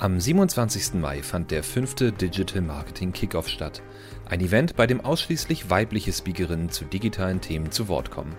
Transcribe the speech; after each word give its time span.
Am 0.00 0.18
27. 0.18 0.94
Mai 0.94 1.22
fand 1.22 1.50
der 1.50 1.62
fünfte 1.62 2.10
Digital 2.10 2.62
Marketing 2.62 3.12
Kickoff 3.12 3.48
statt. 3.48 3.82
Ein 4.30 4.40
Event, 4.40 4.74
bei 4.74 4.86
dem 4.86 5.02
ausschließlich 5.02 5.68
weibliche 5.68 6.10
Speakerinnen 6.10 6.70
zu 6.70 6.86
digitalen 6.86 7.42
Themen 7.42 7.70
zu 7.70 7.86
Wort 7.86 8.10
kommen. 8.10 8.34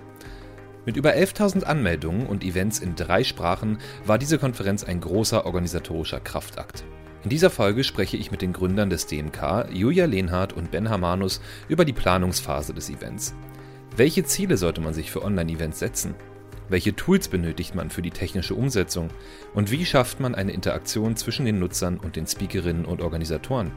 Mit 0.88 0.98
über 0.98 1.12
11.000 1.12 1.62
Anmeldungen 1.66 2.26
und 2.26 2.44
Events 2.44 2.80
in 2.80 2.96
drei 2.96 3.24
Sprachen 3.24 3.78
war 4.08 4.18
diese 4.18 4.40
Konferenz 4.40 4.84
ein 4.84 5.02
großer 5.02 5.46
organisatorischer 5.46 6.20
Kraftakt. 6.20 6.84
In 7.24 7.30
dieser 7.30 7.52
Folge 7.52 7.84
spreche 7.84 8.18
ich 8.18 8.32
mit 8.32 8.42
den 8.42 8.54
Gründern 8.54 8.90
des 8.90 9.06
DMK, 9.06 9.68
Julia 9.72 10.06
Lehnhardt 10.06 10.54
und 10.54 10.72
Ben 10.72 10.90
Hamanus, 10.90 11.42
über 11.70 11.86
die 11.86 11.94
Planungsphase 11.94 12.74
des 12.74 12.90
Events. 12.90 13.36
Welche 13.96 14.24
Ziele 14.24 14.58
sollte 14.58 14.82
man 14.82 14.96
sich 14.96 15.12
für 15.12 15.24
Online-Events 15.24 15.78
setzen? 15.78 16.16
Welche 16.72 16.96
Tools 16.96 17.28
benötigt 17.28 17.76
man 17.76 17.90
für 17.90 18.02
die 18.02 18.12
technische 18.12 18.56
Umsetzung? 18.56 19.10
Und 19.54 19.72
wie 19.72 19.86
schafft 19.86 20.22
man 20.22 20.36
eine 20.36 20.54
Interaktion 20.54 21.18
zwischen 21.18 21.46
den 21.46 21.60
Nutzern 21.60 21.98
und 21.98 22.16
den 22.16 22.26
Speakerinnen 22.26 22.86
und 22.86 23.02
Organisatoren? 23.02 23.74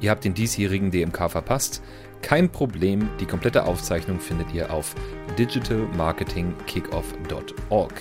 Ihr 0.00 0.10
habt 0.10 0.24
den 0.24 0.32
diesjährigen 0.32 0.90
DMK 0.90 1.30
verpasst? 1.30 1.82
Kein 2.22 2.48
Problem, 2.48 3.10
die 3.20 3.26
komplette 3.26 3.66
Aufzeichnung 3.66 4.18
findet 4.18 4.54
ihr 4.54 4.72
auf 4.72 4.94
digitalmarketingkickoff.org. 5.38 7.92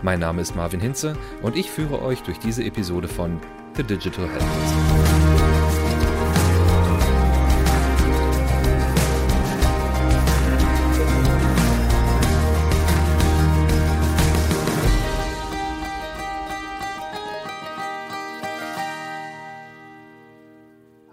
Mein 0.00 0.20
Name 0.20 0.40
ist 0.40 0.56
Marvin 0.56 0.80
Hinze 0.80 1.14
und 1.42 1.54
ich 1.54 1.70
führe 1.70 2.00
euch 2.00 2.22
durch 2.22 2.38
diese 2.38 2.64
Episode 2.64 3.08
von 3.08 3.38
The 3.76 3.82
Digital 3.82 4.26
Health. 4.26 5.01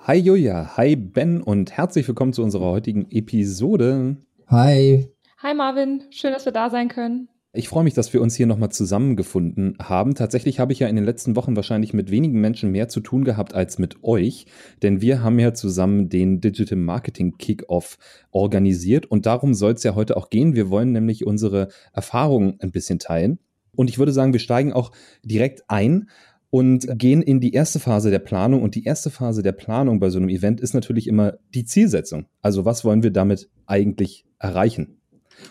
Hi 0.10 0.18
Julia, 0.18 0.76
hi 0.76 0.96
Ben 0.96 1.40
und 1.40 1.72
herzlich 1.72 2.08
willkommen 2.08 2.34
zu 2.34 2.42
unserer 2.42 2.66
heutigen 2.66 3.06
Episode. 3.12 4.18
Hi. 4.48 5.08
Hi 5.38 5.54
Marvin, 5.54 6.02
schön, 6.10 6.34
dass 6.34 6.46
wir 6.46 6.52
da 6.52 6.72
sein 6.72 6.88
können. 6.88 7.30
Ich 7.54 7.70
freue 7.70 7.84
mich, 7.84 7.94
dass 7.94 8.12
wir 8.12 8.20
uns 8.20 8.34
hier 8.34 8.48
nochmal 8.48 8.72
zusammengefunden 8.72 9.78
haben. 9.80 10.16
Tatsächlich 10.16 10.60
habe 10.60 10.74
ich 10.74 10.80
ja 10.80 10.88
in 10.88 10.96
den 10.96 11.06
letzten 11.06 11.36
Wochen 11.36 11.56
wahrscheinlich 11.56 11.94
mit 11.94 12.10
wenigen 12.10 12.42
Menschen 12.42 12.72
mehr 12.72 12.90
zu 12.90 13.02
tun 13.02 13.24
gehabt 13.24 13.54
als 13.54 13.78
mit 13.78 14.04
euch, 14.04 14.48
denn 14.82 15.00
wir 15.00 15.22
haben 15.22 15.38
ja 15.38 15.54
zusammen 15.54 16.10
den 16.10 16.42
Digital 16.42 16.80
Marketing 16.80 17.38
Kickoff 17.38 18.00
organisiert 18.32 19.06
und 19.06 19.28
darum 19.28 19.54
soll 19.54 19.74
es 19.74 19.84
ja 19.84 19.94
heute 19.94 20.18
auch 20.18 20.32
gehen. 20.32 20.56
Wir 20.56 20.72
wollen 20.72 20.92
nämlich 20.92 21.28
unsere 21.28 21.68
Erfahrungen 21.94 22.56
ein 22.62 22.72
bisschen 22.72 22.98
teilen. 22.98 23.38
Und 23.76 23.90
ich 23.90 24.00
würde 24.00 24.12
sagen, 24.12 24.34
wir 24.34 24.40
steigen 24.40 24.74
auch 24.74 24.92
direkt 25.24 25.64
ein 25.68 26.10
und 26.50 26.88
gehen 26.98 27.22
in 27.22 27.40
die 27.40 27.54
erste 27.54 27.80
Phase 27.80 28.12
der 28.12 28.20
Planung. 28.20 28.64
Und 28.64 28.76
die 28.76 28.84
erste 28.84 29.10
Phase 29.10 29.44
der 29.44 29.52
Planung 29.52 30.00
bei 30.00 30.10
so 30.10 30.18
einem 30.18 30.30
Event 30.30 30.62
ist 30.62 30.74
natürlich 30.74 31.08
immer 31.08 31.34
die 31.54 31.66
Zielsetzung. 31.66 32.26
Also 32.42 32.66
was 32.66 32.84
wollen 32.84 33.04
wir 33.04 33.12
damit 33.12 33.50
eigentlich 33.66 34.26
erreichen? 34.40 35.00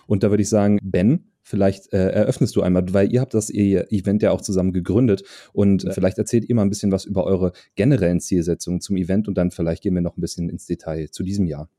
Und 0.06 0.22
da 0.22 0.30
würde 0.30 0.42
ich 0.42 0.48
sagen, 0.48 0.78
Ben, 0.82 1.28
vielleicht 1.42 1.92
äh, 1.92 2.10
eröffnest 2.10 2.55
du 2.56 2.62
einmal, 2.62 2.84
weil 2.92 3.12
ihr 3.12 3.20
habt 3.20 3.32
das 3.32 3.50
Event 3.50 4.22
ja 4.22 4.32
auch 4.32 4.42
zusammen 4.42 4.72
gegründet 4.72 5.24
und 5.55 5.84
äh, 5.84 5.92
vielleicht 5.92 6.18
erzählt 6.18 6.46
ihr 6.46 6.55
mal 6.55 6.62
ein 6.62 6.68
bisschen 6.68 6.92
was 6.92 7.06
über 7.06 7.24
eure 7.24 7.52
generellen 7.74 8.20
Zielsetzungen 8.20 8.83
zum 8.83 8.96
Event 8.96 9.28
und 9.28 9.38
dann 9.38 9.50
vielleicht 9.50 9.83
gehen 9.83 9.94
wir 9.94 10.02
noch 10.02 10.18
ein 10.18 10.20
bisschen 10.20 10.50
ins 10.50 10.66
Detail 10.66 11.08
zu 11.10 11.22
diesem 11.22 11.46
Jahr. 11.46 11.70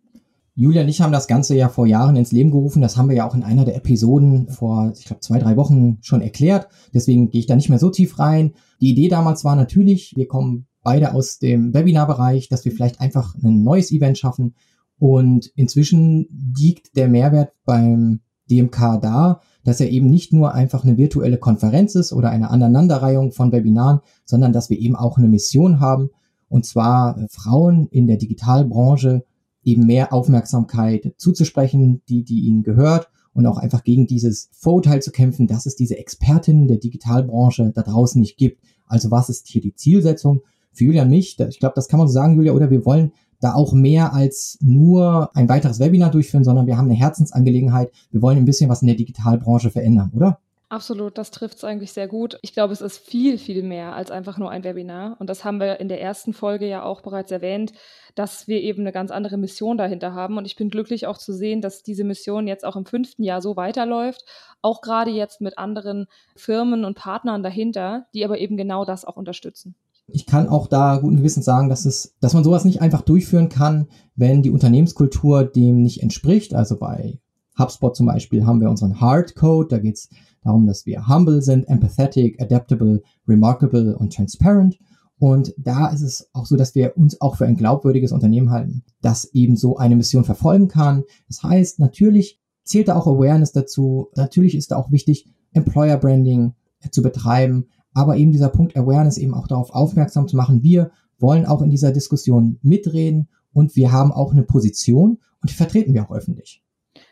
Julia 0.59 0.81
und 0.81 0.89
ich 0.89 0.99
haben 0.99 1.13
das 1.13 1.27
Ganze 1.29 1.55
ja 1.55 1.69
vor 1.69 1.87
Jahren 1.87 2.17
ins 2.17 2.33
Leben 2.33 2.51
gerufen. 2.51 2.81
Das 2.81 2.97
haben 2.97 3.07
wir 3.07 3.15
ja 3.15 3.25
auch 3.25 3.33
in 3.33 3.43
einer 3.43 3.63
der 3.63 3.77
Episoden 3.77 4.49
vor, 4.49 4.91
ich 4.93 5.05
glaube, 5.05 5.21
zwei, 5.21 5.39
drei 5.39 5.55
Wochen 5.55 5.99
schon 6.01 6.21
erklärt. 6.21 6.67
Deswegen 6.93 7.29
gehe 7.29 7.39
ich 7.39 7.45
da 7.45 7.55
nicht 7.55 7.69
mehr 7.69 7.79
so 7.79 7.89
tief 7.89 8.19
rein. 8.19 8.51
Die 8.81 8.89
Idee 8.89 9.07
damals 9.07 9.45
war 9.45 9.55
natürlich, 9.55 10.17
wir 10.17 10.27
kommen 10.27 10.67
beide 10.83 11.13
aus 11.13 11.39
dem 11.39 11.73
Webinar-Bereich, 11.73 12.49
dass 12.49 12.65
wir 12.65 12.73
vielleicht 12.73 12.99
einfach 12.99 13.35
ein 13.41 13.63
neues 13.63 13.89
Event 13.93 14.17
schaffen. 14.17 14.53
Und 14.97 15.49
inzwischen 15.55 16.27
liegt 16.57 16.97
der 16.97 17.07
Mehrwert 17.07 17.53
beim 17.63 18.19
DMK 18.51 18.99
da, 19.01 19.39
dass 19.63 19.79
er 19.79 19.89
eben 19.89 20.09
nicht 20.09 20.33
nur 20.33 20.53
einfach 20.53 20.83
eine 20.83 20.97
virtuelle 20.97 21.37
Konferenz 21.37 21.95
ist 21.95 22.11
oder 22.11 22.31
eine 22.31 22.49
Aneinanderreihung 22.49 23.31
von 23.31 23.53
Webinaren, 23.53 24.01
sondern 24.25 24.51
dass 24.51 24.69
wir 24.69 24.77
eben 24.77 24.97
auch 24.97 25.17
eine 25.17 25.29
Mission 25.29 25.79
haben, 25.79 26.09
und 26.49 26.65
zwar 26.65 27.17
Frauen 27.29 27.87
in 27.91 28.07
der 28.07 28.17
Digitalbranche 28.17 29.23
eben 29.63 29.85
mehr 29.85 30.13
Aufmerksamkeit 30.13 31.13
zuzusprechen, 31.17 32.01
die, 32.09 32.23
die 32.23 32.41
ihnen 32.41 32.63
gehört 32.63 33.09
und 33.33 33.45
auch 33.45 33.57
einfach 33.57 33.83
gegen 33.83 34.07
dieses 34.07 34.49
Vorurteil 34.53 35.01
zu 35.01 35.11
kämpfen, 35.11 35.47
dass 35.47 35.65
es 35.65 35.75
diese 35.75 35.97
Expertinnen 35.97 36.67
der 36.67 36.77
Digitalbranche 36.77 37.71
da 37.73 37.81
draußen 37.81 38.19
nicht 38.19 38.37
gibt. 38.37 38.61
Also 38.85 39.11
was 39.11 39.29
ist 39.29 39.47
hier 39.47 39.61
die 39.61 39.75
Zielsetzung 39.75 40.41
für 40.71 40.85
Julia 40.85 41.03
und 41.03 41.09
mich? 41.09 41.39
Ich 41.39 41.59
glaube, 41.59 41.75
das 41.75 41.87
kann 41.87 41.99
man 41.99 42.07
so 42.07 42.13
sagen, 42.13 42.35
Julia, 42.35 42.53
oder 42.53 42.69
wir 42.69 42.85
wollen 42.85 43.11
da 43.39 43.53
auch 43.53 43.73
mehr 43.73 44.13
als 44.13 44.57
nur 44.61 45.35
ein 45.35 45.47
weiteres 45.47 45.79
Webinar 45.79 46.11
durchführen, 46.11 46.43
sondern 46.43 46.67
wir 46.67 46.77
haben 46.77 46.89
eine 46.89 46.99
Herzensangelegenheit. 46.99 47.91
Wir 48.11 48.21
wollen 48.21 48.37
ein 48.37 48.45
bisschen 48.45 48.69
was 48.69 48.81
in 48.81 48.87
der 48.87 48.97
Digitalbranche 48.97 49.71
verändern, 49.71 50.11
oder? 50.13 50.39
Absolut, 50.71 51.17
das 51.17 51.31
trifft 51.31 51.57
es 51.57 51.63
eigentlich 51.63 51.93
sehr 51.93 52.07
gut. 52.07 52.37
Ich 52.43 52.53
glaube, 52.53 52.73
es 52.73 52.81
ist 52.81 52.99
viel, 52.99 53.39
viel 53.39 53.63
mehr 53.63 53.95
als 53.95 54.11
einfach 54.11 54.37
nur 54.37 54.51
ein 54.51 54.63
Webinar. 54.63 55.17
Und 55.19 55.27
das 55.27 55.43
haben 55.43 55.59
wir 55.59 55.79
in 55.79 55.87
der 55.87 55.99
ersten 55.99 56.31
Folge 56.31 56.67
ja 56.67 56.83
auch 56.83 57.01
bereits 57.01 57.31
erwähnt, 57.31 57.73
dass 58.13 58.47
wir 58.47 58.61
eben 58.61 58.81
eine 58.81 58.91
ganz 58.91 59.09
andere 59.09 59.37
Mission 59.37 59.79
dahinter 59.79 60.13
haben. 60.13 60.37
Und 60.37 60.45
ich 60.45 60.55
bin 60.55 60.69
glücklich 60.69 61.07
auch 61.07 61.17
zu 61.17 61.33
sehen, 61.33 61.61
dass 61.61 61.81
diese 61.81 62.03
Mission 62.03 62.47
jetzt 62.47 62.65
auch 62.65 62.75
im 62.75 62.85
fünften 62.85 63.23
Jahr 63.23 63.41
so 63.41 63.55
weiterläuft. 63.55 64.25
Auch 64.61 64.81
gerade 64.81 65.09
jetzt 65.09 65.41
mit 65.41 65.57
anderen 65.57 66.05
Firmen 66.35 66.85
und 66.85 66.95
Partnern 66.95 67.41
dahinter, 67.41 68.05
die 68.13 68.23
aber 68.23 68.37
eben 68.37 68.55
genau 68.55 68.85
das 68.85 69.05
auch 69.05 69.17
unterstützen. 69.17 69.73
Ich 70.05 70.27
kann 70.27 70.47
auch 70.47 70.67
da 70.67 70.97
guten 70.97 71.17
Gewissens 71.17 71.45
sagen, 71.45 71.69
dass 71.69 71.85
es, 71.85 72.15
dass 72.19 72.35
man 72.35 72.43
sowas 72.43 72.63
nicht 72.63 72.79
einfach 72.79 73.01
durchführen 73.01 73.49
kann, 73.49 73.87
wenn 74.15 74.43
die 74.43 74.51
Unternehmenskultur 74.51 75.45
dem 75.45 75.81
nicht 75.81 76.03
entspricht. 76.03 76.53
Also 76.53 76.77
bei 76.77 77.17
HubSpot 77.59 77.95
zum 77.95 78.05
Beispiel 78.05 78.45
haben 78.45 78.61
wir 78.61 78.69
unseren 78.69 78.99
Hard 78.99 79.35
Code, 79.35 79.67
da 79.69 79.79
geht 79.79 79.95
es 79.95 80.09
darum, 80.43 80.65
dass 80.65 80.85
wir 80.85 81.07
humble 81.07 81.41
sind, 81.41 81.67
empathetic, 81.67 82.41
adaptable, 82.41 83.01
remarkable 83.27 83.97
und 83.97 84.13
transparent. 84.13 84.79
Und 85.19 85.53
da 85.57 85.87
ist 85.87 86.01
es 86.01 86.29
auch 86.31 86.45
so, 86.45 86.55
dass 86.55 86.75
wir 86.75 86.97
uns 86.97 87.19
auch 87.19 87.35
für 87.35 87.45
ein 87.45 87.57
glaubwürdiges 87.57 88.13
Unternehmen 88.13 88.51
halten, 88.51 88.83
das 89.01 89.25
eben 89.33 89.57
so 89.57 89.75
eine 89.75 89.97
Mission 89.97 90.23
verfolgen 90.23 90.69
kann. 90.69 91.03
Das 91.27 91.43
heißt, 91.43 91.79
natürlich 91.79 92.39
zählt 92.63 92.87
da 92.87 92.95
auch 92.95 93.05
Awareness 93.05 93.51
dazu. 93.51 94.07
Natürlich 94.15 94.55
ist 94.55 94.71
da 94.71 94.77
auch 94.77 94.91
wichtig, 94.91 95.27
Employer 95.51 95.97
Branding 95.97 96.53
zu 96.91 97.01
betreiben. 97.01 97.65
Aber 97.93 98.15
eben 98.15 98.31
dieser 98.31 98.49
Punkt 98.49 98.77
Awareness 98.77 99.17
eben 99.17 99.33
auch 99.33 99.47
darauf 99.47 99.71
aufmerksam 99.71 100.27
zu 100.27 100.37
machen. 100.37 100.63
Wir 100.63 100.91
wollen 101.17 101.45
auch 101.45 101.61
in 101.61 101.69
dieser 101.69 101.91
Diskussion 101.91 102.59
mitreden 102.61 103.27
und 103.51 103.75
wir 103.75 103.91
haben 103.91 104.13
auch 104.13 104.31
eine 104.31 104.43
Position 104.43 105.17
und 105.41 105.49
die 105.49 105.55
vertreten 105.55 105.93
wir 105.93 106.05
auch 106.05 106.11
öffentlich. 106.11 106.63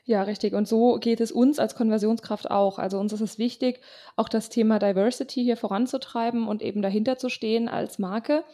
Ja, 0.08 0.24
richtig. 0.24 0.54
Und 0.54 0.70
so 0.70 0.96
geht 1.00 1.20
es 1.20 1.34
uns 1.34 1.60
als 1.60 1.76
Konversionskraft 1.76 2.50
auch. 2.50 2.80
Also 2.80 2.98
uns 2.98 3.12
ist 3.12 3.20
es 3.20 3.38
wichtig, 3.38 3.82
auch 4.16 4.30
das 4.30 4.48
Thema 4.48 4.80
Diversity 4.80 5.44
hier 5.44 5.58
voranzutreiben 5.58 6.48
und 6.48 6.62
eben 6.62 6.82
dahinter 6.82 7.18
zu 7.18 7.28
stehen 7.28 7.68
als 7.68 8.00
Marke. 8.00 8.46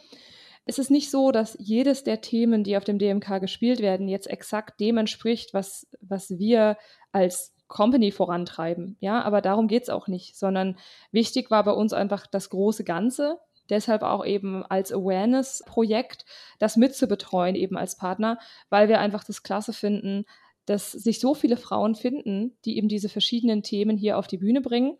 Es 0.66 0.80
ist 0.80 0.90
nicht 0.90 1.12
so, 1.12 1.30
dass 1.30 1.56
jedes 1.60 2.02
der 2.02 2.20
Themen, 2.20 2.64
die 2.64 2.76
auf 2.76 2.82
dem 2.82 2.98
DMK 2.98 3.40
gespielt 3.40 3.80
werden, 3.80 4.08
jetzt 4.08 4.28
exakt 4.28 4.80
dem 4.80 4.98
entspricht, 4.98 5.54
was, 5.54 5.86
was 6.00 6.38
wir 6.38 6.76
als 7.12 7.54
Company 7.68 8.10
vorantreiben. 8.10 8.96
Ja, 8.98 9.22
aber 9.22 9.40
darum 9.40 9.68
geht 9.68 9.84
es 9.84 9.90
auch 9.90 10.08
nicht, 10.08 10.36
sondern 10.36 10.76
wichtig 11.12 11.52
war 11.52 11.62
bei 11.62 11.72
uns 11.72 11.92
einfach 11.92 12.26
das 12.26 12.50
große 12.50 12.82
Ganze. 12.82 13.38
Deshalb 13.70 14.02
auch 14.02 14.26
eben 14.26 14.64
als 14.66 14.92
Awareness-Projekt 14.92 16.26
das 16.58 16.76
mitzubetreuen, 16.76 17.54
eben 17.54 17.76
als 17.76 17.96
Partner, 17.96 18.40
weil 18.70 18.88
wir 18.88 18.98
einfach 18.98 19.22
das 19.22 19.44
klasse 19.44 19.72
finden, 19.72 20.24
dass 20.66 20.92
sich 20.92 21.20
so 21.20 21.34
viele 21.34 21.56
Frauen 21.56 21.94
finden, 21.94 22.56
die 22.64 22.76
eben 22.76 22.88
diese 22.88 23.08
verschiedenen 23.08 23.62
Themen 23.62 23.96
hier 23.96 24.18
auf 24.18 24.26
die 24.26 24.38
Bühne 24.38 24.60
bringen. 24.60 24.96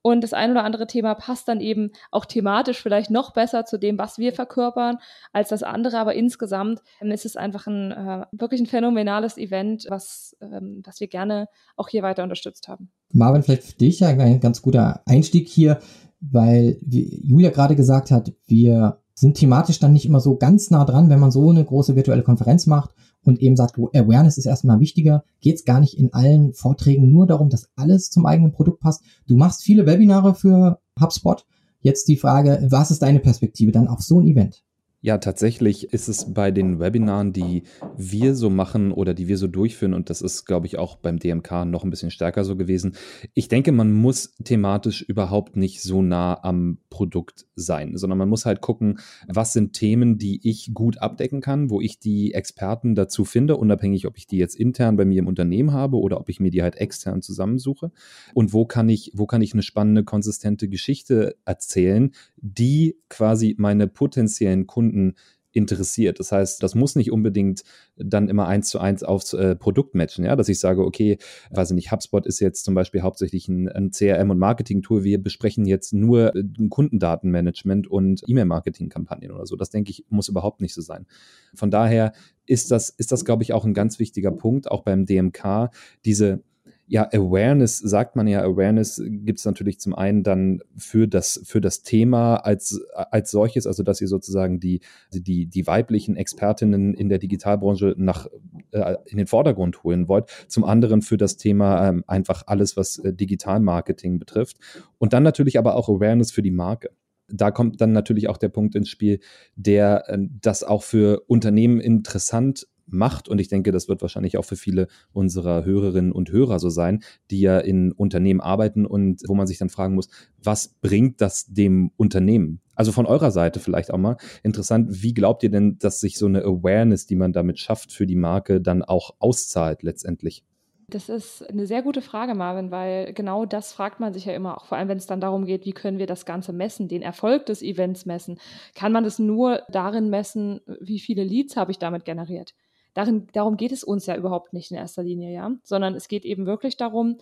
Und 0.00 0.22
das 0.22 0.32
ein 0.32 0.52
oder 0.52 0.62
andere 0.62 0.86
Thema 0.86 1.14
passt 1.14 1.48
dann 1.48 1.60
eben 1.60 1.90
auch 2.12 2.24
thematisch 2.24 2.80
vielleicht 2.80 3.10
noch 3.10 3.32
besser 3.32 3.64
zu 3.64 3.78
dem, 3.78 3.98
was 3.98 4.16
wir 4.18 4.32
verkörpern, 4.32 4.98
als 5.32 5.48
das 5.48 5.64
andere. 5.64 5.98
Aber 5.98 6.14
insgesamt 6.14 6.80
ähm, 7.00 7.10
ist 7.10 7.26
es 7.26 7.36
einfach 7.36 7.66
ein 7.66 7.90
äh, 7.90 8.24
wirklich 8.30 8.60
ein 8.60 8.66
phänomenales 8.66 9.36
Event, 9.36 9.86
was, 9.88 10.36
ähm, 10.40 10.82
was 10.84 11.00
wir 11.00 11.08
gerne 11.08 11.48
auch 11.76 11.88
hier 11.88 12.02
weiter 12.02 12.22
unterstützt 12.22 12.68
haben. 12.68 12.90
Marvin, 13.12 13.42
vielleicht 13.42 13.64
für 13.64 13.76
dich 13.76 14.04
ein 14.04 14.40
ganz 14.40 14.62
guter 14.62 15.02
Einstieg 15.04 15.48
hier, 15.48 15.80
weil 16.20 16.78
wie 16.80 17.20
Julia 17.26 17.50
gerade 17.50 17.74
gesagt 17.74 18.10
hat, 18.10 18.32
wir 18.46 19.00
sind 19.14 19.36
thematisch 19.36 19.80
dann 19.80 19.92
nicht 19.92 20.06
immer 20.06 20.20
so 20.20 20.36
ganz 20.36 20.70
nah 20.70 20.84
dran, 20.84 21.10
wenn 21.10 21.18
man 21.18 21.32
so 21.32 21.50
eine 21.50 21.64
große 21.64 21.96
virtuelle 21.96 22.22
Konferenz 22.22 22.66
macht 22.66 22.94
und 23.28 23.40
eben 23.40 23.56
sagt, 23.56 23.76
Awareness 23.78 24.38
ist 24.38 24.46
erstmal 24.46 24.80
wichtiger, 24.80 25.24
geht 25.40 25.56
es 25.56 25.64
gar 25.64 25.80
nicht 25.80 25.98
in 25.98 26.12
allen 26.12 26.52
Vorträgen 26.52 27.12
nur 27.12 27.26
darum, 27.26 27.50
dass 27.50 27.68
alles 27.76 28.10
zum 28.10 28.26
eigenen 28.26 28.52
Produkt 28.52 28.80
passt. 28.80 29.02
Du 29.26 29.36
machst 29.36 29.62
viele 29.62 29.86
Webinare 29.86 30.34
für 30.34 30.80
HubSpot. 31.00 31.44
Jetzt 31.80 32.08
die 32.08 32.16
Frage, 32.16 32.66
was 32.70 32.90
ist 32.90 33.02
deine 33.02 33.20
Perspektive 33.20 33.70
dann 33.70 33.88
auf 33.88 34.00
so 34.00 34.20
ein 34.20 34.26
Event? 34.26 34.64
Ja, 35.00 35.18
tatsächlich 35.18 35.92
ist 35.92 36.08
es 36.08 36.34
bei 36.34 36.50
den 36.50 36.80
Webinaren, 36.80 37.32
die 37.32 37.62
wir 37.96 38.34
so 38.34 38.50
machen 38.50 38.90
oder 38.90 39.14
die 39.14 39.28
wir 39.28 39.38
so 39.38 39.46
durchführen, 39.46 39.94
und 39.94 40.10
das 40.10 40.22
ist, 40.22 40.44
glaube 40.44 40.66
ich, 40.66 40.76
auch 40.76 40.96
beim 40.96 41.20
DMK 41.20 41.66
noch 41.66 41.84
ein 41.84 41.90
bisschen 41.90 42.10
stärker 42.10 42.42
so 42.42 42.56
gewesen. 42.56 42.96
Ich 43.34 43.46
denke, 43.46 43.70
man 43.70 43.92
muss 43.92 44.34
thematisch 44.42 45.02
überhaupt 45.02 45.54
nicht 45.54 45.82
so 45.82 46.02
nah 46.02 46.42
am 46.42 46.78
Produkt 46.90 47.46
sein, 47.54 47.96
sondern 47.96 48.18
man 48.18 48.28
muss 48.28 48.44
halt 48.44 48.60
gucken, 48.60 48.98
was 49.28 49.52
sind 49.52 49.72
Themen, 49.72 50.18
die 50.18 50.40
ich 50.42 50.74
gut 50.74 50.98
abdecken 50.98 51.40
kann, 51.40 51.70
wo 51.70 51.80
ich 51.80 52.00
die 52.00 52.34
Experten 52.34 52.96
dazu 52.96 53.24
finde, 53.24 53.56
unabhängig, 53.56 54.04
ob 54.04 54.18
ich 54.18 54.26
die 54.26 54.38
jetzt 54.38 54.56
intern 54.56 54.96
bei 54.96 55.04
mir 55.04 55.20
im 55.20 55.28
Unternehmen 55.28 55.72
habe 55.72 55.98
oder 55.98 56.18
ob 56.18 56.28
ich 56.28 56.40
mir 56.40 56.50
die 56.50 56.62
halt 56.62 56.74
extern 56.74 57.22
zusammensuche. 57.22 57.92
Und 58.34 58.52
wo 58.52 58.66
kann 58.66 58.88
ich, 58.88 59.12
wo 59.14 59.26
kann 59.26 59.42
ich 59.42 59.52
eine 59.52 59.62
spannende, 59.62 60.02
konsistente 60.02 60.68
Geschichte 60.68 61.36
erzählen, 61.44 62.10
die 62.36 62.96
quasi 63.08 63.54
meine 63.58 63.86
potenziellen 63.86 64.66
Kunden 64.66 64.87
Kunden 64.88 65.14
interessiert. 65.52 66.20
Das 66.20 66.30
heißt, 66.30 66.62
das 66.62 66.74
muss 66.74 66.94
nicht 66.94 67.10
unbedingt 67.10 67.62
dann 67.96 68.28
immer 68.28 68.46
eins 68.46 68.68
zu 68.68 68.78
eins 68.78 69.02
aufs 69.02 69.32
äh, 69.32 69.56
Produkt 69.56 69.94
matchen, 69.94 70.24
ja, 70.24 70.36
dass 70.36 70.48
ich 70.48 70.60
sage, 70.60 70.84
okay, 70.84 71.16
weiß 71.50 71.70
ich 71.70 71.74
nicht, 71.74 71.90
HubSpot 71.90 72.26
ist 72.26 72.38
jetzt 72.40 72.64
zum 72.64 72.74
Beispiel 72.74 73.00
hauptsächlich 73.00 73.48
ein, 73.48 73.66
ein 73.68 73.90
CRM- 73.90 74.30
und 74.30 74.38
Marketing-Tool. 74.38 75.04
Wir 75.04 75.20
besprechen 75.20 75.64
jetzt 75.64 75.94
nur 75.94 76.36
äh, 76.36 76.44
Kundendatenmanagement 76.68 77.88
und 77.88 78.22
E-Mail-Marketing-Kampagnen 78.26 79.32
oder 79.32 79.46
so. 79.46 79.56
Das 79.56 79.70
denke 79.70 79.90
ich, 79.90 80.04
muss 80.10 80.28
überhaupt 80.28 80.60
nicht 80.60 80.74
so 80.74 80.82
sein. 80.82 81.06
Von 81.54 81.70
daher 81.70 82.12
ist 82.46 82.70
das, 82.70 82.90
ist 82.90 83.10
das, 83.10 83.24
glaube 83.24 83.42
ich, 83.42 83.52
auch 83.52 83.64
ein 83.64 83.74
ganz 83.74 83.98
wichtiger 83.98 84.30
Punkt, 84.30 84.70
auch 84.70 84.82
beim 84.82 85.06
DMK, 85.06 85.70
diese 86.04 86.42
ja, 86.88 87.06
Awareness, 87.12 87.78
sagt 87.78 88.16
man 88.16 88.26
ja, 88.26 88.42
Awareness 88.42 89.00
gibt 89.06 89.38
es 89.38 89.44
natürlich 89.44 89.78
zum 89.78 89.94
einen 89.94 90.22
dann 90.22 90.60
für 90.76 91.06
das, 91.06 91.40
für 91.44 91.60
das 91.60 91.82
Thema 91.82 92.36
als, 92.36 92.80
als 92.94 93.30
solches, 93.30 93.66
also 93.66 93.82
dass 93.82 94.00
ihr 94.00 94.08
sozusagen 94.08 94.58
die, 94.58 94.80
die, 95.12 95.46
die 95.46 95.66
weiblichen 95.66 96.16
Expertinnen 96.16 96.94
in 96.94 97.10
der 97.10 97.18
Digitalbranche 97.18 97.94
nach, 97.98 98.26
äh, 98.70 98.96
in 99.06 99.18
den 99.18 99.26
Vordergrund 99.26 99.84
holen 99.84 100.08
wollt. 100.08 100.30
Zum 100.48 100.64
anderen 100.64 101.02
für 101.02 101.18
das 101.18 101.36
Thema 101.36 101.88
ähm, 101.88 102.04
einfach 102.06 102.44
alles, 102.46 102.76
was 102.76 102.98
äh, 102.98 103.12
Digitalmarketing 103.12 104.18
betrifft. 104.18 104.56
Und 104.96 105.12
dann 105.12 105.22
natürlich 105.22 105.58
aber 105.58 105.76
auch 105.76 105.90
Awareness 105.90 106.32
für 106.32 106.42
die 106.42 106.50
Marke 106.50 106.90
da 107.30 107.50
kommt 107.50 107.82
dann 107.82 107.92
natürlich 107.92 108.30
auch 108.30 108.38
der 108.38 108.48
Punkt 108.48 108.74
ins 108.74 108.88
Spiel, 108.88 109.20
der 109.54 110.04
äh, 110.08 110.18
das 110.40 110.64
auch 110.64 110.82
für 110.82 111.24
Unternehmen 111.26 111.78
interessant 111.78 112.66
macht. 112.90 113.28
Und 113.28 113.40
ich 113.40 113.48
denke, 113.48 113.72
das 113.72 113.88
wird 113.88 114.02
wahrscheinlich 114.02 114.38
auch 114.38 114.44
für 114.44 114.56
viele 114.56 114.88
unserer 115.12 115.64
Hörerinnen 115.64 116.12
und 116.12 116.30
Hörer 116.30 116.58
so 116.58 116.70
sein, 116.70 117.02
die 117.30 117.40
ja 117.40 117.58
in 117.58 117.92
Unternehmen 117.92 118.40
arbeiten 118.40 118.86
und 118.86 119.22
wo 119.26 119.34
man 119.34 119.46
sich 119.46 119.58
dann 119.58 119.70
fragen 119.70 119.94
muss, 119.94 120.08
was 120.42 120.68
bringt 120.80 121.20
das 121.20 121.46
dem 121.46 121.90
Unternehmen? 121.96 122.60
Also 122.74 122.92
von 122.92 123.06
eurer 123.06 123.32
Seite 123.32 123.58
vielleicht 123.58 123.92
auch 123.92 123.98
mal 123.98 124.16
interessant, 124.42 125.02
wie 125.02 125.12
glaubt 125.12 125.42
ihr 125.42 125.50
denn, 125.50 125.78
dass 125.78 126.00
sich 126.00 126.16
so 126.16 126.26
eine 126.26 126.42
Awareness, 126.44 127.06
die 127.06 127.16
man 127.16 127.32
damit 127.32 127.58
schafft 127.58 127.92
für 127.92 128.06
die 128.06 128.16
Marke, 128.16 128.60
dann 128.60 128.82
auch 128.82 129.16
auszahlt 129.18 129.82
letztendlich? 129.82 130.44
Das 130.90 131.10
ist 131.10 131.42
eine 131.50 131.66
sehr 131.66 131.82
gute 131.82 132.00
Frage, 132.00 132.34
Marvin, 132.34 132.70
weil 132.70 133.12
genau 133.12 133.44
das 133.44 133.74
fragt 133.74 134.00
man 134.00 134.14
sich 134.14 134.24
ja 134.24 134.32
immer, 134.32 134.56
auch 134.56 134.64
vor 134.64 134.78
allem 134.78 134.88
wenn 134.88 134.96
es 134.96 135.06
dann 135.06 135.20
darum 135.20 135.44
geht, 135.44 135.66
wie 135.66 135.72
können 135.72 135.98
wir 135.98 136.06
das 136.06 136.24
Ganze 136.24 136.54
messen, 136.54 136.88
den 136.88 137.02
Erfolg 137.02 137.44
des 137.44 137.60
Events 137.60 138.06
messen. 138.06 138.38
Kann 138.74 138.92
man 138.92 139.04
das 139.04 139.18
nur 139.18 139.62
darin 139.68 140.08
messen, 140.08 140.60
wie 140.80 140.98
viele 140.98 141.24
Leads 141.24 141.56
habe 141.56 141.72
ich 141.72 141.78
damit 141.78 142.06
generiert? 142.06 142.54
Darin, 142.98 143.28
darum 143.32 143.56
geht 143.56 143.70
es 143.70 143.84
uns 143.84 144.06
ja 144.06 144.16
überhaupt 144.16 144.52
nicht 144.52 144.72
in 144.72 144.76
erster 144.76 145.04
Linie, 145.04 145.32
ja, 145.32 145.52
sondern 145.62 145.94
es 145.94 146.08
geht 146.08 146.24
eben 146.24 146.46
wirklich 146.46 146.76
darum, 146.76 147.18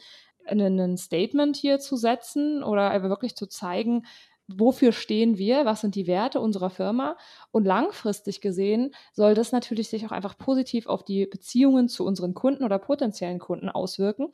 ein 0.46 0.96
Statement 0.96 1.55
hier 1.55 1.81
zu 1.81 1.96
setzen 1.96 2.62
oder 2.62 3.02
wirklich 3.02 3.37
zu 3.37 3.46
zeigen, 3.46 4.06
wofür 4.49 4.93
stehen 4.93 5.37
wir, 5.37 5.67
was 5.67 5.82
sind 5.82 5.94
die 5.94 6.06
Werte 6.06 6.40
unserer 6.40 6.70
Firma. 6.70 7.17
Und 7.50 7.64
langfristig 7.64 8.40
gesehen 8.40 8.94
soll 9.12 9.34
das 9.34 9.52
natürlich 9.52 9.88
sich 9.88 10.06
auch 10.06 10.12
einfach 10.12 10.38
positiv 10.38 10.87
auf 10.87 11.05
die 11.05 11.26
Beziehungen 11.26 11.88
zu 11.88 12.06
unseren 12.06 12.32
Kunden 12.32 12.64
oder 12.64 12.79
potenziellen 12.79 13.40
Kunden 13.40 13.69
auswirken. 13.69 14.29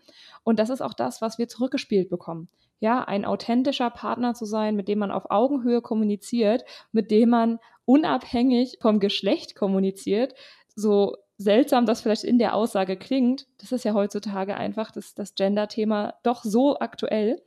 Und 0.44 0.60
das 0.60 0.70
ist 0.70 0.82
auch 0.82 0.94
das, 0.94 1.22
was 1.22 1.38
wir 1.38 1.48
zurückgespielt 1.48 2.08
bekommen. 2.08 2.48
Ja, 2.78 3.02
ein 3.02 3.24
authentischer 3.24 3.90
Partner 3.90 4.34
zu 4.34 4.44
sein, 4.44 4.76
mit 4.76 4.86
dem 4.86 4.98
man 4.98 5.10
auf 5.10 5.30
Augenhöhe 5.30 5.80
kommuniziert, 5.80 6.64
mit 6.92 7.10
dem 7.10 7.30
man 7.30 7.58
unabhängig 7.84 8.78
vom 8.80 9.00
Geschlecht 9.00 9.56
kommuniziert, 9.56 10.34
so 10.74 11.16
seltsam 11.42 11.86
das 11.86 12.00
vielleicht 12.00 12.24
in 12.24 12.38
der 12.38 12.54
Aussage 12.54 12.96
klingt, 12.96 13.46
das 13.58 13.72
ist 13.72 13.84
ja 13.84 13.94
heutzutage 13.94 14.56
einfach 14.56 14.90
das, 14.90 15.14
das 15.14 15.34
Gender-Thema 15.34 16.14
doch 16.22 16.44
so 16.44 16.78
aktuell, 16.78 17.40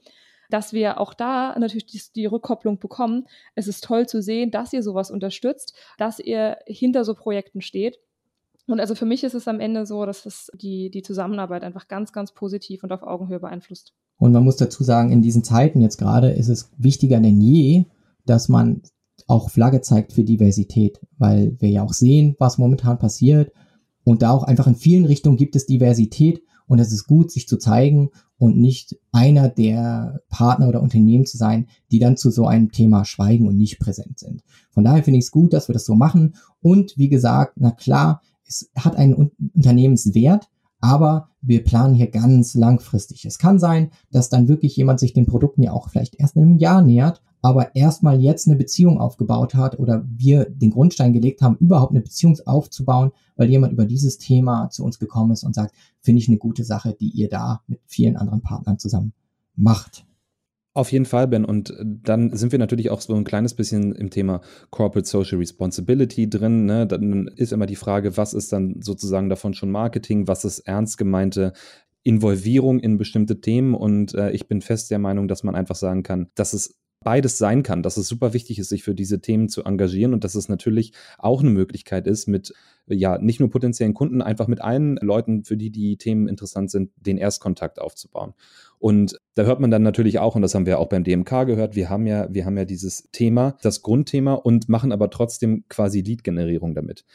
dass 0.49 0.73
wir 0.73 0.99
auch 0.99 1.13
da 1.13 1.57
natürlich 1.57 1.85
die, 1.85 2.01
die, 2.15 2.25
Rückkopplung 2.25 2.79
bekommen. 2.79 3.25
Es 3.55 3.67
ist 3.67 3.83
toll 3.83 4.07
zu 4.07 4.21
sehen, 4.21 4.51
dass 4.51 4.73
ihr 4.73 4.83
sowas 4.83 5.11
unterstützt, 5.11 5.73
dass 5.97 6.19
ihr 6.19 6.57
hinter 6.67 7.03
so 7.03 7.15
Projekten 7.15 7.61
steht. 7.61 7.99
Und 8.67 8.79
also 8.79 8.95
für 8.95 9.05
mich 9.05 9.23
ist 9.23 9.33
es 9.33 9.47
am 9.47 9.59
Ende 9.59 9.85
so, 9.85 10.05
dass 10.05 10.25
es 10.25 10.51
die, 10.53 10.89
die 10.89 11.01
Zusammenarbeit 11.01 11.63
einfach 11.63 11.87
ganz, 11.87 12.13
ganz 12.13 12.31
positiv 12.31 12.83
und 12.83 12.91
auf 12.91 13.03
Augenhöhe 13.03 13.39
beeinflusst. 13.39 13.93
Und 14.17 14.31
man 14.31 14.43
muss 14.43 14.57
dazu 14.57 14.83
sagen, 14.83 15.11
in 15.11 15.21
diesen 15.21 15.43
Zeiten 15.43 15.81
jetzt 15.81 15.97
gerade 15.97 16.31
ist 16.31 16.49
es 16.49 16.71
wichtiger 16.77 17.19
denn 17.19 17.41
je, 17.41 17.85
dass 18.25 18.49
man 18.49 18.81
auch 19.27 19.49
Flagge 19.49 19.81
zeigt 19.81 20.13
für 20.13 20.23
Diversität, 20.23 20.99
weil 21.17 21.55
wir 21.59 21.69
ja 21.69 21.83
auch 21.83 21.93
sehen, 21.93 22.35
was 22.39 22.57
momentan 22.57 22.97
passiert 22.97 23.51
und 24.05 24.21
da 24.21 24.31
auch 24.31 24.43
einfach 24.43 24.67
in 24.67 24.75
vielen 24.75 25.05
Richtungen 25.05 25.35
gibt 25.35 25.57
es 25.57 25.65
Diversität 25.65 26.41
und 26.67 26.79
es 26.79 26.93
ist 26.93 27.05
gut, 27.07 27.31
sich 27.31 27.47
zu 27.47 27.57
zeigen 27.57 28.11
und 28.37 28.57
nicht 28.57 28.97
einer 29.11 29.49
der 29.49 30.21
Partner 30.29 30.69
oder 30.69 30.81
Unternehmen 30.81 31.25
zu 31.25 31.37
sein, 31.37 31.67
die 31.91 31.99
dann 31.99 32.15
zu 32.15 32.31
so 32.31 32.45
einem 32.47 32.71
Thema 32.71 33.03
schweigen 33.03 33.47
und 33.47 33.57
nicht 33.57 33.79
präsent 33.79 34.19
sind. 34.19 34.43
Von 34.71 34.83
daher 34.83 35.03
finde 35.03 35.19
ich 35.19 35.25
es 35.25 35.31
gut, 35.31 35.53
dass 35.53 35.67
wir 35.67 35.73
das 35.73 35.85
so 35.85 35.95
machen. 35.95 36.35
Und 36.61 36.97
wie 36.97 37.09
gesagt, 37.09 37.53
na 37.57 37.71
klar, 37.71 38.21
es 38.47 38.69
hat 38.75 38.95
einen 38.95 39.31
Unternehmenswert, 39.55 40.49
aber 40.81 41.29
wir 41.41 41.63
planen 41.63 41.95
hier 41.95 42.11
ganz 42.11 42.53
langfristig. 42.53 43.25
Es 43.25 43.39
kann 43.39 43.57
sein, 43.57 43.89
dass 44.11 44.29
dann 44.29 44.47
wirklich 44.47 44.75
jemand 44.75 44.99
sich 44.99 45.13
den 45.13 45.25
Produkten 45.25 45.63
ja 45.63 45.71
auch 45.71 45.89
vielleicht 45.89 46.19
erst 46.19 46.35
in 46.35 46.43
einem 46.43 46.57
Jahr 46.57 46.83
nähert 46.83 47.23
aber 47.45 47.75
erstmal 47.75 48.19
jetzt 48.19 48.47
eine 48.47 48.55
Beziehung 48.55 48.99
aufgebaut 48.99 49.53
hat 49.53 49.77
oder 49.77 50.03
wir 50.09 50.45
den 50.45 50.71
Grundstein 50.71 51.13
gelegt 51.13 51.43
haben, 51.43 51.57
überhaupt 51.57 51.91
eine 51.91 52.01
Beziehung 52.01 52.35
aufzubauen, 52.43 53.11
weil 53.35 53.51
jemand 53.51 53.71
über 53.71 53.85
dieses 53.85 54.17
Thema 54.17 54.71
zu 54.71 54.83
uns 54.83 54.97
gekommen 54.97 55.31
ist 55.31 55.43
und 55.43 55.53
sagt, 55.53 55.75
finde 56.01 56.21
ich 56.23 56.27
eine 56.27 56.39
gute 56.39 56.63
Sache, 56.63 56.95
die 56.99 57.09
ihr 57.09 57.29
da 57.29 57.61
mit 57.67 57.81
vielen 57.85 58.17
anderen 58.17 58.41
Partnern 58.41 58.79
zusammen 58.79 59.13
macht. 59.55 60.07
Auf 60.73 60.91
jeden 60.91 61.05
Fall, 61.05 61.27
Ben. 61.27 61.45
Und 61.45 61.71
dann 61.79 62.35
sind 62.35 62.51
wir 62.51 62.57
natürlich 62.57 62.89
auch 62.89 62.99
so 62.99 63.13
ein 63.13 63.23
kleines 63.25 63.53
bisschen 63.53 63.93
im 63.93 64.09
Thema 64.09 64.41
Corporate 64.71 65.07
Social 65.07 65.37
Responsibility 65.37 66.27
drin. 66.27 66.65
Ne? 66.65 66.87
Dann 66.87 67.27
ist 67.27 67.53
immer 67.53 67.67
die 67.67 67.75
Frage, 67.75 68.17
was 68.17 68.33
ist 68.33 68.51
dann 68.51 68.81
sozusagen 68.81 69.29
davon 69.29 69.53
schon 69.53 69.69
Marketing, 69.69 70.27
was 70.27 70.45
ist 70.45 70.61
ernst 70.61 70.97
gemeinte 70.97 71.53
Involvierung 72.01 72.79
in 72.79 72.97
bestimmte 72.97 73.39
Themen. 73.39 73.75
Und 73.75 74.15
äh, 74.15 74.31
ich 74.31 74.47
bin 74.47 74.61
fest 74.61 74.89
der 74.89 74.97
Meinung, 74.97 75.27
dass 75.27 75.43
man 75.43 75.53
einfach 75.53 75.75
sagen 75.75 76.01
kann, 76.01 76.31
dass 76.33 76.53
es 76.53 76.79
beides 77.05 77.37
sein 77.37 77.61
kann, 77.61 77.83
dass 77.83 77.97
es 77.97 78.07
super 78.07 78.33
wichtig 78.33 78.57
ist, 78.57 78.69
sich 78.69 78.83
für 78.83 78.95
diese 78.95 79.21
Themen 79.21 79.47
zu 79.47 79.63
engagieren 79.63 80.11
und 80.11 80.23
dass 80.23 80.33
es 80.33 80.49
natürlich 80.49 80.91
auch 81.19 81.41
eine 81.41 81.51
Möglichkeit 81.51 82.07
ist, 82.07 82.27
mit 82.27 82.51
ja 82.87 83.19
nicht 83.19 83.39
nur 83.39 83.51
potenziellen 83.51 83.93
Kunden, 83.93 84.23
einfach 84.23 84.47
mit 84.47 84.59
allen 84.61 84.97
Leuten, 84.97 85.43
für 85.43 85.55
die 85.55 85.69
die 85.69 85.97
Themen 85.97 86.27
interessant 86.27 86.71
sind, 86.71 86.91
den 86.97 87.17
Erstkontakt 87.17 87.79
aufzubauen. 87.79 88.33
Und 88.79 89.19
da 89.35 89.43
hört 89.43 89.59
man 89.59 89.71
dann 89.71 89.83
natürlich 89.83 90.17
auch, 90.19 90.35
und 90.35 90.41
das 90.41 90.55
haben 90.55 90.65
wir 90.65 90.79
auch 90.79 90.89
beim 90.89 91.03
DMK 91.03 91.45
gehört, 91.45 91.75
wir 91.75 91.89
haben 91.89 92.07
ja, 92.07 92.27
wir 92.33 92.45
haben 92.45 92.57
ja 92.57 92.65
dieses 92.65 93.09
Thema, 93.11 93.57
das 93.61 93.83
Grundthema 93.83 94.33
und 94.33 94.67
machen 94.67 94.91
aber 94.91 95.11
trotzdem 95.11 95.63
quasi 95.69 96.01
Lead-Generierung 96.01 96.73
damit. 96.73 97.05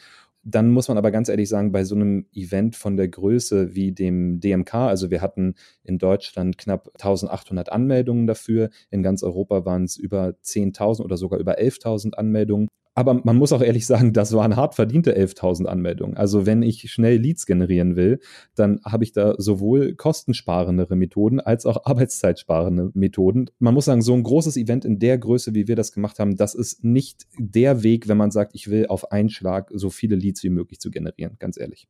Dann 0.43 0.71
muss 0.71 0.87
man 0.87 0.97
aber 0.97 1.11
ganz 1.11 1.29
ehrlich 1.29 1.49
sagen, 1.49 1.71
bei 1.71 1.83
so 1.83 1.93
einem 1.93 2.25
Event 2.33 2.75
von 2.75 2.97
der 2.97 3.07
Größe 3.07 3.75
wie 3.75 3.91
dem 3.91 4.39
DMK, 4.39 4.73
also 4.73 5.11
wir 5.11 5.21
hatten 5.21 5.53
in 5.83 5.99
Deutschland 5.99 6.57
knapp 6.57 6.87
1800 6.95 7.71
Anmeldungen 7.71 8.25
dafür, 8.25 8.71
in 8.89 9.03
ganz 9.03 9.21
Europa 9.21 9.65
waren 9.65 9.83
es 9.83 9.97
über 9.97 10.33
10.000 10.43 11.03
oder 11.03 11.17
sogar 11.17 11.39
über 11.39 11.59
11.000 11.59 12.15
Anmeldungen. 12.15 12.67
Aber 12.93 13.21
man 13.23 13.37
muss 13.37 13.53
auch 13.53 13.61
ehrlich 13.61 13.85
sagen, 13.85 14.11
das 14.11 14.33
waren 14.33 14.57
hart 14.57 14.75
verdiente 14.75 15.17
11.000 15.17 15.65
Anmeldungen. 15.65 16.17
Also 16.17 16.45
wenn 16.45 16.61
ich 16.61 16.91
schnell 16.91 17.17
Leads 17.17 17.45
generieren 17.45 17.95
will, 17.95 18.19
dann 18.53 18.81
habe 18.83 19.05
ich 19.05 19.13
da 19.13 19.35
sowohl 19.37 19.95
kostensparendere 19.95 20.97
Methoden 20.97 21.39
als 21.39 21.65
auch 21.65 21.85
arbeitszeitsparende 21.85 22.91
Methoden. 22.93 23.49
Man 23.59 23.73
muss 23.73 23.85
sagen, 23.85 24.01
so 24.01 24.13
ein 24.13 24.23
großes 24.23 24.57
Event 24.57 24.83
in 24.83 24.99
der 24.99 25.17
Größe, 25.17 25.55
wie 25.55 25.67
wir 25.67 25.77
das 25.77 25.93
gemacht 25.93 26.19
haben, 26.19 26.35
das 26.35 26.53
ist 26.53 26.83
nicht 26.83 27.27
der 27.37 27.81
Weg, 27.83 28.09
wenn 28.09 28.17
man 28.17 28.31
sagt, 28.31 28.55
ich 28.55 28.69
will 28.69 28.87
auf 28.87 29.11
einen 29.11 29.29
Schlag 29.29 29.71
so 29.73 29.89
viele 29.89 30.17
Leads 30.17 30.43
wie 30.43 30.49
möglich 30.49 30.79
zu 30.79 30.91
generieren, 30.91 31.37
ganz 31.39 31.57
ehrlich. 31.57 31.87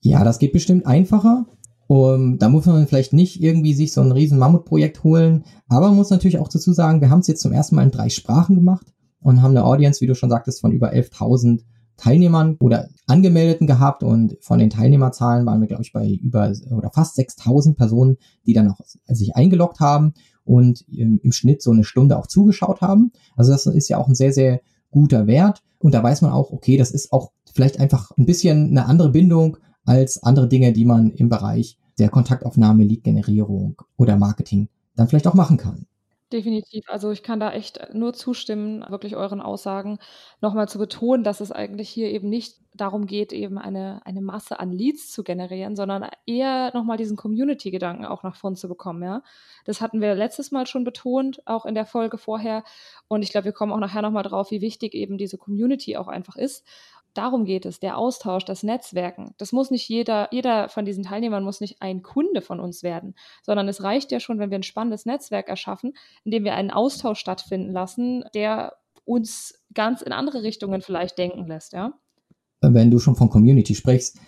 Ja, 0.00 0.24
das 0.24 0.38
geht 0.38 0.52
bestimmt 0.52 0.86
einfacher. 0.86 1.46
Um, 1.88 2.38
da 2.38 2.50
muss 2.50 2.66
man 2.66 2.86
vielleicht 2.86 3.14
nicht 3.14 3.42
irgendwie 3.42 3.72
sich 3.72 3.94
so 3.94 4.02
ein 4.02 4.12
riesen 4.12 4.38
Mammutprojekt 4.38 5.04
holen, 5.04 5.44
aber 5.68 5.88
man 5.88 5.96
muss 5.96 6.10
natürlich 6.10 6.38
auch 6.38 6.48
dazu 6.48 6.74
sagen, 6.74 7.00
wir 7.00 7.08
haben 7.08 7.20
es 7.20 7.28
jetzt 7.28 7.40
zum 7.40 7.52
ersten 7.52 7.76
Mal 7.76 7.84
in 7.84 7.90
drei 7.90 8.10
Sprachen 8.10 8.56
gemacht 8.56 8.92
und 9.20 9.42
haben 9.42 9.50
eine 9.50 9.64
Audience, 9.64 10.00
wie 10.00 10.06
du 10.06 10.14
schon 10.14 10.30
sagtest, 10.30 10.60
von 10.60 10.72
über 10.72 10.92
11.000 10.92 11.62
Teilnehmern 11.96 12.56
oder 12.60 12.88
Angemeldeten 13.06 13.66
gehabt 13.66 14.02
und 14.04 14.36
von 14.40 14.60
den 14.60 14.70
Teilnehmerzahlen 14.70 15.44
waren 15.44 15.60
wir, 15.60 15.66
glaube 15.66 15.82
ich, 15.82 15.92
bei 15.92 16.08
über 16.08 16.52
oder 16.70 16.90
fast 16.90 17.18
6.000 17.18 17.74
Personen, 17.74 18.16
die 18.46 18.52
dann 18.52 18.70
auch 18.70 18.78
sich 19.06 19.34
eingeloggt 19.34 19.80
haben 19.80 20.14
und 20.44 20.84
im, 20.88 21.20
im, 21.22 21.32
Schnitt 21.32 21.60
so 21.60 21.72
eine 21.72 21.84
Stunde 21.84 22.16
auch 22.16 22.28
zugeschaut 22.28 22.80
haben. 22.80 23.10
Also 23.36 23.50
das 23.50 23.66
ist 23.66 23.88
ja 23.88 23.98
auch 23.98 24.08
ein 24.08 24.14
sehr, 24.14 24.32
sehr 24.32 24.60
guter 24.90 25.26
Wert. 25.26 25.62
Und 25.78 25.92
da 25.92 26.02
weiß 26.02 26.22
man 26.22 26.32
auch, 26.32 26.52
okay, 26.52 26.76
das 26.76 26.92
ist 26.92 27.12
auch 27.12 27.32
vielleicht 27.52 27.80
einfach 27.80 28.12
ein 28.16 28.26
bisschen 28.26 28.68
eine 28.68 28.86
andere 28.86 29.10
Bindung 29.10 29.56
als 29.84 30.22
andere 30.22 30.48
Dinge, 30.48 30.72
die 30.72 30.84
man 30.84 31.10
im 31.10 31.28
Bereich 31.28 31.78
der 31.98 32.10
Kontaktaufnahme, 32.10 32.84
Lead-Generierung 32.84 33.82
oder 33.96 34.16
Marketing 34.16 34.68
dann 34.94 35.08
vielleicht 35.08 35.26
auch 35.26 35.34
machen 35.34 35.56
kann. 35.56 35.86
Definitiv. 36.32 36.84
Also 36.90 37.10
ich 37.10 37.22
kann 37.22 37.40
da 37.40 37.52
echt 37.52 37.94
nur 37.94 38.12
zustimmen, 38.12 38.84
wirklich 38.90 39.16
euren 39.16 39.40
Aussagen 39.40 39.98
nochmal 40.42 40.68
zu 40.68 40.78
betonen, 40.78 41.24
dass 41.24 41.40
es 41.40 41.50
eigentlich 41.52 41.88
hier 41.88 42.10
eben 42.10 42.28
nicht 42.28 42.56
darum 42.74 43.06
geht, 43.06 43.32
eben 43.32 43.56
eine, 43.56 44.02
eine 44.04 44.20
Masse 44.20 44.60
an 44.60 44.70
Leads 44.70 45.10
zu 45.10 45.24
generieren, 45.24 45.74
sondern 45.74 46.06
eher 46.26 46.70
nochmal 46.74 46.98
diesen 46.98 47.16
Community-Gedanken 47.16 48.04
auch 48.04 48.22
nach 48.24 48.36
vorn 48.36 48.56
zu 48.56 48.68
bekommen, 48.68 49.02
ja. 49.02 49.22
Das 49.64 49.80
hatten 49.80 50.02
wir 50.02 50.14
letztes 50.14 50.50
Mal 50.52 50.66
schon 50.66 50.84
betont, 50.84 51.40
auch 51.46 51.64
in 51.64 51.74
der 51.74 51.86
Folge 51.86 52.18
vorher. 52.18 52.62
Und 53.08 53.22
ich 53.22 53.30
glaube, 53.30 53.46
wir 53.46 53.52
kommen 53.52 53.72
auch 53.72 53.78
nachher 53.80 54.02
nochmal 54.02 54.22
drauf, 54.22 54.50
wie 54.50 54.60
wichtig 54.60 54.92
eben 54.94 55.16
diese 55.16 55.38
Community 55.38 55.96
auch 55.96 56.08
einfach 56.08 56.36
ist. 56.36 56.66
Darum 57.18 57.44
geht 57.44 57.66
es, 57.66 57.80
der 57.80 57.98
Austausch, 57.98 58.44
das 58.44 58.62
Netzwerken. 58.62 59.34
Das 59.38 59.50
muss 59.50 59.72
nicht 59.72 59.88
jeder, 59.88 60.28
jeder 60.30 60.68
von 60.68 60.84
diesen 60.84 61.02
Teilnehmern 61.02 61.42
muss 61.42 61.60
nicht 61.60 61.82
ein 61.82 62.02
Kunde 62.02 62.40
von 62.42 62.60
uns 62.60 62.84
werden, 62.84 63.16
sondern 63.42 63.66
es 63.66 63.82
reicht 63.82 64.12
ja 64.12 64.20
schon, 64.20 64.38
wenn 64.38 64.50
wir 64.50 64.58
ein 64.58 64.62
spannendes 64.62 65.04
Netzwerk 65.04 65.48
erschaffen, 65.48 65.94
indem 66.22 66.44
wir 66.44 66.54
einen 66.54 66.70
Austausch 66.70 67.18
stattfinden 67.18 67.72
lassen, 67.72 68.22
der 68.36 68.74
uns 69.04 69.64
ganz 69.74 70.00
in 70.00 70.12
andere 70.12 70.44
Richtungen 70.44 70.80
vielleicht 70.80 71.18
denken 71.18 71.48
lässt, 71.48 71.72
ja. 71.72 71.92
Wenn 72.60 72.92
du 72.92 73.00
schon 73.00 73.16
von 73.16 73.30
Community 73.30 73.74
sprichst, 73.74 74.20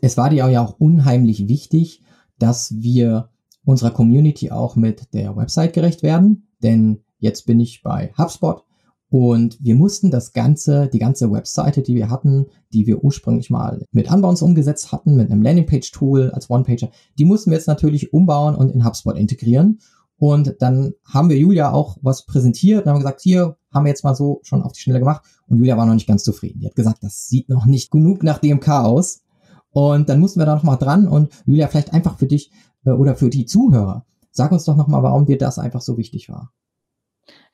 es 0.00 0.16
war 0.16 0.30
dir 0.30 0.48
ja 0.48 0.64
auch 0.64 0.80
unheimlich 0.80 1.46
wichtig, 1.46 2.02
dass 2.38 2.74
wir 2.80 3.28
unserer 3.66 3.90
Community 3.90 4.50
auch 4.50 4.76
mit 4.76 5.12
der 5.12 5.36
Website 5.36 5.74
gerecht 5.74 6.02
werden, 6.02 6.48
denn 6.62 7.04
jetzt 7.18 7.44
bin 7.44 7.60
ich 7.60 7.82
bei 7.82 8.14
HubSpot 8.16 8.64
und 9.10 9.58
wir 9.60 9.74
mussten 9.74 10.12
das 10.12 10.32
ganze, 10.32 10.88
die 10.88 11.00
ganze 11.00 11.32
Webseite, 11.32 11.82
die 11.82 11.96
wir 11.96 12.10
hatten, 12.10 12.46
die 12.72 12.86
wir 12.86 13.02
ursprünglich 13.02 13.50
mal 13.50 13.84
mit 13.90 14.08
Unbounce 14.08 14.44
umgesetzt 14.44 14.92
hatten, 14.92 15.16
mit 15.16 15.30
einem 15.30 15.42
Landingpage-Tool 15.42 16.30
als 16.30 16.48
One-Pager, 16.48 16.90
die 17.18 17.24
mussten 17.24 17.50
wir 17.50 17.58
jetzt 17.58 17.66
natürlich 17.66 18.12
umbauen 18.12 18.54
und 18.54 18.70
in 18.70 18.84
HubSpot 18.84 19.18
integrieren. 19.18 19.80
Und 20.16 20.56
dann 20.60 20.92
haben 21.04 21.28
wir 21.28 21.38
Julia 21.38 21.72
auch 21.72 21.96
was 22.02 22.24
präsentiert 22.24 22.84
und 22.84 22.90
haben 22.90 22.98
gesagt, 22.98 23.20
hier 23.20 23.56
haben 23.72 23.84
wir 23.84 23.88
jetzt 23.88 24.04
mal 24.04 24.14
so 24.14 24.40
schon 24.42 24.62
auf 24.62 24.72
die 24.72 24.80
Schnelle 24.80 25.00
gemacht. 25.00 25.22
Und 25.48 25.56
Julia 25.56 25.76
war 25.76 25.86
noch 25.86 25.94
nicht 25.94 26.06
ganz 26.06 26.22
zufrieden. 26.22 26.60
Die 26.60 26.66
hat 26.66 26.76
gesagt, 26.76 27.02
das 27.02 27.26
sieht 27.26 27.48
noch 27.48 27.66
nicht 27.66 27.90
genug 27.90 28.22
nach 28.22 28.38
DMK 28.38 28.68
aus. 28.68 29.22
Und 29.70 30.08
dann 30.08 30.20
mussten 30.20 30.38
wir 30.38 30.46
da 30.46 30.54
noch 30.54 30.62
mal 30.62 30.76
dran. 30.76 31.08
Und 31.08 31.30
Julia, 31.46 31.66
vielleicht 31.66 31.92
einfach 31.92 32.18
für 32.18 32.26
dich 32.26 32.52
äh, 32.84 32.90
oder 32.90 33.16
für 33.16 33.30
die 33.30 33.46
Zuhörer, 33.46 34.04
sag 34.30 34.52
uns 34.52 34.64
doch 34.64 34.76
noch 34.76 34.86
mal, 34.86 35.02
warum 35.02 35.26
dir 35.26 35.38
das 35.38 35.58
einfach 35.58 35.80
so 35.80 35.96
wichtig 35.96 36.28
war. 36.28 36.52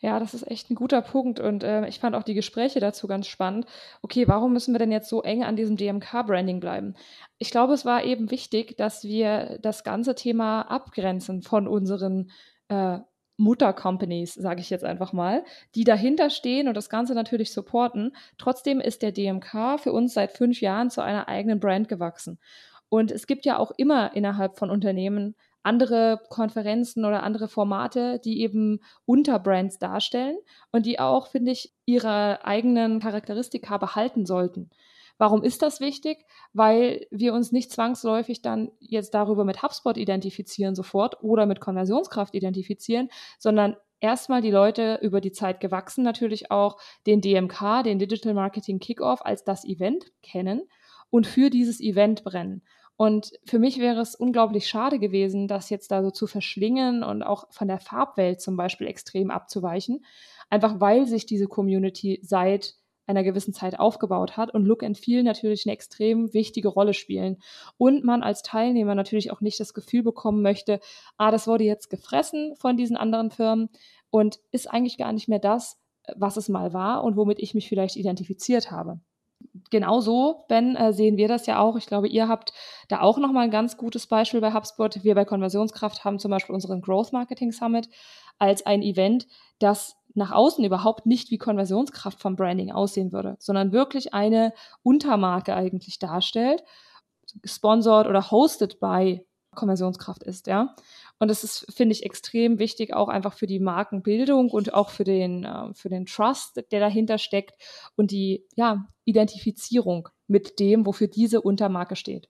Ja, 0.07 0.21
das 0.21 0.35
ist 0.35 0.49
echt 0.49 0.71
ein 0.71 0.77
guter 0.77 1.03
Punkt 1.03 1.41
und 1.41 1.65
äh, 1.65 1.89
ich 1.89 1.99
fand 1.99 2.15
auch 2.15 2.23
die 2.23 2.35
Gespräche 2.35 2.79
dazu 2.79 3.09
ganz 3.09 3.27
spannend. 3.27 3.67
Okay, 4.03 4.29
warum 4.29 4.53
müssen 4.53 4.73
wir 4.73 4.79
denn 4.79 4.93
jetzt 4.93 5.09
so 5.09 5.21
eng 5.21 5.43
an 5.43 5.57
diesem 5.57 5.77
DMK-Branding 5.77 6.61
bleiben? 6.61 6.95
Ich 7.39 7.51
glaube, 7.51 7.73
es 7.75 7.85
war 7.85 8.05
eben 8.05 8.31
wichtig, 8.31 8.77
dass 8.77 9.03
wir 9.03 9.59
das 9.63 9.83
ganze 9.83 10.15
Thema 10.15 10.63
abgrenzen 10.63 11.43
von 11.43 11.67
unseren 11.67 12.31
äh, 12.69 13.01
Mutter-Companies, 13.37 14.35
sage 14.35 14.61
ich 14.61 14.71
jetzt 14.71 14.85
einfach 14.85 15.13
mal, 15.13 15.45
die 15.75 15.83
dahinter 15.83 16.31
stehen 16.31 16.69
und 16.69 16.77
das 16.77 16.89
Ganze 16.89 17.15
natürlich 17.15 17.53
supporten. 17.53 18.15
Trotzdem 18.39 18.79
ist 18.79 19.03
der 19.03 19.11
DMK 19.11 19.81
für 19.81 19.91
uns 19.91 20.15
seit 20.15 20.31
fünf 20.31 20.61
Jahren 20.61 20.89
zu 20.89 21.01
einer 21.01 21.27
eigenen 21.27 21.59
Brand 21.59 21.89
gewachsen. 21.89 22.39
Und 22.89 23.11
es 23.11 23.27
gibt 23.27 23.45
ja 23.45 23.59
auch 23.59 23.73
immer 23.77 24.15
innerhalb 24.15 24.57
von 24.57 24.71
Unternehmen 24.71 25.35
andere 25.66 26.20
Konferenzen 26.30 27.04
oder 27.04 27.23
andere 27.23 27.49
Formate, 27.49 28.20
die 28.25 28.40
eben 28.40 28.80
Unterbrands 29.04 29.78
darstellen 29.78 30.38
und 30.73 30.87
die 30.87 31.00
auch, 31.00 31.26
finde 31.26 31.52
ich, 31.52 31.75
ihre 31.85 32.44
eigenen 32.44 33.00
Charakteristika 33.00 33.76
behalten 33.78 34.26
sollten. 34.26 34.70
Warum 35.18 35.42
ist 35.42 35.62
das 35.62 35.80
wichtig? 35.80 36.26
Weil 36.52 37.06
wir 37.11 37.32
uns 37.32 37.50
nicht 37.50 37.73
zwangsläufig 37.73 38.42
dann 38.42 38.70
jetzt 38.80 39.14
darüber 39.14 39.44
mit 39.44 39.62
HubSpot 39.62 39.96
identifizieren 39.96 40.75
sofort 40.75 41.23
oder 41.23 41.46
mit 41.46 41.61
Konversionskraft 41.61 42.35
identifizieren, 42.35 43.08
sondern 43.38 43.76
erstmal 44.00 44.42
die 44.42 44.50
Leute 44.50 44.99
über 45.02 45.20
die 45.20 45.32
Zeit 45.32 45.61
gewachsen 45.61 46.04
natürlich 46.04 46.50
auch 46.50 46.78
den 47.06 47.20
DMK, 47.20 47.82
den 47.82 47.99
Digital 47.99 48.35
Marketing 48.35 48.78
Kickoff 48.78 49.25
als 49.25 49.42
das 49.42 49.64
Event 49.64 50.12
kennen 50.23 50.68
und 51.11 51.26
für 51.26 51.50
dieses 51.50 51.80
Event 51.80 52.23
brennen. 52.23 52.62
Und 52.97 53.33
für 53.45 53.59
mich 53.59 53.79
wäre 53.79 54.00
es 54.00 54.15
unglaublich 54.15 54.69
schade 54.69 54.99
gewesen, 54.99 55.49
das 55.49 55.69
jetzt 55.69 55.91
da 55.91 56.03
so 56.03 56.11
zu 56.11 56.26
verschlingen 56.26 57.03
und 57.03 57.23
auch 57.23 57.45
von 57.50 57.69
der 57.69 57.79
Farbwelt 57.79 58.41
zum 58.41 58.57
Beispiel 58.57 58.87
extrem 58.87 59.31
abzuweichen, 59.31 60.05
einfach 60.49 60.81
weil 60.81 61.07
sich 61.07 61.26
diese 61.26 61.47
Community 61.47 62.21
seit 62.23 62.75
einer 63.07 63.23
gewissen 63.23 63.55
Zeit 63.55 63.79
aufgebaut 63.79 64.37
hat 64.37 64.53
und 64.53 64.65
Look 64.65 64.83
and 64.83 64.99
Feel 64.99 65.23
natürlich 65.23 65.67
eine 65.67 65.75
extrem 65.75 66.33
wichtige 66.35 66.69
Rolle 66.69 66.93
spielen. 66.93 67.37
Und 67.79 68.03
man 68.03 68.23
als 68.23 68.43
Teilnehmer 68.43 68.95
natürlich 68.95 69.31
auch 69.31 69.41
nicht 69.41 69.61
das 69.61 69.75
Gefühl 69.75 70.03
bekommen 70.03 70.43
möchte, 70.43 70.81
ah, 71.17 71.31
das 71.31 71.47
wurde 71.47 71.65
jetzt 71.65 71.88
gefressen 71.88 72.57
von 72.57 72.76
diesen 72.76 72.97
anderen 72.97 73.31
Firmen 73.31 73.69
und 74.11 74.41
ist 74.50 74.69
eigentlich 74.69 74.99
gar 74.99 75.12
nicht 75.12 75.29
mehr 75.29 75.38
das, 75.38 75.79
was 76.17 76.37
es 76.37 76.49
mal 76.49 76.73
war 76.73 77.05
und 77.05 77.17
womit 77.17 77.38
ich 77.41 77.55
mich 77.55 77.69
vielleicht 77.69 77.97
identifiziert 77.97 78.71
habe 78.71 79.00
genauso, 79.71 80.45
Ben, 80.49 80.76
äh, 80.76 80.93
sehen 80.93 81.16
wir 81.16 81.28
das 81.28 81.47
ja 81.47 81.59
auch. 81.59 81.76
Ich 81.76 81.87
glaube, 81.87 82.09
ihr 82.09 82.28
habt 82.28 82.52
da 82.88 83.00
auch 83.00 83.19
nochmal 83.19 83.45
ein 83.45 83.50
ganz 83.50 83.76
gutes 83.76 84.07
Beispiel 84.07 84.40
bei 84.40 84.52
HubSpot. 84.52 85.02
Wir 85.02 85.14
bei 85.14 85.25
Konversionskraft 85.25 86.05
haben 86.05 86.19
zum 86.19 86.31
Beispiel 86.31 86.55
unseren 86.55 86.81
Growth 86.81 87.12
Marketing 87.12 87.52
Summit 87.52 87.88
als 88.38 88.64
ein 88.66 88.83
Event, 88.83 89.26
das 89.59 89.97
nach 90.14 90.33
außen 90.33 90.64
überhaupt 90.64 91.07
nicht 91.07 91.31
wie 91.31 91.38
Konversionskraft 91.38 92.21
vom 92.21 92.37
Branding 92.37 92.73
aussehen 92.73 93.12
würde, 93.12 93.37
sondern 93.38 93.73
wirklich 93.73 94.14
eine 94.14 94.52
Untermarke 94.83 95.55
eigentlich 95.55 95.99
darstellt, 95.99 96.64
sponsored 97.45 98.07
oder 98.07 98.31
hosted 98.31 98.81
by 98.81 99.26
Konversionskraft 99.55 100.23
ist, 100.23 100.47
ja. 100.47 100.75
Und 101.18 101.28
das 101.28 101.44
ist, 101.44 101.66
finde 101.75 101.94
ich, 101.94 102.04
extrem 102.04 102.58
wichtig, 102.58 102.92
auch 102.94 103.08
einfach 103.08 103.32
für 103.32 103.46
die 103.46 103.58
Markenbildung 103.58 104.50
und 104.50 104.75
auch 104.75 104.90
für 104.90 105.04
den, 105.04 105.44
äh, 105.44 105.73
für 105.75 105.88
den 105.88 106.06
Trust, 106.06 106.62
der 106.70 106.80
dahinter 106.80 107.18
steckt 107.18 107.54
und 107.96 108.11
die 108.11 108.44
ja, 108.54 108.87
Identifizierung 109.04 110.08
mit 110.26 110.61
dem, 110.61 110.85
wofür 110.85 111.08
diese 111.08 111.40
Untermarke 111.40 111.96
steht. 111.96 112.28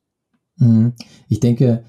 Mhm. 0.56 0.94
Ich 1.28 1.40
denke, 1.40 1.84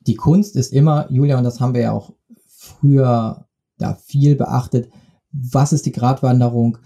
die 0.00 0.16
Kunst 0.16 0.56
ist 0.56 0.72
immer, 0.72 1.10
Julia, 1.10 1.38
und 1.38 1.44
das 1.44 1.60
haben 1.60 1.74
wir 1.74 1.82
ja 1.82 1.92
auch 1.92 2.14
früher 2.48 3.46
da 3.78 3.94
viel 3.94 4.36
beachtet, 4.36 4.90
was 5.32 5.72
ist 5.72 5.86
die 5.86 5.92
Gratwanderung? 5.92 6.78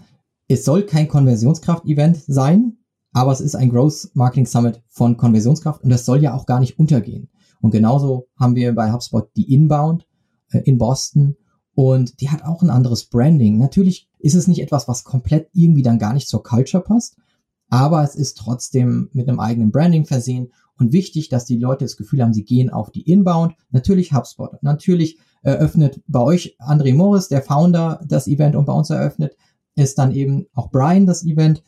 Es 0.47 0.65
soll 0.65 0.83
kein 0.83 1.07
Konversionskraft-Event 1.07 2.23
sein, 2.27 2.77
aber 3.11 3.31
es 3.31 3.41
ist 3.41 3.55
ein 3.55 3.69
Growth 3.69 4.11
Marketing 4.13 4.45
Summit 4.45 4.81
von 4.87 5.17
Konversionskraft 5.17 5.83
und 5.83 5.89
das 5.89 6.05
soll 6.05 6.21
ja 6.21 6.33
auch 6.35 6.45
gar 6.45 6.59
nicht 6.59 6.77
untergehen. 6.77 7.29
Und 7.65 7.71
genauso 7.71 8.27
haben 8.39 8.55
wir 8.55 8.75
bei 8.75 8.91
HubSpot 8.91 9.27
die 9.35 9.51
Inbound 9.51 10.05
äh, 10.51 10.59
in 10.59 10.77
Boston 10.77 11.35
und 11.73 12.21
die 12.21 12.29
hat 12.29 12.43
auch 12.43 12.61
ein 12.61 12.69
anderes 12.69 13.05
Branding. 13.05 13.57
Natürlich 13.57 14.07
ist 14.19 14.35
es 14.35 14.47
nicht 14.47 14.61
etwas, 14.61 14.87
was 14.87 15.03
komplett 15.03 15.49
irgendwie 15.51 15.81
dann 15.81 15.97
gar 15.97 16.13
nicht 16.13 16.27
zur 16.27 16.43
Culture 16.43 16.83
passt, 16.83 17.17
aber 17.71 18.03
es 18.03 18.13
ist 18.13 18.37
trotzdem 18.37 19.09
mit 19.13 19.27
einem 19.27 19.39
eigenen 19.39 19.71
Branding 19.71 20.05
versehen 20.05 20.51
und 20.77 20.93
wichtig, 20.93 21.29
dass 21.29 21.45
die 21.45 21.57
Leute 21.57 21.85
das 21.85 21.97
Gefühl 21.97 22.21
haben, 22.21 22.35
sie 22.35 22.45
gehen 22.45 22.69
auf 22.69 22.91
die 22.91 23.01
Inbound. 23.01 23.55
Natürlich 23.71 24.13
HubSpot. 24.13 24.61
Natürlich 24.61 25.17
eröffnet 25.41 26.03
bei 26.05 26.19
euch 26.19 26.55
André 26.59 26.93
Morris, 26.93 27.29
der 27.29 27.41
Founder, 27.41 27.99
das 28.07 28.27
Event 28.27 28.55
und 28.55 28.65
bei 28.65 28.73
uns 28.73 28.91
eröffnet 28.91 29.35
ist 29.73 29.97
dann 29.97 30.13
eben 30.13 30.45
auch 30.53 30.69
Brian 30.69 31.07
das 31.07 31.25
Event. 31.25 31.63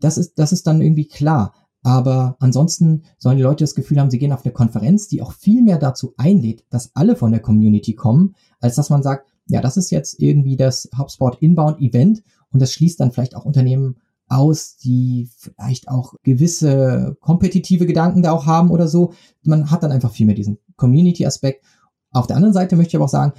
Das 0.00 0.16
ist, 0.16 0.38
das 0.38 0.52
ist 0.52 0.66
dann 0.66 0.80
irgendwie 0.80 1.08
klar. 1.08 1.52
Aber 1.82 2.36
ansonsten 2.38 3.02
sollen 3.18 3.36
die 3.36 3.42
Leute 3.42 3.64
das 3.64 3.74
Gefühl 3.74 3.98
haben, 3.98 4.10
sie 4.10 4.18
gehen 4.18 4.32
auf 4.32 4.44
eine 4.44 4.52
Konferenz, 4.52 5.08
die 5.08 5.20
auch 5.20 5.32
viel 5.32 5.62
mehr 5.62 5.78
dazu 5.78 6.14
einlädt, 6.16 6.64
dass 6.70 6.92
alle 6.94 7.16
von 7.16 7.32
der 7.32 7.40
Community 7.40 7.94
kommen, 7.94 8.34
als 8.60 8.76
dass 8.76 8.90
man 8.90 9.02
sagt, 9.02 9.28
ja, 9.48 9.60
das 9.60 9.76
ist 9.76 9.90
jetzt 9.90 10.20
irgendwie 10.20 10.56
das 10.56 10.88
HubSpot 10.96 11.36
Inbound 11.40 11.80
Event 11.80 12.22
und 12.50 12.62
das 12.62 12.72
schließt 12.72 13.00
dann 13.00 13.10
vielleicht 13.10 13.34
auch 13.34 13.44
Unternehmen 13.44 13.96
aus, 14.28 14.76
die 14.76 15.28
vielleicht 15.36 15.88
auch 15.88 16.14
gewisse 16.22 17.16
kompetitive 17.20 17.86
Gedanken 17.86 18.22
da 18.22 18.32
auch 18.32 18.46
haben 18.46 18.70
oder 18.70 18.88
so. 18.88 19.12
Man 19.42 19.70
hat 19.70 19.82
dann 19.82 19.92
einfach 19.92 20.12
viel 20.12 20.26
mehr 20.26 20.36
diesen 20.36 20.58
Community-Aspekt. 20.76 21.64
Auf 22.12 22.26
der 22.28 22.36
anderen 22.36 22.54
Seite 22.54 22.76
möchte 22.76 22.90
ich 22.90 22.96
aber 22.96 23.06
auch 23.06 23.10
sagen, 23.10 23.32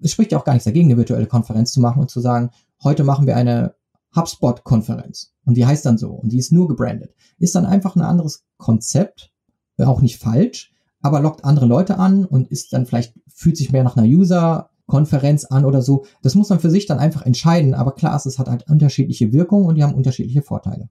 es 0.00 0.12
spricht 0.12 0.32
ja 0.32 0.38
auch 0.38 0.44
gar 0.44 0.52
nichts 0.52 0.64
dagegen, 0.64 0.88
eine 0.88 0.96
virtuelle 0.96 1.26
Konferenz 1.26 1.72
zu 1.72 1.80
machen 1.80 2.00
und 2.00 2.10
zu 2.10 2.20
sagen, 2.20 2.50
heute 2.82 3.04
machen 3.04 3.26
wir 3.26 3.36
eine 3.36 3.74
HubSpot-Konferenz. 4.14 5.32
Und 5.44 5.56
die 5.56 5.66
heißt 5.66 5.84
dann 5.86 5.98
so. 5.98 6.10
Und 6.10 6.32
die 6.32 6.38
ist 6.38 6.52
nur 6.52 6.68
gebrandet. 6.68 7.14
Ist 7.38 7.54
dann 7.54 7.66
einfach 7.66 7.96
ein 7.96 8.02
anderes 8.02 8.44
Konzept. 8.56 9.32
Auch 9.78 10.00
nicht 10.00 10.18
falsch. 10.18 10.72
Aber 11.00 11.20
lockt 11.20 11.44
andere 11.44 11.66
Leute 11.66 11.98
an 11.98 12.24
und 12.24 12.48
ist 12.48 12.72
dann 12.72 12.86
vielleicht, 12.86 13.14
fühlt 13.28 13.56
sich 13.56 13.72
mehr 13.72 13.84
nach 13.84 13.96
einer 13.96 14.06
User-Konferenz 14.06 15.46
an 15.46 15.64
oder 15.64 15.80
so. 15.80 16.04
Das 16.22 16.34
muss 16.34 16.50
man 16.50 16.60
für 16.60 16.70
sich 16.70 16.86
dann 16.86 16.98
einfach 16.98 17.22
entscheiden. 17.22 17.74
Aber 17.74 17.92
klar 17.92 18.14
ist, 18.16 18.26
es 18.26 18.38
hat 18.38 18.48
halt 18.48 18.68
unterschiedliche 18.68 19.32
Wirkungen 19.32 19.66
und 19.66 19.76
die 19.76 19.82
haben 19.82 19.94
unterschiedliche 19.94 20.42
Vorteile. 20.42 20.90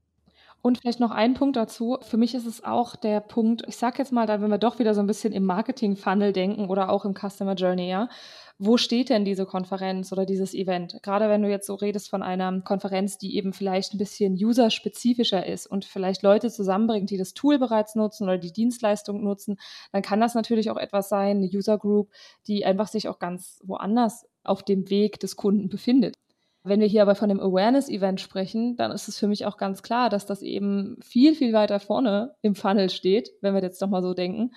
Und 0.61 0.79
vielleicht 0.79 0.99
noch 0.99 1.11
ein 1.11 1.35
Punkt 1.35 1.55
dazu. 1.55 1.97
Für 2.01 2.17
mich 2.17 2.35
ist 2.35 2.45
es 2.45 2.65
auch 2.65 2.97
der 2.97 3.21
Punkt, 3.21 3.63
ich 3.67 3.77
sage 3.77 3.99
jetzt 3.99 4.11
mal, 4.11 4.25
dann, 4.25 4.41
wenn 4.41 4.49
wir 4.49 4.57
doch 4.57 4.77
wieder 4.77 4.93
so 4.93 4.99
ein 4.99 5.07
bisschen 5.07 5.31
im 5.31 5.45
Marketing-Funnel 5.45 6.33
denken 6.33 6.67
oder 6.69 6.89
auch 6.89 7.05
im 7.05 7.13
Customer 7.13 7.53
Journey, 7.53 7.89
ja, 7.89 8.09
wo 8.57 8.75
steht 8.75 9.09
denn 9.09 9.23
diese 9.23 9.45
Konferenz 9.45 10.11
oder 10.11 10.25
dieses 10.25 10.53
Event? 10.53 11.01
Gerade 11.01 11.29
wenn 11.29 11.41
du 11.41 11.49
jetzt 11.49 11.65
so 11.65 11.75
redest 11.75 12.09
von 12.09 12.21
einer 12.21 12.59
Konferenz, 12.59 13.17
die 13.17 13.37
eben 13.37 13.53
vielleicht 13.53 13.93
ein 13.93 13.97
bisschen 13.97 14.33
userspezifischer 14.33 15.45
ist 15.45 15.65
und 15.65 15.85
vielleicht 15.85 16.23
Leute 16.23 16.51
zusammenbringt, 16.51 17.09
die 17.09 17.17
das 17.17 17.33
Tool 17.33 17.57
bereits 17.57 17.95
nutzen 17.95 18.25
oder 18.25 18.37
die 18.37 18.51
Dienstleistung 18.51 19.23
nutzen, 19.23 19.57
dann 19.93 20.01
kann 20.01 20.19
das 20.19 20.35
natürlich 20.35 20.69
auch 20.71 20.77
etwas 20.77 21.07
sein, 21.07 21.37
eine 21.37 21.47
User 21.47 21.77
Group, 21.77 22.09
die 22.47 22.65
einfach 22.65 22.89
sich 22.89 23.07
auch 23.07 23.19
ganz 23.19 23.61
woanders 23.63 24.27
auf 24.43 24.61
dem 24.61 24.89
Weg 24.89 25.21
des 25.21 25.37
Kunden 25.37 25.69
befindet. 25.69 26.15
Wenn 26.63 26.79
wir 26.81 26.87
hier 26.87 27.01
aber 27.01 27.15
von 27.15 27.31
einem 27.31 27.39
Awareness-Event 27.39 28.19
sprechen, 28.19 28.75
dann 28.75 28.91
ist 28.91 29.07
es 29.07 29.17
für 29.17 29.27
mich 29.27 29.45
auch 29.45 29.57
ganz 29.57 29.81
klar, 29.81 30.09
dass 30.09 30.25
das 30.25 30.41
eben 30.41 30.97
viel, 31.01 31.33
viel 31.35 31.53
weiter 31.53 31.79
vorne 31.79 32.35
im 32.41 32.55
Funnel 32.55 32.89
steht, 32.89 33.31
wenn 33.41 33.53
wir 33.53 33.61
jetzt 33.61 33.81
doch 33.81 33.89
mal 33.89 34.01
so 34.01 34.13
denken 34.13 34.51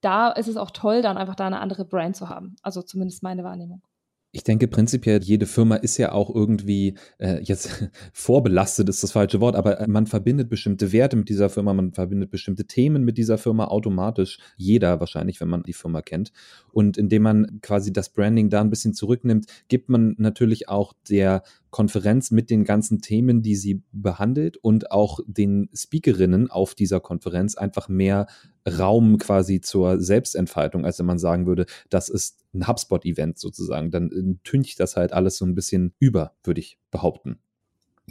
da 0.00 0.30
ist 0.30 0.48
es 0.48 0.56
auch 0.56 0.70
toll, 0.70 1.02
dann 1.02 1.18
einfach 1.18 1.34
da 1.34 1.46
eine 1.46 1.60
andere 1.60 1.84
Brand 1.84 2.16
zu 2.16 2.28
haben. 2.28 2.56
Also 2.62 2.82
zumindest 2.82 3.22
meine 3.22 3.44
Wahrnehmung. 3.44 3.82
Ich 4.32 4.44
denke 4.44 4.68
prinzipiell, 4.68 5.20
jede 5.22 5.46
Firma 5.46 5.74
ist 5.74 5.96
ja 5.96 6.12
auch 6.12 6.32
irgendwie, 6.32 6.94
äh, 7.18 7.40
jetzt 7.42 7.90
vorbelastet 8.12 8.88
ist 8.88 9.02
das 9.02 9.10
falsche 9.10 9.40
Wort, 9.40 9.56
aber 9.56 9.84
man 9.88 10.06
verbindet 10.06 10.48
bestimmte 10.48 10.92
Werte 10.92 11.16
mit 11.16 11.28
dieser 11.28 11.50
Firma, 11.50 11.74
man 11.74 11.92
verbindet 11.92 12.30
bestimmte 12.30 12.64
Themen 12.64 13.04
mit 13.04 13.18
dieser 13.18 13.38
Firma 13.38 13.64
automatisch. 13.66 14.38
Jeder 14.56 15.00
wahrscheinlich, 15.00 15.40
wenn 15.40 15.48
man 15.48 15.64
die 15.64 15.72
Firma 15.72 16.00
kennt. 16.00 16.32
Und 16.70 16.96
indem 16.96 17.22
man 17.22 17.58
quasi 17.60 17.92
das 17.92 18.10
Branding 18.10 18.50
da 18.50 18.60
ein 18.60 18.70
bisschen 18.70 18.94
zurücknimmt, 18.94 19.46
gibt 19.66 19.88
man 19.88 20.14
natürlich 20.16 20.68
auch 20.68 20.92
der 21.08 21.42
Konferenz 21.70 22.30
mit 22.30 22.50
den 22.50 22.64
ganzen 22.64 23.00
Themen, 23.00 23.42
die 23.42 23.56
sie 23.56 23.82
behandelt 23.92 24.56
und 24.56 24.90
auch 24.90 25.20
den 25.26 25.68
Speakerinnen 25.72 26.50
auf 26.50 26.74
dieser 26.74 27.00
Konferenz 27.00 27.54
einfach 27.54 27.88
mehr 27.88 28.26
Raum 28.68 29.18
quasi 29.18 29.60
zur 29.60 30.00
Selbstentfaltung, 30.00 30.84
als 30.84 30.98
wenn 30.98 31.06
man 31.06 31.18
sagen 31.18 31.46
würde, 31.46 31.66
das 31.88 32.08
ist 32.08 32.44
ein 32.54 32.66
HubSpot-Event 32.66 33.38
sozusagen. 33.38 33.90
Dann 33.90 34.10
äh, 34.10 34.38
tüncht 34.44 34.80
das 34.80 34.96
halt 34.96 35.12
alles 35.12 35.36
so 35.36 35.44
ein 35.44 35.54
bisschen 35.54 35.94
über, 35.98 36.32
würde 36.44 36.60
ich 36.60 36.78
behaupten. 36.90 37.38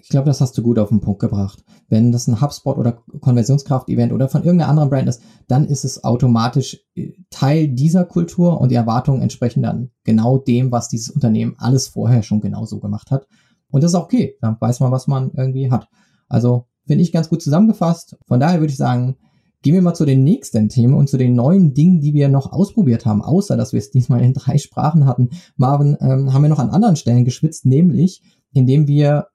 Ich 0.02 0.10
glaube, 0.10 0.28
das 0.28 0.40
hast 0.42 0.58
du 0.58 0.64
gut 0.64 0.80
auf 0.80 0.90
den 0.90 1.02
Punkt 1.02 1.20
gebracht. 1.20 1.64
Wenn 1.90 2.12
das 2.12 2.28
ein 2.28 2.42
HubSpot 2.42 2.78
oder 2.78 3.04
Konversionskraft-Event 3.20 4.14
oder 4.14 4.30
von 4.30 4.44
irgendeiner 4.44 4.70
anderen 4.70 4.90
Brand 4.90 5.10
ist, 5.10 5.22
dann 5.48 5.66
ist 5.66 5.84
es 5.84 6.04
automatisch 6.04 6.80
äh, 6.96 7.12
Teil 7.30 7.68
dieser 7.68 8.06
Kultur 8.06 8.60
und 8.62 8.70
die 8.70 8.76
Erwartungen 8.76 9.22
entsprechen 9.22 9.64
dann 9.64 9.92
genau 10.04 10.38
dem, 10.38 10.72
was 10.72 10.90
dieses 10.90 11.10
Unternehmen 11.10 11.56
alles 11.58 11.88
vorher 11.90 12.24
schon 12.24 12.42
genauso 12.42 12.80
gemacht 12.80 13.12
hat. 13.12 13.28
Und 13.72 13.84
das 13.84 13.92
ist 13.92 14.00
okay. 14.00 14.36
Dann 14.42 14.58
weiß 14.60 14.80
man, 14.80 14.92
was 14.92 15.08
man 15.08 15.32
irgendwie 15.36 15.72
hat. 15.72 15.88
Also 16.28 16.66
finde 16.86 17.04
ich 17.04 17.12
ganz 17.12 17.30
gut 17.30 17.42
zusammengefasst. 17.42 18.18
Von 18.28 18.40
daher 18.40 18.60
würde 18.60 18.72
ich 18.72 18.78
sagen, 18.78 19.16
gehen 19.62 19.74
wir 19.74 19.82
mal 19.82 19.94
zu 19.94 20.06
den 20.06 20.24
nächsten 20.24 20.70
Themen 20.70 20.94
und 20.94 21.10
zu 21.10 21.18
den 21.18 21.36
neuen 21.36 21.74
Dingen, 21.74 22.00
die 22.00 22.14
wir 22.14 22.30
noch 22.30 22.52
ausprobiert 22.52 23.06
haben, 23.06 23.22
außer 23.22 23.58
dass 23.58 23.74
wir 23.74 23.80
es 23.80 23.92
diesmal 23.92 24.22
in 24.22 24.34
drei 24.34 24.58
Sprachen 24.58 25.06
hatten. 25.06 25.30
Marvin, 25.58 25.98
ähm, 26.00 26.34
haben 26.34 26.44
wir 26.44 26.50
noch 26.50 26.60
an 26.60 26.70
anderen 26.70 26.96
Stellen 26.96 27.26
geschwitzt, 27.26 27.66
nämlich 27.66 28.22
indem 28.54 28.88
wir 28.88 29.28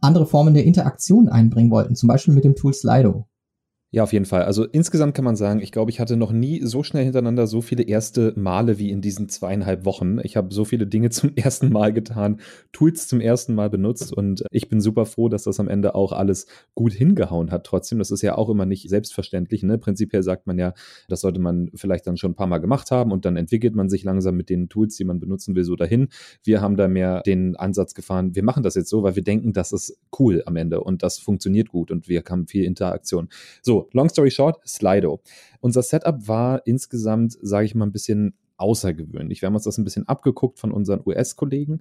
andere 0.00 0.26
Formen 0.26 0.54
der 0.54 0.64
Interaktion 0.64 1.28
einbringen 1.28 1.70
wollten, 1.70 1.96
zum 1.96 2.08
Beispiel 2.08 2.34
mit 2.34 2.44
dem 2.44 2.54
Tool 2.54 2.72
Slido. 2.72 3.26
Ja, 3.90 4.02
auf 4.02 4.12
jeden 4.12 4.26
Fall. 4.26 4.42
Also 4.42 4.66
insgesamt 4.66 5.14
kann 5.14 5.24
man 5.24 5.34
sagen, 5.34 5.60
ich 5.60 5.72
glaube, 5.72 5.90
ich 5.90 5.98
hatte 5.98 6.18
noch 6.18 6.30
nie 6.30 6.60
so 6.62 6.82
schnell 6.82 7.04
hintereinander 7.04 7.46
so 7.46 7.62
viele 7.62 7.84
erste 7.84 8.34
Male 8.36 8.78
wie 8.78 8.90
in 8.90 9.00
diesen 9.00 9.30
zweieinhalb 9.30 9.86
Wochen. 9.86 10.18
Ich 10.24 10.36
habe 10.36 10.52
so 10.52 10.66
viele 10.66 10.86
Dinge 10.86 11.08
zum 11.10 11.34
ersten 11.36 11.72
Mal 11.72 11.94
getan, 11.94 12.40
Tools 12.72 13.08
zum 13.08 13.22
ersten 13.22 13.54
Mal 13.54 13.70
benutzt 13.70 14.12
und 14.12 14.44
ich 14.50 14.68
bin 14.68 14.82
super 14.82 15.06
froh, 15.06 15.30
dass 15.30 15.44
das 15.44 15.58
am 15.58 15.68
Ende 15.68 15.94
auch 15.94 16.12
alles 16.12 16.48
gut 16.74 16.92
hingehauen 16.92 17.50
hat. 17.50 17.64
Trotzdem, 17.64 17.98
das 17.98 18.10
ist 18.10 18.20
ja 18.20 18.36
auch 18.36 18.50
immer 18.50 18.66
nicht 18.66 18.90
selbstverständlich. 18.90 19.62
Ne? 19.62 19.78
Prinzipiell 19.78 20.22
sagt 20.22 20.46
man 20.46 20.58
ja, 20.58 20.74
das 21.08 21.22
sollte 21.22 21.40
man 21.40 21.70
vielleicht 21.74 22.06
dann 22.06 22.18
schon 22.18 22.32
ein 22.32 22.36
paar 22.36 22.46
Mal 22.46 22.58
gemacht 22.58 22.90
haben 22.90 23.10
und 23.10 23.24
dann 23.24 23.38
entwickelt 23.38 23.74
man 23.74 23.88
sich 23.88 24.04
langsam 24.04 24.36
mit 24.36 24.50
den 24.50 24.68
Tools, 24.68 24.96
die 24.96 25.04
man 25.04 25.18
benutzen 25.18 25.54
will, 25.54 25.64
so 25.64 25.76
dahin. 25.76 26.08
Wir 26.44 26.60
haben 26.60 26.76
da 26.76 26.88
mehr 26.88 27.22
den 27.22 27.56
Ansatz 27.56 27.94
gefahren, 27.94 28.34
wir 28.34 28.44
machen 28.44 28.62
das 28.62 28.74
jetzt 28.74 28.90
so, 28.90 29.02
weil 29.02 29.16
wir 29.16 29.24
denken, 29.24 29.54
das 29.54 29.72
ist 29.72 29.98
cool 30.18 30.42
am 30.44 30.56
Ende 30.56 30.82
und 30.82 31.02
das 31.02 31.18
funktioniert 31.18 31.70
gut 31.70 31.90
und 31.90 32.06
wir 32.06 32.22
haben 32.28 32.46
viel 32.46 32.64
Interaktion. 32.64 33.30
So, 33.62 33.77
long 33.92 34.08
story 34.08 34.30
short, 34.30 34.58
Slido. 34.66 35.20
Unser 35.60 35.82
Setup 35.82 36.26
war 36.26 36.66
insgesamt, 36.66 37.36
sage 37.40 37.66
ich 37.66 37.74
mal, 37.74 37.86
ein 37.86 37.92
bisschen 37.92 38.34
außergewöhnlich. 38.58 39.40
Wir 39.40 39.46
haben 39.46 39.54
uns 39.54 39.64
das 39.64 39.78
ein 39.78 39.84
bisschen 39.84 40.08
abgeguckt 40.08 40.58
von 40.58 40.72
unseren 40.72 41.00
US-Kollegen. 41.06 41.80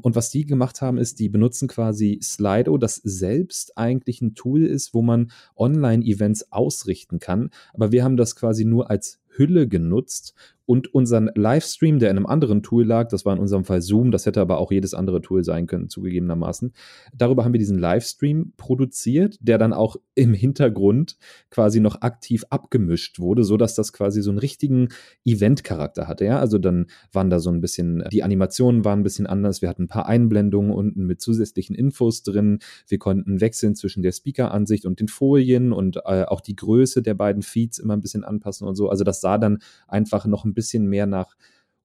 Und 0.00 0.14
was 0.14 0.30
die 0.30 0.44
gemacht 0.44 0.80
haben, 0.80 0.98
ist, 0.98 1.18
die 1.18 1.28
benutzen 1.28 1.68
quasi 1.68 2.20
Slido, 2.22 2.78
das 2.78 2.96
selbst 2.96 3.76
eigentlich 3.76 4.20
ein 4.20 4.34
Tool 4.34 4.64
ist, 4.64 4.94
wo 4.94 5.02
man 5.02 5.32
Online-Events 5.56 6.52
ausrichten 6.52 7.18
kann. 7.18 7.50
Aber 7.72 7.90
wir 7.92 8.04
haben 8.04 8.16
das 8.16 8.36
quasi 8.36 8.64
nur 8.64 8.90
als 8.90 9.20
Hülle 9.28 9.68
genutzt 9.68 10.34
und 10.68 10.92
unseren 10.92 11.30
Livestream, 11.34 11.98
der 11.98 12.10
in 12.10 12.18
einem 12.18 12.26
anderen 12.26 12.62
Tool 12.62 12.84
lag, 12.84 13.08
das 13.08 13.24
war 13.24 13.32
in 13.32 13.40
unserem 13.40 13.64
Fall 13.64 13.80
Zoom, 13.80 14.10
das 14.10 14.26
hätte 14.26 14.42
aber 14.42 14.58
auch 14.58 14.70
jedes 14.70 14.92
andere 14.92 15.22
Tool 15.22 15.42
sein 15.42 15.66
können, 15.66 15.88
zugegebenermaßen. 15.88 16.74
Darüber 17.14 17.46
haben 17.46 17.54
wir 17.54 17.58
diesen 17.58 17.78
Livestream 17.78 18.52
produziert, 18.58 19.38
der 19.40 19.56
dann 19.56 19.72
auch 19.72 19.96
im 20.14 20.34
Hintergrund 20.34 21.16
quasi 21.50 21.80
noch 21.80 22.02
aktiv 22.02 22.44
abgemischt 22.50 23.18
wurde, 23.18 23.44
so 23.44 23.56
dass 23.56 23.76
das 23.76 23.94
quasi 23.94 24.20
so 24.20 24.28
einen 24.28 24.40
richtigen 24.40 24.88
Event-Charakter 25.24 26.06
hatte. 26.06 26.26
Ja, 26.26 26.38
also 26.38 26.58
dann 26.58 26.88
waren 27.12 27.30
da 27.30 27.40
so 27.40 27.48
ein 27.48 27.62
bisschen, 27.62 28.04
die 28.12 28.22
Animationen 28.22 28.84
waren 28.84 29.00
ein 29.00 29.04
bisschen 29.04 29.26
anders. 29.26 29.62
Wir 29.62 29.70
hatten 29.70 29.84
ein 29.84 29.88
paar 29.88 30.04
Einblendungen 30.04 30.70
unten 30.70 31.06
mit 31.06 31.22
zusätzlichen 31.22 31.76
Infos 31.76 32.22
drin. 32.22 32.58
Wir 32.86 32.98
konnten 32.98 33.40
wechseln 33.40 33.74
zwischen 33.74 34.02
der 34.02 34.12
Speaker-Ansicht 34.12 34.84
und 34.84 35.00
den 35.00 35.08
Folien 35.08 35.72
und 35.72 35.96
äh, 36.04 36.24
auch 36.24 36.42
die 36.42 36.56
Größe 36.56 37.00
der 37.00 37.14
beiden 37.14 37.40
Feeds 37.40 37.78
immer 37.78 37.96
ein 37.96 38.02
bisschen 38.02 38.22
anpassen 38.22 38.68
und 38.68 38.74
so. 38.74 38.90
Also 38.90 39.02
das 39.02 39.22
sah 39.22 39.38
dann 39.38 39.60
einfach 39.86 40.26
noch 40.26 40.44
ein 40.44 40.57
bisschen 40.58 40.86
mehr 40.88 41.06
nach. 41.06 41.36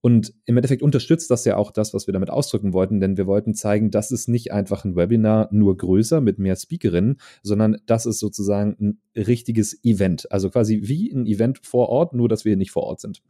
Und 0.01 0.33
im 0.43 0.57
Endeffekt 0.57 0.81
unterstützt 0.81 1.31
das 1.31 1.45
ja 1.45 1.55
auch 1.55 1.71
das, 1.71 1.93
was 1.93 2.07
wir 2.07 2.11
damit 2.11 2.29
ausdrücken 2.29 2.73
wollten, 2.73 2.99
denn 2.99 3.15
wir 3.15 3.25
wollten 3.25 3.53
zeigen, 3.53 3.89
das 3.89 4.11
ist 4.11 4.27
nicht 4.27 4.51
einfach 4.51 4.83
ein 4.83 4.97
Webinar 4.97 5.47
nur 5.51 5.77
größer 5.77 6.19
mit 6.19 6.39
mehr 6.39 6.57
Speakerinnen, 6.57 7.19
sondern 7.41 7.77
das 7.85 8.05
ist 8.05 8.19
sozusagen 8.19 8.75
ein 8.81 8.99
richtiges 9.15 9.81
Event. 9.85 10.29
Also 10.29 10.49
quasi 10.49 10.81
wie 10.83 11.09
ein 11.09 11.25
Event 11.25 11.59
vor 11.65 11.87
Ort, 11.87 12.13
nur 12.13 12.27
dass 12.27 12.43
wir 12.43 12.57
nicht 12.57 12.71
vor 12.71 12.83
Ort 12.83 12.99
sind. 12.99 13.21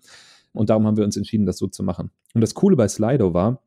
Und 0.51 0.71
darum 0.71 0.87
haben 0.87 0.97
wir 0.97 1.03
uns 1.03 1.17
entschieden, 1.17 1.45
das 1.45 1.57
so 1.57 1.67
zu 1.67 1.83
machen. 1.83 2.09
Und 2.33 2.41
das 2.41 2.55
Coole 2.55 2.75
bei 2.75 2.87
Slido 2.87 3.35
war, 3.35 3.61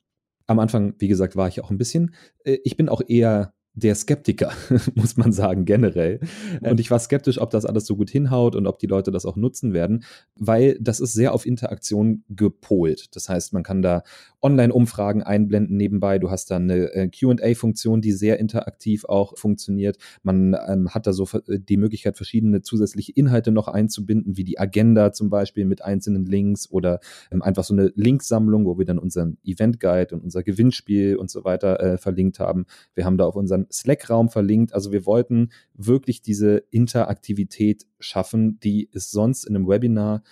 am 0.49 0.59
Anfang, 0.59 0.95
wie 0.99 1.09
gesagt, 1.09 1.37
war 1.37 1.47
ich 1.47 1.61
auch 1.61 1.71
ein 1.71 1.79
bisschen, 1.79 2.15
äh, 2.45 2.59
ich 2.65 2.77
bin 2.77 2.89
auch 2.89 3.03
eher 3.07 3.53
der 3.77 3.95
Skeptiker, 3.95 4.53
muss 4.95 5.17
man 5.17 5.33
sagen, 5.33 5.67
generell. 5.67 6.21
Und 6.63 6.81
ich 6.81 6.91
war 6.91 6.99
skeptisch, 6.99 7.39
ob 7.41 7.51
das 7.51 7.67
alles 7.67 7.87
so 7.87 7.95
gut 7.95 8.11
hinhaut 8.11 8.57
und 8.57 8.67
ob 8.67 8.79
die 8.79 8.87
Leute 8.87 9.11
das 9.11 9.27
auch 9.27 9.37
nutzen 9.37 9.75
werden, 9.75 10.05
weil 10.35 10.79
das 10.81 10.99
ist 10.99 11.13
sehr 11.13 11.35
auf 11.35 11.45
Interaktion 11.45 12.25
gepolt. 12.31 13.15
Das 13.15 13.29
heißt, 13.29 13.53
man 13.53 13.63
kann 13.63 13.83
da 13.83 14.03
Online-Umfragen 14.43 15.23
einblenden 15.23 15.77
nebenbei. 15.77 16.19
Du 16.19 16.31
hast 16.31 16.51
da 16.51 16.57
eine 16.57 16.95
äh, 16.95 17.09
QA-Funktion, 17.09 18.01
die 18.01 18.13
sehr 18.13 18.39
interaktiv 18.39 19.05
auch 19.05 19.37
funktioniert. 19.37 19.99
Man 20.23 20.57
ähm, 20.69 20.91
hat 20.91 21.07
da 21.07 21.13
so 21.13 21.27
die 21.47 21.77
Möglichkeit, 21.77 22.17
verschiedene 22.17 22.63
zusätzliche 22.63 23.13
Inhalte 23.13 23.51
noch 23.51 23.69
einzubinden, 23.69 24.37
wie 24.37 24.45
die 24.45 24.59
Agenda 24.59 25.13
zum 25.13 25.29
Beispiel 25.29 25.67
mit 25.67 25.83
einzelnen 25.83 26.25
Links 26.25 26.71
oder 26.71 27.01
ähm, 27.31 27.43
einfach 27.43 27.65
so 27.65 27.75
eine 27.75 27.93
Linksammlung, 27.95 28.65
wo 28.65 28.79
wir 28.79 28.87
dann 28.87 28.99
unseren 28.99 29.37
Event-Guide 29.45 30.15
und 30.15 30.23
unser 30.23 30.43
Gewinnspiel 30.43 31.17
und 31.17 31.31
so 31.31 31.45
weiter 31.45 31.81
äh, 31.81 31.99
verlinkt 31.99 32.39
haben. 32.39 32.65
Wir 32.95 33.05
haben 33.05 33.19
da 33.19 33.27
auf 33.27 33.37
unseren 33.37 33.66
Slack-Raum 33.71 34.29
verlinkt. 34.29 34.73
Also 34.73 34.93
wir 34.93 35.07
wollten 35.07 35.51
wirklich 35.75 36.23
diese 36.23 36.65
Interaktivität 36.71 37.87
schaffen, 37.99 38.59
die 38.61 38.89
es 38.93 39.11
sonst 39.11 39.45
in 39.45 39.57
einem 39.57 39.69
Webinar 39.69 40.23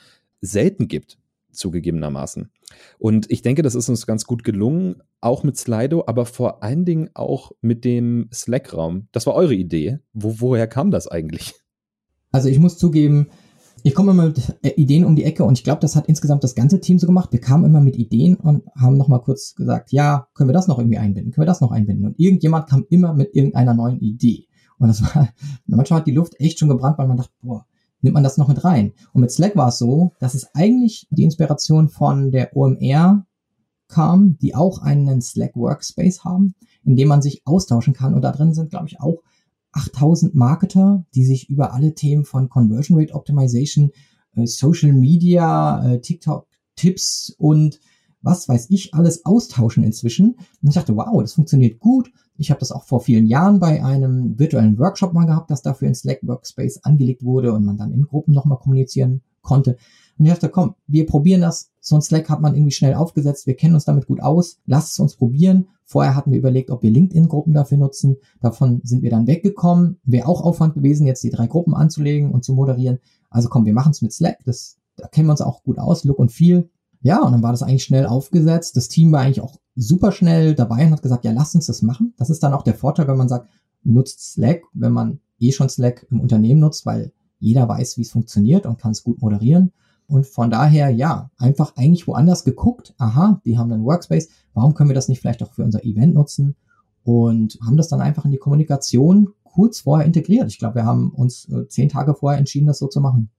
selten 0.40 0.88
gibt, 0.88 1.18
zugegebenermaßen. 1.52 2.50
Und 2.98 3.30
ich 3.30 3.42
denke, 3.42 3.62
das 3.62 3.74
ist 3.74 3.88
uns 3.88 4.06
ganz 4.06 4.24
gut 4.24 4.44
gelungen, 4.44 5.02
auch 5.20 5.42
mit 5.42 5.56
Slido, 5.56 6.04
aber 6.06 6.26
vor 6.26 6.62
allen 6.62 6.84
Dingen 6.84 7.10
auch 7.14 7.52
mit 7.60 7.84
dem 7.84 8.28
Slack-Raum. 8.32 9.08
Das 9.12 9.26
war 9.26 9.34
eure 9.34 9.54
Idee. 9.54 10.00
Wo, 10.12 10.40
woher 10.40 10.66
kam 10.66 10.90
das 10.90 11.08
eigentlich? 11.08 11.54
Also 12.32 12.48
ich 12.48 12.58
muss 12.58 12.78
zugeben, 12.78 13.28
ich 13.86 13.94
komme 13.94 14.12
immer 14.12 14.24
mit 14.24 14.56
äh, 14.62 14.70
Ideen 14.80 15.04
um 15.04 15.14
die 15.14 15.24
Ecke 15.24 15.44
und 15.44 15.58
ich 15.58 15.62
glaube, 15.62 15.80
das 15.80 15.94
hat 15.94 16.06
insgesamt 16.06 16.42
das 16.42 16.54
ganze 16.54 16.80
Team 16.80 16.98
so 16.98 17.06
gemacht. 17.06 17.30
Wir 17.32 17.40
kamen 17.40 17.66
immer 17.66 17.82
mit 17.82 17.96
Ideen 17.96 18.34
und 18.34 18.62
haben 18.74 18.96
nochmal 18.96 19.20
kurz 19.20 19.54
gesagt, 19.54 19.92
ja, 19.92 20.26
können 20.32 20.48
wir 20.48 20.54
das 20.54 20.68
noch 20.68 20.78
irgendwie 20.78 20.96
einbinden? 20.96 21.32
Können 21.32 21.42
wir 21.42 21.50
das 21.50 21.60
noch 21.60 21.70
einbinden? 21.70 22.06
Und 22.06 22.18
irgendjemand 22.18 22.66
kam 22.66 22.86
immer 22.88 23.12
mit 23.12 23.34
irgendeiner 23.34 23.74
neuen 23.74 24.00
Idee. 24.00 24.46
Und 24.78 24.88
das 24.88 25.02
war, 25.02 25.28
manchmal 25.66 26.00
hat 26.00 26.06
die 26.06 26.12
Luft 26.12 26.40
echt 26.40 26.58
schon 26.58 26.70
gebrannt, 26.70 26.96
weil 26.96 27.08
man 27.08 27.18
dachte, 27.18 27.32
boah, 27.42 27.66
nimmt 28.00 28.14
man 28.14 28.24
das 28.24 28.38
noch 28.38 28.48
mit 28.48 28.64
rein? 28.64 28.94
Und 29.12 29.20
mit 29.20 29.30
Slack 29.30 29.54
war 29.54 29.68
es 29.68 29.76
so, 29.76 30.12
dass 30.18 30.32
es 30.32 30.54
eigentlich 30.54 31.06
die 31.10 31.24
Inspiration 31.24 31.90
von 31.90 32.30
der 32.32 32.56
OMR 32.56 33.26
kam, 33.88 34.38
die 34.38 34.54
auch 34.54 34.80
einen 34.80 35.20
Slack 35.20 35.54
Workspace 35.56 36.24
haben, 36.24 36.54
in 36.84 36.96
dem 36.96 37.08
man 37.08 37.20
sich 37.20 37.42
austauschen 37.44 37.92
kann. 37.92 38.14
Und 38.14 38.22
da 38.22 38.32
drin 38.32 38.54
sind, 38.54 38.70
glaube 38.70 38.86
ich, 38.88 38.98
auch 38.98 39.18
8000 39.74 40.34
Marketer, 40.34 41.04
die 41.14 41.24
sich 41.24 41.50
über 41.50 41.72
alle 41.72 41.94
Themen 41.94 42.24
von 42.24 42.48
Conversion 42.48 42.98
Rate 42.98 43.14
Optimization, 43.14 43.90
äh, 44.36 44.46
Social 44.46 44.92
Media, 44.92 45.84
äh, 45.86 46.00
TikTok 46.00 46.46
Tipps 46.76 47.34
und 47.38 47.80
was 48.22 48.48
weiß 48.48 48.70
ich 48.70 48.94
alles 48.94 49.26
austauschen 49.26 49.84
inzwischen. 49.84 50.36
Und 50.62 50.68
ich 50.68 50.74
dachte, 50.74 50.96
wow, 50.96 51.20
das 51.20 51.34
funktioniert 51.34 51.78
gut. 51.78 52.10
Ich 52.36 52.50
habe 52.50 52.58
das 52.58 52.72
auch 52.72 52.84
vor 52.84 53.00
vielen 53.00 53.26
Jahren 53.26 53.60
bei 53.60 53.84
einem 53.84 54.38
virtuellen 54.38 54.78
Workshop 54.78 55.12
mal 55.12 55.26
gehabt, 55.26 55.50
das 55.50 55.62
dafür 55.62 55.88
in 55.88 55.94
Slack 55.94 56.20
Workspace 56.22 56.82
angelegt 56.84 57.22
wurde 57.22 57.52
und 57.52 57.64
man 57.64 57.76
dann 57.76 57.92
in 57.92 58.06
Gruppen 58.06 58.34
nochmal 58.34 58.58
kommunizieren 58.58 59.22
konnte. 59.42 59.76
Und 60.18 60.26
ich 60.26 60.32
dachte, 60.32 60.48
komm, 60.48 60.74
wir 60.86 61.06
probieren 61.06 61.40
das. 61.40 61.70
So 61.80 61.96
ein 61.96 62.02
Slack 62.02 62.28
hat 62.28 62.40
man 62.40 62.54
irgendwie 62.54 62.72
schnell 62.72 62.94
aufgesetzt. 62.94 63.46
Wir 63.46 63.54
kennen 63.54 63.74
uns 63.74 63.84
damit 63.84 64.06
gut 64.06 64.20
aus. 64.20 64.58
Lasst 64.66 64.92
es 64.92 64.98
uns 64.98 65.16
probieren. 65.16 65.68
Vorher 65.84 66.14
hatten 66.14 66.30
wir 66.30 66.38
überlegt, 66.38 66.70
ob 66.70 66.82
wir 66.82 66.90
LinkedIn-Gruppen 66.90 67.52
dafür 67.52 67.78
nutzen. 67.78 68.16
Davon 68.40 68.80
sind 68.84 69.02
wir 69.02 69.10
dann 69.10 69.26
weggekommen. 69.26 69.98
Wäre 70.04 70.28
auch 70.28 70.42
Aufwand 70.42 70.74
gewesen, 70.74 71.06
jetzt 71.06 71.22
die 71.24 71.30
drei 71.30 71.46
Gruppen 71.46 71.74
anzulegen 71.74 72.30
und 72.30 72.44
zu 72.44 72.54
moderieren. 72.54 73.00
Also 73.28 73.48
komm, 73.48 73.66
wir 73.66 73.74
machen 73.74 73.90
es 73.90 74.02
mit 74.02 74.12
Slack. 74.12 74.38
Das, 74.44 74.78
da 74.96 75.08
kennen 75.08 75.26
wir 75.26 75.32
uns 75.32 75.40
auch 75.40 75.62
gut 75.62 75.78
aus. 75.78 76.04
Look 76.04 76.18
und 76.18 76.32
Feel. 76.32 76.70
Ja, 77.02 77.22
und 77.22 77.32
dann 77.32 77.42
war 77.42 77.52
das 77.52 77.62
eigentlich 77.62 77.84
schnell 77.84 78.06
aufgesetzt. 78.06 78.76
Das 78.76 78.88
Team 78.88 79.12
war 79.12 79.20
eigentlich 79.20 79.42
auch 79.42 79.58
super 79.76 80.12
schnell 80.12 80.54
dabei 80.54 80.86
und 80.86 80.92
hat 80.92 81.02
gesagt, 81.02 81.24
ja, 81.24 81.32
lass 81.32 81.54
uns 81.54 81.66
das 81.66 81.82
machen. 81.82 82.14
Das 82.16 82.30
ist 82.30 82.42
dann 82.42 82.54
auch 82.54 82.62
der 82.62 82.74
Vorteil, 82.74 83.08
wenn 83.08 83.18
man 83.18 83.28
sagt, 83.28 83.50
nutzt 83.82 84.32
Slack, 84.32 84.62
wenn 84.72 84.92
man 84.92 85.20
eh 85.38 85.52
schon 85.52 85.68
Slack 85.68 86.06
im 86.10 86.20
Unternehmen 86.20 86.60
nutzt, 86.60 86.86
weil 86.86 87.12
jeder 87.38 87.68
weiß, 87.68 87.98
wie 87.98 88.02
es 88.02 88.10
funktioniert 88.10 88.64
und 88.64 88.78
kann 88.78 88.92
es 88.92 89.04
gut 89.04 89.20
moderieren. 89.20 89.72
Und 90.06 90.26
von 90.26 90.50
daher, 90.50 90.90
ja, 90.90 91.30
einfach 91.38 91.76
eigentlich 91.76 92.06
woanders 92.06 92.44
geguckt. 92.44 92.94
Aha, 92.98 93.40
die 93.44 93.58
haben 93.58 93.72
einen 93.72 93.84
Workspace. 93.84 94.28
Warum 94.52 94.74
können 94.74 94.90
wir 94.90 94.94
das 94.94 95.08
nicht 95.08 95.20
vielleicht 95.20 95.42
auch 95.42 95.52
für 95.52 95.64
unser 95.64 95.84
Event 95.84 96.14
nutzen? 96.14 96.56
Und 97.02 97.58
haben 97.64 97.76
das 97.76 97.88
dann 97.88 98.00
einfach 98.00 98.24
in 98.24 98.30
die 98.30 98.38
Kommunikation 98.38 99.30
kurz 99.42 99.80
vorher 99.80 100.06
integriert. 100.06 100.48
Ich 100.48 100.58
glaube, 100.58 100.76
wir 100.76 100.84
haben 100.84 101.10
uns 101.10 101.48
äh, 101.48 101.68
zehn 101.68 101.88
Tage 101.88 102.14
vorher 102.14 102.38
entschieden, 102.38 102.66
das 102.66 102.78
so 102.78 102.88
zu 102.88 103.00
machen 103.00 103.30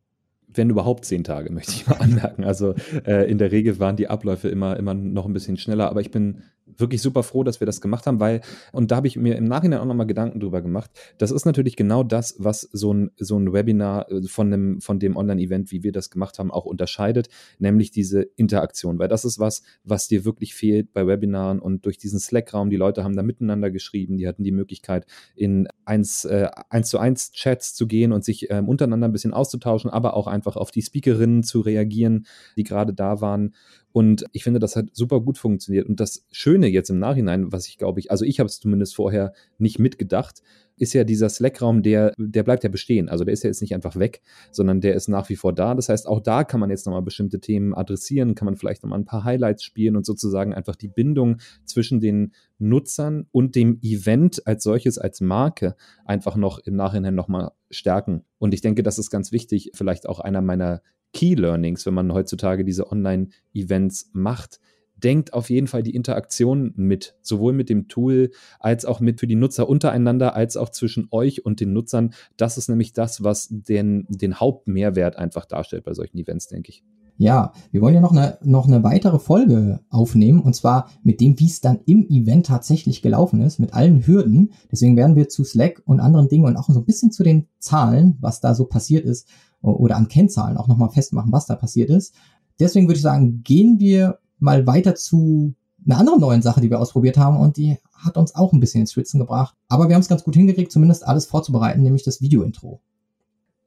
wenn 0.58 0.70
überhaupt 0.70 1.06
zehn 1.06 1.24
Tage, 1.24 1.52
möchte 1.54 1.72
ich 1.72 1.88
mal 1.88 1.98
anmerken. 1.98 2.44
Also 2.44 2.76
äh, 3.06 3.30
in 3.30 3.38
der 3.38 3.52
Regel 3.52 3.80
waren 3.80 3.96
die 3.96 4.08
Abläufe 4.08 4.48
immer, 4.50 4.78
immer 4.78 4.94
noch 4.94 5.26
ein 5.26 5.34
bisschen 5.34 5.58
schneller, 5.58 5.90
aber 5.90 6.02
ich 6.02 6.12
bin 6.12 6.44
wirklich 6.78 7.02
super 7.02 7.24
froh, 7.24 7.44
dass 7.44 7.60
wir 7.60 7.66
das 7.66 7.82
gemacht 7.82 8.06
haben, 8.06 8.20
weil, 8.20 8.42
und 8.72 8.92
da 8.92 8.98
habe 8.98 9.08
ich 9.08 9.18
mir 9.18 9.36
im 9.36 9.46
Nachhinein 9.46 9.80
auch 9.80 9.86
nochmal 9.86 10.08
Gedanken 10.08 10.40
drüber 10.40 10.62
gemacht, 10.62 10.92
das 11.18 11.32
ist 11.32 11.46
natürlich 11.46 11.76
genau 11.76 12.04
das, 12.04 12.36
was 12.38 12.62
so 12.62 12.94
ein, 12.94 13.12
so 13.18 13.38
ein 13.38 13.54
Webinar 13.54 14.12
äh, 14.12 14.24
von 14.24 14.52
dem, 14.52 14.82
von 14.82 15.00
dem 15.00 15.18
Online-Event, 15.18 15.72
wie 15.72 15.84
wir 15.84 15.92
das 15.92 16.10
gemacht 16.10 16.40
haben, 16.40 16.52
auch 16.52 16.66
unterscheidet, 16.66 17.30
nämlich 17.60 17.92
diese 17.92 18.22
Interaktion, 18.22 19.00
weil 19.00 19.08
das 19.08 19.26
ist 19.26 19.40
was, 19.40 19.64
was 19.84 20.08
dir 20.08 20.26
wirklich 20.26 20.56
fehlt 20.56 20.94
bei 20.94 21.08
Webinaren 21.08 21.60
und 21.60 21.86
durch 21.86 21.98
diesen 21.98 22.20
Slack-Raum, 22.20 22.70
die 22.70 22.78
Leute 22.78 23.04
haben 23.04 23.16
da 23.16 23.24
miteinander 23.24 23.72
geschrieben, 23.72 24.18
die 24.18 24.28
hatten 24.28 24.44
die 24.44 24.52
Möglichkeit, 24.52 25.06
in 25.36 25.68
eins, 25.86 26.26
äh, 26.26 26.50
eins 26.70 26.90
zu 26.90 26.98
eins 26.98 27.32
Chats 27.32 27.74
zu 27.74 27.88
gehen 27.88 28.12
und 28.12 28.24
sich 28.24 28.50
ähm, 28.50 28.68
untereinander 28.68 29.08
ein 29.08 29.14
bisschen 29.14 29.34
auszutauschen, 29.34 29.90
aber 29.90 30.16
auch 30.16 30.28
einfach 30.28 30.56
auf 30.56 30.72
die 30.72 30.82
Speakerinnen 30.82 31.44
zu 31.44 31.62
reagieren, 31.62 32.26
die 32.58 32.64
gerade 32.64 32.94
da 32.94 33.22
waren 33.22 33.54
und 33.96 34.26
ich 34.34 34.44
finde, 34.44 34.60
das 34.60 34.76
hat 34.76 34.88
super 34.92 35.22
gut 35.22 35.38
funktioniert. 35.38 35.88
Und 35.88 36.02
das 36.02 36.26
Schöne 36.30 36.68
jetzt 36.68 36.90
im 36.90 37.00
Nachhinein, 37.00 37.54
was 37.54 37.66
ich 37.70 37.78
glaube 37.78 38.02
ich, 38.02 38.12
also 38.12 38.26
ich 38.26 38.42
habe 38.42 38.48
es 38.48 38.60
zumindest 38.60 38.94
vorher 38.94 39.32
nicht 39.58 39.80
mitgedacht, 39.80 40.42
ist 40.76 40.92
ja 40.92 41.06
dieser 41.06 41.30
Slack-Raum, 41.30 41.82
der, 41.82 42.12
der 42.18 42.44
bleibt 42.44 42.66
ja 42.66 42.70
bestehen. 42.70 43.08
Also 43.08 43.24
der 43.24 43.34
ist 43.34 43.44
ja 43.44 43.50
jetzt 43.50 43.62
nicht 43.62 43.74
einfach 43.74 43.96
weg, 43.96 44.22
sondern 44.52 44.82
der 44.82 44.96
ist 44.96 45.08
nach 45.08 45.30
wie 45.30 45.38
vor 45.38 45.54
da. 45.54 45.76
Das 45.76 45.88
heißt, 45.88 46.10
auch 46.10 46.20
da 46.20 46.44
kann 46.44 46.60
man 46.60 46.70
jetzt 46.70 46.86
nochmal 46.86 47.04
bestimmte 47.04 47.40
Themen 47.40 47.74
adressieren, 47.74 48.36
kann 48.36 48.48
man 48.48 48.58
vielleicht 48.58 48.84
nochmal 48.84 49.00
ein 49.00 49.06
paar 49.06 49.24
Highlights 49.24 49.64
spielen 49.64 49.96
und 49.96 50.06
sozusagen 50.06 50.54
einfach 50.54 50.76
die 50.76 50.90
Bindung 50.90 51.38
zwischen 51.64 52.02
den 52.02 52.34
Nutzern 52.60 53.28
und 53.32 53.56
dem 53.56 53.80
Event 53.82 54.46
als 54.46 54.66
solches, 54.66 54.98
als 54.98 55.22
Marke 55.22 55.78
einfach 56.04 56.36
noch 56.36 56.60
im 56.60 56.76
Nachhinein 56.76 57.16
nochmal 57.16 57.52
stärken. 57.70 58.26
Und 58.40 58.54
ich 58.54 58.60
denke, 58.60 58.84
das 58.84 59.00
ist 59.00 59.10
ganz 59.10 59.32
wichtig, 59.32 59.72
vielleicht 59.74 60.10
auch 60.10 60.20
einer 60.20 60.42
meiner 60.42 60.82
Key 61.16 61.34
Learnings, 61.34 61.86
wenn 61.86 61.94
man 61.94 62.14
heutzutage 62.14 62.66
diese 62.66 62.92
Online-Events 62.92 64.12
macht. 64.12 64.60
Denkt 64.98 65.34
auf 65.34 65.50
jeden 65.50 65.68
Fall 65.68 65.82
die 65.82 65.96
Interaktion 65.96 66.74
mit, 66.76 67.16
sowohl 67.22 67.54
mit 67.54 67.70
dem 67.70 67.88
Tool 67.88 68.32
als 68.60 68.86
auch 68.86 69.00
mit 69.00 69.22
für 69.22 69.28
die 69.28 69.36
Nutzer 69.36 69.70
untereinander, 69.70 70.36
als 70.36 70.58
auch 70.58 70.70
zwischen 70.70 71.08
euch 71.12 71.46
und 71.46 71.62
den 71.62 71.72
Nutzern. 71.74 72.14
Das 72.38 72.58
ist 72.58 72.68
nämlich 72.68 72.92
das, 72.92 73.24
was 73.24 73.48
den, 73.50 74.06
den 74.10 74.40
Hauptmehrwert 74.40 75.16
einfach 75.16 75.46
darstellt 75.46 75.86
bei 75.86 75.94
solchen 75.94 76.18
Events, 76.18 76.48
denke 76.48 76.70
ich. 76.70 76.84
Ja, 77.18 77.54
wir 77.72 77.82
wollen 77.82 77.96
ja 77.96 78.02
noch 78.02 78.12
eine, 78.12 78.38
noch 78.44 78.68
eine 78.68 78.84
weitere 78.84 79.20
Folge 79.20 79.80
aufnehmen 79.90 80.42
und 80.42 80.54
zwar 80.54 80.90
mit 81.02 81.22
dem, 81.22 81.40
wie 81.40 81.46
es 81.46 81.62
dann 81.62 81.80
im 81.86 82.10
Event 82.10 82.48
tatsächlich 82.48 83.02
gelaufen 83.02 83.42
ist, 83.42 83.58
mit 83.58 83.74
allen 83.74 84.06
Hürden. 84.06 84.52
Deswegen 84.70 84.98
werden 84.98 85.16
wir 85.16 85.30
zu 85.30 85.46
Slack 85.46 85.82
und 85.86 86.02
anderen 86.02 86.28
Dingen 86.28 86.44
und 86.44 86.58
auch 86.58 86.68
so 86.68 86.80
ein 86.80 86.86
bisschen 86.86 87.12
zu 87.12 87.24
den 87.24 87.48
Zahlen, 87.58 88.18
was 88.20 88.42
da 88.42 88.54
so 88.54 88.66
passiert 88.66 89.06
ist, 89.06 89.30
oder 89.74 89.96
an 89.98 90.08
Kennzahlen 90.08 90.58
auch 90.58 90.68
nochmal 90.68 90.90
festmachen, 90.90 91.32
was 91.32 91.46
da 91.46 91.56
passiert 91.56 91.90
ist. 91.90 92.16
Deswegen 92.60 92.88
würde 92.88 92.98
ich 92.98 93.02
sagen, 93.02 93.42
gehen 93.44 93.80
wir 93.80 94.20
mal 94.40 94.66
weiter 94.68 94.96
zu 94.96 95.56
einer 95.86 96.00
anderen 96.00 96.20
neuen 96.20 96.42
Sache, 96.42 96.62
die 96.62 96.70
wir 96.70 96.80
ausprobiert 96.80 97.18
haben 97.18 97.38
und 97.38 97.58
die 97.58 97.78
hat 97.94 98.18
uns 98.18 98.36
auch 98.36 98.54
ein 98.54 98.60
bisschen 98.60 98.82
ins 98.82 98.94
Schwitzen 98.94 99.20
gebracht. 99.20 99.56
Aber 99.68 99.88
wir 99.88 99.96
haben 99.96 100.02
es 100.02 100.08
ganz 100.08 100.24
gut 100.24 100.36
hingekriegt, 100.36 100.72
zumindest 100.72 101.06
alles 101.06 101.26
vorzubereiten, 101.26 101.82
nämlich 101.82 102.04
das 102.04 102.22
Video-Intro. 102.22 102.82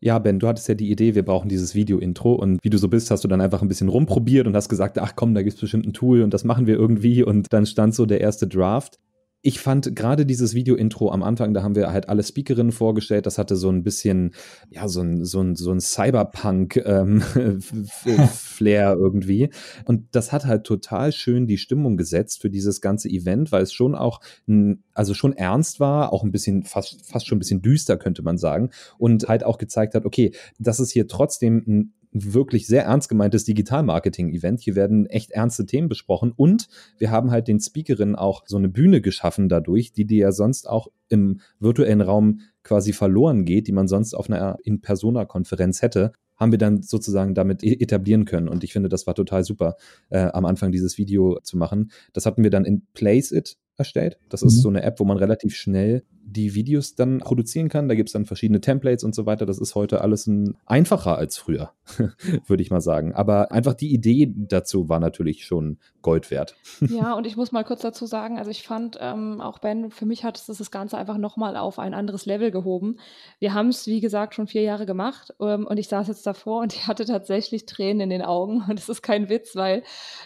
Ja, 0.00 0.18
Ben, 0.20 0.38
du 0.38 0.46
hattest 0.46 0.68
ja 0.68 0.74
die 0.74 0.90
Idee, 0.90 1.16
wir 1.16 1.24
brauchen 1.24 1.48
dieses 1.48 1.74
Video-Intro 1.74 2.34
und 2.34 2.62
wie 2.62 2.70
du 2.70 2.78
so 2.78 2.88
bist, 2.88 3.10
hast 3.10 3.24
du 3.24 3.28
dann 3.28 3.40
einfach 3.40 3.62
ein 3.62 3.68
bisschen 3.68 3.88
rumprobiert 3.88 4.46
und 4.46 4.54
hast 4.54 4.68
gesagt, 4.68 4.98
ach 4.98 5.14
komm, 5.16 5.34
da 5.34 5.42
gibt 5.42 5.54
es 5.54 5.60
bestimmt 5.60 5.86
ein 5.86 5.92
Tool 5.92 6.22
und 6.22 6.32
das 6.32 6.44
machen 6.44 6.66
wir 6.66 6.76
irgendwie 6.76 7.24
und 7.24 7.52
dann 7.52 7.66
stand 7.66 7.94
so 7.94 8.06
der 8.06 8.20
erste 8.20 8.46
Draft 8.46 8.98
ich 9.40 9.60
fand 9.60 9.94
gerade 9.94 10.26
dieses 10.26 10.54
Video-Intro 10.54 11.12
am 11.12 11.22
Anfang, 11.22 11.54
da 11.54 11.62
haben 11.62 11.76
wir 11.76 11.92
halt 11.92 12.08
alle 12.08 12.24
Speakerinnen 12.24 12.72
vorgestellt, 12.72 13.24
das 13.24 13.38
hatte 13.38 13.54
so 13.54 13.70
ein 13.70 13.84
bisschen, 13.84 14.34
ja, 14.70 14.88
so 14.88 15.00
ein, 15.00 15.24
so 15.24 15.40
ein, 15.40 15.54
so 15.54 15.70
ein 15.70 15.80
Cyberpunk-Flair 15.80 17.22
ähm, 18.92 18.98
irgendwie. 18.98 19.50
Und 19.84 20.06
das 20.10 20.32
hat 20.32 20.44
halt 20.44 20.64
total 20.64 21.12
schön 21.12 21.46
die 21.46 21.58
Stimmung 21.58 21.96
gesetzt 21.96 22.42
für 22.42 22.50
dieses 22.50 22.80
ganze 22.80 23.08
Event, 23.08 23.52
weil 23.52 23.62
es 23.62 23.72
schon 23.72 23.94
auch, 23.94 24.20
also 24.92 25.14
schon 25.14 25.34
ernst 25.34 25.78
war, 25.78 26.12
auch 26.12 26.24
ein 26.24 26.32
bisschen, 26.32 26.64
fast, 26.64 27.06
fast 27.06 27.28
schon 27.28 27.36
ein 27.36 27.40
bisschen 27.40 27.62
düster, 27.62 27.96
könnte 27.96 28.22
man 28.22 28.38
sagen. 28.38 28.70
Und 28.98 29.28
halt 29.28 29.44
auch 29.44 29.58
gezeigt 29.58 29.94
hat, 29.94 30.04
okay, 30.04 30.32
das 30.58 30.80
ist 30.80 30.90
hier 30.90 31.06
trotzdem 31.06 31.62
ein 31.66 31.94
wirklich 32.12 32.66
sehr 32.66 32.84
ernst 32.84 33.08
gemeintes 33.08 33.44
Digital-Marketing-Event. 33.44 34.60
Hier 34.60 34.74
werden 34.74 35.06
echt 35.06 35.30
ernste 35.30 35.66
Themen 35.66 35.88
besprochen 35.88 36.32
und 36.34 36.68
wir 36.98 37.10
haben 37.10 37.30
halt 37.30 37.48
den 37.48 37.60
Speakerinnen 37.60 38.16
auch 38.16 38.44
so 38.46 38.56
eine 38.56 38.68
Bühne 38.68 39.00
geschaffen 39.00 39.48
dadurch, 39.48 39.92
die 39.92 40.06
dir 40.06 40.18
ja 40.18 40.32
sonst 40.32 40.68
auch 40.68 40.88
im 41.08 41.40
virtuellen 41.60 42.00
Raum 42.00 42.40
quasi 42.62 42.92
verloren 42.92 43.44
geht, 43.44 43.66
die 43.66 43.72
man 43.72 43.88
sonst 43.88 44.14
auf 44.14 44.28
einer 44.28 44.58
In-Persona-Konferenz 44.62 45.82
hätte, 45.82 46.12
haben 46.36 46.52
wir 46.52 46.58
dann 46.58 46.82
sozusagen 46.82 47.34
damit 47.34 47.62
e-, 47.62 47.80
etablieren 47.80 48.24
können. 48.24 48.48
Und 48.48 48.64
ich 48.64 48.72
finde, 48.72 48.88
das 48.88 49.06
war 49.06 49.14
total 49.14 49.44
super, 49.44 49.76
äh, 50.10 50.18
am 50.18 50.44
Anfang 50.44 50.72
dieses 50.72 50.98
Video 50.98 51.38
zu 51.42 51.56
machen. 51.56 51.90
Das 52.12 52.26
hatten 52.26 52.42
wir 52.42 52.50
dann 52.50 52.64
in 52.64 52.86
Place 52.92 53.32
It 53.32 53.56
erstellt. 53.78 54.18
Das 54.28 54.42
mhm. 54.42 54.48
ist 54.48 54.62
so 54.62 54.68
eine 54.68 54.82
App, 54.82 55.00
wo 55.00 55.04
man 55.04 55.16
relativ 55.16 55.54
schnell 55.54 56.02
die 56.30 56.54
Videos 56.54 56.94
dann 56.94 57.18
produzieren 57.18 57.68
kann. 57.68 57.88
Da 57.88 57.94
gibt 57.94 58.10
es 58.10 58.12
dann 58.12 58.26
verschiedene 58.26 58.60
Templates 58.60 59.02
und 59.02 59.14
so 59.14 59.24
weiter. 59.24 59.46
Das 59.46 59.58
ist 59.58 59.74
heute 59.74 60.02
alles 60.02 60.26
ein, 60.26 60.56
einfacher 60.66 61.16
als 61.16 61.38
früher, 61.38 61.72
würde 62.46 62.62
ich 62.62 62.70
mal 62.70 62.80
sagen. 62.80 63.14
Aber 63.14 63.50
einfach 63.50 63.74
die 63.74 63.92
Idee 63.92 64.32
dazu 64.36 64.88
war 64.88 65.00
natürlich 65.00 65.46
schon 65.46 65.78
Gold 66.02 66.30
wert. 66.30 66.56
ja, 66.80 67.14
und 67.14 67.26
ich 67.26 67.36
muss 67.36 67.52
mal 67.52 67.64
kurz 67.64 67.80
dazu 67.80 68.06
sagen, 68.06 68.38
also 68.38 68.50
ich 68.50 68.62
fand 68.62 68.98
ähm, 69.00 69.40
auch 69.40 69.58
Ben, 69.58 69.90
für 69.90 70.06
mich 70.06 70.24
hat 70.24 70.38
es 70.38 70.46
das 70.46 70.70
Ganze 70.70 70.98
einfach 70.98 71.18
nochmal 71.18 71.56
auf 71.56 71.78
ein 71.78 71.94
anderes 71.94 72.26
Level 72.26 72.50
gehoben. 72.50 72.98
Wir 73.38 73.54
haben 73.54 73.68
es, 73.68 73.86
wie 73.86 74.00
gesagt, 74.00 74.34
schon 74.34 74.46
vier 74.46 74.62
Jahre 74.62 74.86
gemacht 74.86 75.34
ähm, 75.40 75.66
und 75.66 75.78
ich 75.78 75.88
saß 75.88 76.08
jetzt 76.08 76.26
davor 76.26 76.60
und 76.60 76.72
ich 76.74 76.86
hatte 76.86 77.04
tatsächlich 77.04 77.66
Tränen 77.66 78.02
in 78.02 78.10
den 78.10 78.22
Augen 78.22 78.64
und 78.68 78.78
das 78.78 78.88
ist 78.88 79.02
kein 79.02 79.28
Witz, 79.28 79.56
weil 79.56 79.82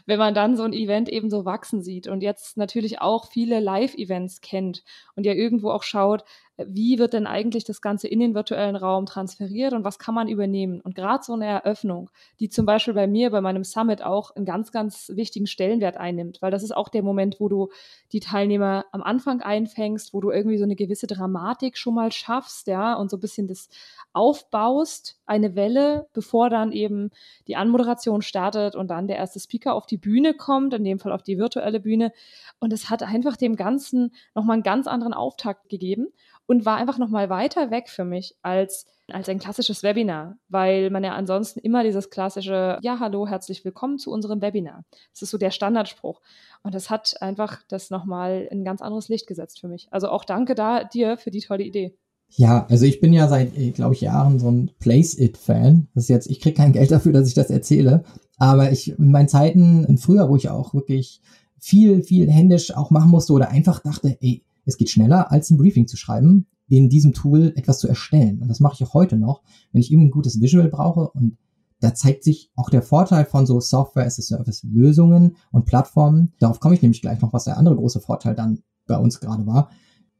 wenn 0.07 0.19
man 0.19 0.35
dann 0.35 0.57
so 0.57 0.65
ein 0.65 0.73
Event 0.73 1.09
eben 1.09 1.31
so 1.31 1.45
wachsen 1.45 1.83
sieht 1.83 2.09
und 2.09 2.23
jetzt 2.23 2.57
natürlich 2.57 3.01
auch 3.01 3.27
viele 3.43 3.61
Live-Events 3.61 4.41
kennt 4.41 4.85
und 5.17 5.25
ja 5.27 5.33
irgendwo 5.33 5.71
auch 5.71 5.83
schaut, 5.83 6.25
wie 6.69 6.99
wird 6.99 7.13
denn 7.13 7.27
eigentlich 7.27 7.65
das 7.65 7.81
Ganze 7.81 8.09
in 8.09 8.21
den 8.21 8.35
virtuellen 8.35 8.77
Raum 8.77 9.07
transferiert 9.07 9.73
und 9.73 9.85
was 9.85 9.99
kann 9.99 10.15
man 10.15 10.29
übernehmen. 10.29 10.81
Und 10.81 10.95
gerade 10.95 11.23
so 11.25 11.35
eine 11.35 11.47
Eröffnung, 11.47 12.11
die 12.41 12.49
zum 12.49 12.67
Beispiel 12.67 12.95
bei 12.95 13.07
mir, 13.07 13.31
bei 13.31 13.41
meinem 13.41 13.65
Summit 13.65 14.03
auch 14.03 14.31
einen 14.35 14.45
ganz, 14.45 14.73
ganz 14.73 15.11
wichtigen 15.15 15.47
Stellenwert 15.47 15.97
einnimmt, 15.97 16.43
weil 16.43 16.51
das 16.51 16.63
ist 16.63 16.77
auch 16.77 16.89
der 16.89 17.03
Moment, 17.03 17.41
wo 17.41 17.49
du 17.49 17.71
die 18.13 18.21
Teilnehmer 18.21 18.85
am 18.93 19.03
Anfang 19.03 19.41
einfängst, 19.41 20.15
wo 20.15 20.21
du 20.21 20.31
irgendwie 20.31 20.59
so 20.59 20.65
eine 20.65 20.77
gewisse 20.77 21.07
Dramatik 21.07 21.77
schon 21.77 21.95
mal 21.95 22.13
schaffst, 22.13 22.67
ja, 22.67 22.95
und 22.95 23.11
so 23.11 23.17
ein 23.17 23.21
bisschen 23.21 23.49
das 23.49 23.69
aufbaust, 24.13 25.19
eine 25.27 25.55
Welle, 25.57 26.07
bevor 26.13 26.51
dann 26.51 26.73
eben 26.73 27.11
die 27.47 27.57
Anmoderation 27.57 28.23
startet 28.23 28.77
und 28.77 28.89
dann 28.89 29.07
der 29.07 29.17
erste 29.17 29.41
Speaker 29.41 29.75
auf 29.75 29.87
die 29.87 29.97
Bühne 29.97 30.35
kommt, 30.35 30.75
in 30.75 30.85
dem 30.85 30.99
Fall 30.99 31.13
auf 31.13 31.23
die 31.23 31.39
virtuelle 31.39 31.81
Bühne. 31.81 32.13
Und 32.59 32.73
es 32.73 32.91
hat 32.91 33.03
einfach 33.03 33.37
dem 33.37 33.57
Ganzen 33.57 34.13
nochmal 34.35 34.55
einen 34.55 34.63
ganz 34.63 34.87
anderen 34.87 35.15
Auftakt 35.15 35.69
gegeben 35.69 36.09
und 36.53 36.67
war 36.67 36.77
einfach 36.77 36.99
nochmal 36.99 37.31
weiter 37.31 37.71
weg 37.71 37.89
für 37.89 38.05
mich 38.05 38.37
als, 38.43 38.85
als 39.11 39.31
ein 39.31 39.39
klassisches 39.39 39.83
Webinar, 39.83 40.37
weil 40.51 40.91
man 40.91 41.03
ja 41.03 41.15
ansonsten 41.15 41.61
immer 41.61 41.83
dieses 41.83 42.11
klassische, 42.11 42.79
ja, 42.83 43.01
hallo, 43.01 43.27
herzlich 43.27 43.65
willkommen 43.65 43.99
zu 43.99 44.13
unserem 44.13 44.43
Webinar. 44.43 44.85
Das 45.15 45.23
ist 45.23 45.31
so 45.31 45.39
der 45.39 45.51
Standardspruch. 45.51 46.21
Und 46.63 46.75
das 46.75 46.91
hat 46.91 47.17
einfach 47.23 47.63
das 47.69 47.89
nochmal 47.89 48.47
in 48.51 48.61
ein 48.61 48.65
ganz 48.67 48.83
anderes 48.83 49.09
Licht 49.09 49.27
gesetzt 49.27 49.61
für 49.61 49.69
mich. 49.69 49.89
Also 49.91 50.11
auch 50.11 50.27
danke 50.27 50.55
da 50.55 50.85
dir 50.85 51.17
für 51.17 51.31
die 51.31 51.41
tolle 51.41 51.65
Idee. 51.65 51.97
Ja, 52.29 52.67
also 52.69 52.85
ich 52.85 53.01
bin 53.01 53.15
ja 53.15 53.29
seit, 53.29 53.57
äh, 53.57 53.71
glaube 53.71 53.95
ich, 53.95 54.03
Jahren 54.03 54.39
so 54.39 54.51
ein 54.51 54.73
Place-It-Fan. 54.79 55.89
Das 55.95 56.05
ist 56.05 56.11
jetzt, 56.11 56.31
ich 56.31 56.41
kriege 56.41 56.57
kein 56.57 56.73
Geld 56.73 56.91
dafür, 56.91 57.15
dass 57.15 57.29
ich 57.29 57.35
das 57.35 57.49
erzähle. 57.49 58.05
Aber 58.37 58.71
ich, 58.73 58.99
in 58.99 59.11
meinen 59.11 59.29
Zeiten, 59.29 59.97
früher, 59.97 60.29
wo 60.29 60.37
ich 60.37 60.51
auch 60.51 60.75
wirklich 60.75 61.23
viel, 61.59 62.03
viel 62.03 62.31
händisch 62.31 62.77
auch 62.77 62.91
machen 62.91 63.11
musste 63.11 63.33
oder 63.33 63.49
einfach 63.49 63.81
dachte, 63.81 64.19
ey, 64.21 64.43
es 64.65 64.77
geht 64.77 64.91
schneller, 64.91 65.31
als 65.31 65.51
ein 65.51 65.57
Briefing 65.57 65.87
zu 65.87 65.97
schreiben, 65.97 66.47
in 66.69 66.89
diesem 66.89 67.13
Tool 67.13 67.53
etwas 67.57 67.79
zu 67.79 67.89
erstellen. 67.89 68.41
Und 68.41 68.49
das 68.49 68.61
mache 68.61 68.75
ich 68.75 68.85
auch 68.85 68.95
heute 68.95 69.17
noch, 69.17 69.43
wenn 69.73 69.81
ich 69.81 69.91
irgendwie 69.91 70.09
ein 70.09 70.13
gutes 70.13 70.41
Visual 70.41 70.69
brauche 70.69 71.11
und 71.11 71.37
da 71.81 71.95
zeigt 71.95 72.23
sich 72.23 72.53
auch 72.55 72.71
der 72.71 72.81
Vorteil 72.81 73.25
von 73.25 73.45
so 73.45 73.59
Software 73.59 74.07
as 74.07 74.19
a 74.19 74.23
Service 74.23 74.63
Lösungen 74.63 75.37
und 75.51 75.67
Plattformen. 75.67 76.33
Darauf 76.39 76.61
komme 76.61 76.77
ich 76.77 76.83
nämlich 76.83 77.03
gleich 77.03 77.21
noch, 77.21 77.33
was 77.33 77.45
der 77.45 77.59
andere 77.59 77.75
große 77.75 78.01
Vorteil 78.01 78.37
dann 78.37 78.61
bei 78.87 78.97
uns 78.97 79.19
gerade 79.19 79.47
war, 79.47 79.69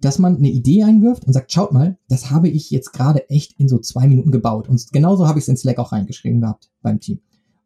dass 0.01 0.19
man 0.19 0.37
eine 0.37 0.51
Idee 0.51 0.83
einwirft 0.83 1.25
und 1.25 1.33
sagt, 1.33 1.53
schaut 1.53 1.73
mal, 1.73 1.99
das 2.09 2.33
habe 2.33 2.49
ich 2.49 2.71
jetzt 2.71 2.93
gerade 2.93 3.31
echt 3.31 3.59
in 3.61 3.69
so 3.69 3.79
zwei 3.79 4.09
Minuten 4.09 4.33
gebaut. 4.33 4.69
Und 4.69 4.93
genauso 4.93 5.29
habe 5.29 5.39
ich 5.39 5.45
es 5.45 5.49
in 5.49 5.57
Slack 5.57 5.79
auch 5.79 5.93
reingeschrieben 5.93 6.41
gehabt 6.41 6.73
beim 6.83 6.99
Team. 6.99 7.21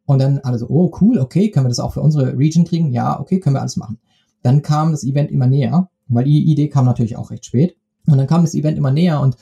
Und 0.04 0.20
dann 0.20 0.40
alle 0.40 0.58
so, 0.58 0.68
oh 0.68 0.92
cool, 1.00 1.18
okay, 1.18 1.50
können 1.50 1.64
wir 1.64 1.70
das 1.70 1.80
auch 1.80 1.94
für 1.94 2.02
unsere 2.02 2.36
Region 2.36 2.66
kriegen? 2.66 2.92
Ja, 2.92 3.18
okay, 3.18 3.40
können 3.40 3.56
wir 3.56 3.62
alles 3.62 3.78
machen. 3.78 3.98
Dann 4.42 4.60
kam 4.60 4.90
das 4.90 5.04
Event 5.04 5.30
immer 5.30 5.46
näher, 5.46 5.90
weil 6.08 6.24
die 6.24 6.50
Idee 6.50 6.68
kam 6.68 6.84
natürlich 6.84 7.16
auch 7.16 7.30
recht 7.30 7.44
spät. 7.44 7.76
Und 8.06 8.18
dann 8.18 8.26
kam 8.26 8.42
das 8.42 8.54
Event 8.54 8.78
immer 8.78 8.92
näher 8.92 9.20
und 9.20 9.36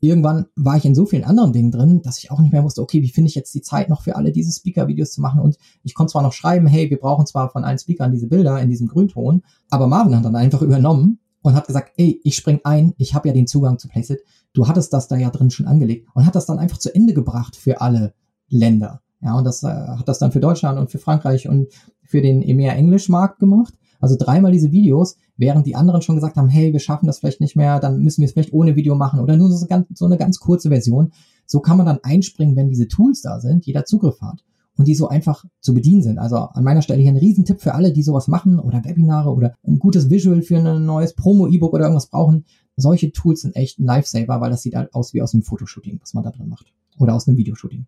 irgendwann 0.00 0.46
war 0.56 0.76
ich 0.76 0.84
in 0.84 0.94
so 0.94 1.06
vielen 1.06 1.24
anderen 1.24 1.52
Dingen 1.52 1.70
drin, 1.70 2.02
dass 2.02 2.18
ich 2.18 2.30
auch 2.30 2.40
nicht 2.40 2.52
mehr 2.52 2.64
wusste, 2.64 2.82
okay, 2.82 3.02
wie 3.02 3.08
finde 3.08 3.28
ich 3.28 3.34
jetzt 3.34 3.54
die 3.54 3.62
Zeit 3.62 3.88
noch 3.88 4.02
für 4.02 4.16
alle 4.16 4.32
diese 4.32 4.52
Speaker-Videos 4.52 5.12
zu 5.12 5.20
machen? 5.20 5.40
Und 5.40 5.56
ich 5.82 5.94
konnte 5.94 6.12
zwar 6.12 6.22
noch 6.22 6.32
schreiben, 6.32 6.66
hey, 6.66 6.90
wir 6.90 6.98
brauchen 6.98 7.26
zwar 7.26 7.50
von 7.50 7.64
allen 7.64 7.78
Speakern 7.78 8.12
diese 8.12 8.28
Bilder 8.28 8.60
in 8.60 8.68
diesem 8.68 8.88
Grünton, 8.88 9.42
aber 9.70 9.86
Marvin 9.86 10.16
hat 10.16 10.24
dann 10.24 10.36
einfach 10.36 10.62
übernommen 10.62 11.18
und 11.42 11.54
hat 11.54 11.66
gesagt, 11.66 11.92
ey, 11.96 12.20
ich 12.24 12.36
spring 12.36 12.60
ein, 12.64 12.94
ich 12.98 13.14
habe 13.14 13.28
ja 13.28 13.34
den 13.34 13.46
Zugang 13.46 13.78
zu 13.78 13.88
Placeit, 13.88 14.20
du 14.52 14.68
hattest 14.68 14.92
das 14.92 15.08
da 15.08 15.16
ja 15.16 15.30
drin 15.30 15.50
schon 15.50 15.66
angelegt 15.66 16.08
und 16.14 16.26
hat 16.26 16.34
das 16.34 16.46
dann 16.46 16.58
einfach 16.58 16.78
zu 16.78 16.94
Ende 16.94 17.14
gebracht 17.14 17.56
für 17.56 17.80
alle 17.80 18.14
Länder. 18.48 19.02
Ja, 19.20 19.36
und 19.36 19.44
das 19.44 19.62
äh, 19.62 19.68
hat 19.68 20.08
das 20.08 20.18
dann 20.18 20.32
für 20.32 20.40
Deutschland 20.40 20.78
und 20.78 20.90
für 20.90 20.98
Frankreich 20.98 21.48
und 21.48 21.68
für 22.04 22.22
den 22.22 22.42
EMEA-Englisch-Markt 22.42 23.40
gemacht. 23.40 23.74
Also 24.00 24.16
dreimal 24.16 24.52
diese 24.52 24.70
Videos, 24.70 25.16
während 25.38 25.66
die 25.66 25.76
anderen 25.76 26.02
schon 26.02 26.16
gesagt 26.16 26.36
haben, 26.36 26.48
hey, 26.48 26.72
wir 26.72 26.80
schaffen 26.80 27.06
das 27.06 27.20
vielleicht 27.20 27.40
nicht 27.40 27.56
mehr, 27.56 27.80
dann 27.80 28.02
müssen 28.02 28.20
wir 28.20 28.26
es 28.26 28.32
vielleicht 28.32 28.52
ohne 28.52 28.76
Video 28.76 28.94
machen 28.94 29.20
oder 29.20 29.36
nur 29.36 29.50
so, 29.50 29.66
ganz, 29.66 29.86
so 29.94 30.04
eine 30.04 30.18
ganz 30.18 30.38
kurze 30.38 30.68
Version. 30.68 31.12
So 31.46 31.60
kann 31.60 31.78
man 31.78 31.86
dann 31.86 32.00
einspringen, 32.02 32.56
wenn 32.56 32.68
diese 32.68 32.88
Tools 32.88 33.22
da 33.22 33.40
sind, 33.40 33.64
jeder 33.64 33.86
Zugriff 33.86 34.20
hat 34.20 34.44
und 34.76 34.86
die 34.86 34.94
so 34.94 35.08
einfach 35.08 35.44
zu 35.60 35.74
bedienen 35.74 36.02
sind. 36.02 36.18
Also 36.18 36.36
an 36.36 36.64
meiner 36.64 36.82
Stelle 36.82 37.00
hier 37.00 37.10
ein 37.10 37.16
Riesentipp 37.16 37.60
für 37.60 37.74
alle, 37.74 37.92
die 37.92 38.02
sowas 38.02 38.28
machen 38.28 38.58
oder 38.58 38.84
Webinare 38.84 39.30
oder 39.32 39.54
ein 39.66 39.78
gutes 39.78 40.10
Visual 40.10 40.42
für 40.42 40.58
ein 40.58 40.84
neues 40.84 41.14
Promo-E-Book 41.14 41.72
oder 41.72 41.84
irgendwas 41.84 42.06
brauchen. 42.06 42.44
Solche 42.76 43.12
Tools 43.12 43.40
sind 43.40 43.56
echt 43.56 43.78
ein 43.78 43.84
Lifesaver, 43.84 44.40
weil 44.40 44.50
das 44.50 44.62
sieht 44.62 44.76
halt 44.76 44.94
aus 44.94 45.14
wie 45.14 45.22
aus 45.22 45.34
einem 45.34 45.42
Fotoshooting, 45.42 45.98
was 46.00 46.14
man 46.14 46.24
da 46.24 46.30
drin 46.30 46.48
macht. 46.48 46.72
Oder 46.98 47.14
aus 47.14 47.26
einem 47.26 47.36
Videoshooting. 47.36 47.86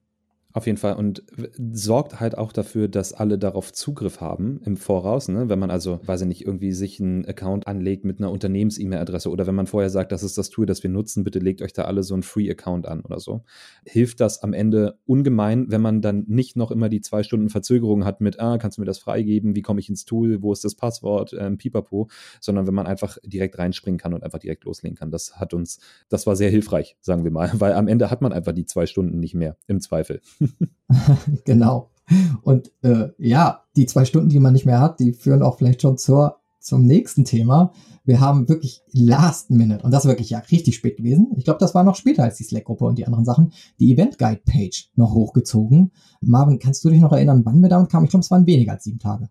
Auf 0.52 0.66
jeden 0.66 0.78
Fall 0.78 0.96
und 0.96 1.22
sorgt 1.72 2.18
halt 2.18 2.36
auch 2.36 2.52
dafür, 2.52 2.88
dass 2.88 3.12
alle 3.12 3.38
darauf 3.38 3.72
Zugriff 3.72 4.20
haben 4.20 4.60
im 4.64 4.76
Voraus. 4.76 5.28
Ne? 5.28 5.48
Wenn 5.48 5.60
man 5.60 5.70
also, 5.70 6.00
weiß 6.04 6.22
ich 6.22 6.26
nicht, 6.26 6.44
irgendwie 6.44 6.72
sich 6.72 7.00
einen 7.00 7.24
Account 7.24 7.68
anlegt 7.68 8.04
mit 8.04 8.18
einer 8.18 8.32
Unternehmens-E-Mail-Adresse 8.32 9.30
oder 9.30 9.46
wenn 9.46 9.54
man 9.54 9.68
vorher 9.68 9.90
sagt, 9.90 10.10
das 10.10 10.24
ist 10.24 10.36
das 10.38 10.50
Tool, 10.50 10.66
das 10.66 10.82
wir 10.82 10.90
nutzen, 10.90 11.22
bitte 11.22 11.38
legt 11.38 11.62
euch 11.62 11.72
da 11.72 11.82
alle 11.82 12.02
so 12.02 12.14
einen 12.14 12.24
Free-Account 12.24 12.88
an 12.88 13.02
oder 13.02 13.20
so. 13.20 13.44
Hilft 13.84 14.18
das 14.18 14.42
am 14.42 14.52
Ende 14.52 14.98
ungemein, 15.06 15.70
wenn 15.70 15.82
man 15.82 16.02
dann 16.02 16.24
nicht 16.26 16.56
noch 16.56 16.72
immer 16.72 16.88
die 16.88 17.00
zwei 17.00 17.22
Stunden 17.22 17.48
Verzögerung 17.48 18.04
hat 18.04 18.20
mit, 18.20 18.40
ah, 18.40 18.58
kannst 18.58 18.78
du 18.78 18.82
mir 18.82 18.86
das 18.86 18.98
freigeben, 18.98 19.54
wie 19.54 19.62
komme 19.62 19.78
ich 19.78 19.88
ins 19.88 20.04
Tool, 20.04 20.42
wo 20.42 20.52
ist 20.52 20.64
das 20.64 20.74
Passwort, 20.74 21.32
ähm, 21.38 21.58
pipapo, 21.58 22.08
sondern 22.40 22.66
wenn 22.66 22.74
man 22.74 22.88
einfach 22.88 23.18
direkt 23.24 23.56
reinspringen 23.58 23.98
kann 23.98 24.14
und 24.14 24.24
einfach 24.24 24.40
direkt 24.40 24.64
loslegen 24.64 24.96
kann. 24.96 25.12
Das 25.12 25.38
hat 25.38 25.54
uns, 25.54 25.78
das 26.08 26.26
war 26.26 26.34
sehr 26.34 26.50
hilfreich, 26.50 26.96
sagen 27.00 27.22
wir 27.22 27.30
mal, 27.30 27.50
weil 27.60 27.74
am 27.74 27.86
Ende 27.86 28.10
hat 28.10 28.20
man 28.20 28.32
einfach 28.32 28.52
die 28.52 28.66
zwei 28.66 28.86
Stunden 28.86 29.20
nicht 29.20 29.34
mehr, 29.34 29.56
im 29.68 29.80
Zweifel. 29.80 30.20
genau. 31.44 31.90
Und 32.42 32.72
äh, 32.83 33.09
ja, 33.18 33.62
die 33.76 33.87
zwei 33.87 34.05
Stunden, 34.05 34.29
die 34.29 34.40
man 34.40 34.53
nicht 34.53 34.66
mehr 34.66 34.81
hat, 34.81 35.00
die 35.00 35.12
führen 35.12 35.42
auch 35.42 35.59
vielleicht 35.59 35.83
schon 35.83 35.96
zur, 35.96 36.37
zum 36.59 36.85
nächsten 36.85 37.24
Thema. 37.24 37.72
Wir 38.05 38.20
haben 38.20 38.48
wirklich 38.48 38.83
Last 38.92 39.50
Minute, 39.50 39.85
und 39.85 39.92
das 39.92 40.05
ist 40.05 40.09
wirklich 40.09 40.31
ja 40.31 40.40
richtig 40.50 40.74
spät 40.74 40.96
gewesen. 40.96 41.33
Ich 41.37 41.44
glaube, 41.44 41.61
das 41.61 41.74
war 41.74 41.85
noch 41.85 41.94
später 41.94 42.24
als 42.24 42.37
die 42.37 42.44
Slack-Gruppe 42.44 42.85
und 42.85 42.98
die 42.98 43.07
anderen 43.07 43.24
Sachen, 43.24 43.53
die 43.79 43.92
Event 43.92 44.18
Guide-Page 44.18 44.90
noch 44.96 45.14
hochgezogen. 45.14 45.92
Marvin, 46.20 46.59
kannst 46.59 46.85
du 46.85 46.90
dich 46.90 47.00
noch 47.00 47.12
erinnern, 47.12 47.42
wann 47.44 47.61
wir 47.61 47.68
damit 47.68 47.90
kamen? 47.90 48.05
Ich 48.05 48.11
glaube, 48.11 48.24
es 48.24 48.31
waren 48.31 48.46
weniger 48.46 48.72
als 48.72 48.85
sieben 48.85 48.98
Tage. 48.98 49.29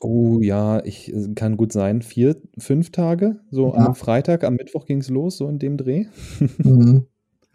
Oh 0.00 0.40
ja, 0.40 0.84
ich 0.84 1.12
äh, 1.12 1.32
kann 1.34 1.56
gut 1.56 1.72
sein. 1.72 2.02
Vier, 2.02 2.36
fünf 2.58 2.92
Tage. 2.92 3.40
So 3.50 3.74
ja. 3.74 3.86
am 3.86 3.94
Freitag, 3.94 4.44
am 4.44 4.54
Mittwoch 4.54 4.86
ging 4.86 4.98
es 4.98 5.08
los, 5.08 5.38
so 5.38 5.48
in 5.48 5.58
dem 5.58 5.76
Dreh. 5.76 6.06
Mhm. 6.62 7.06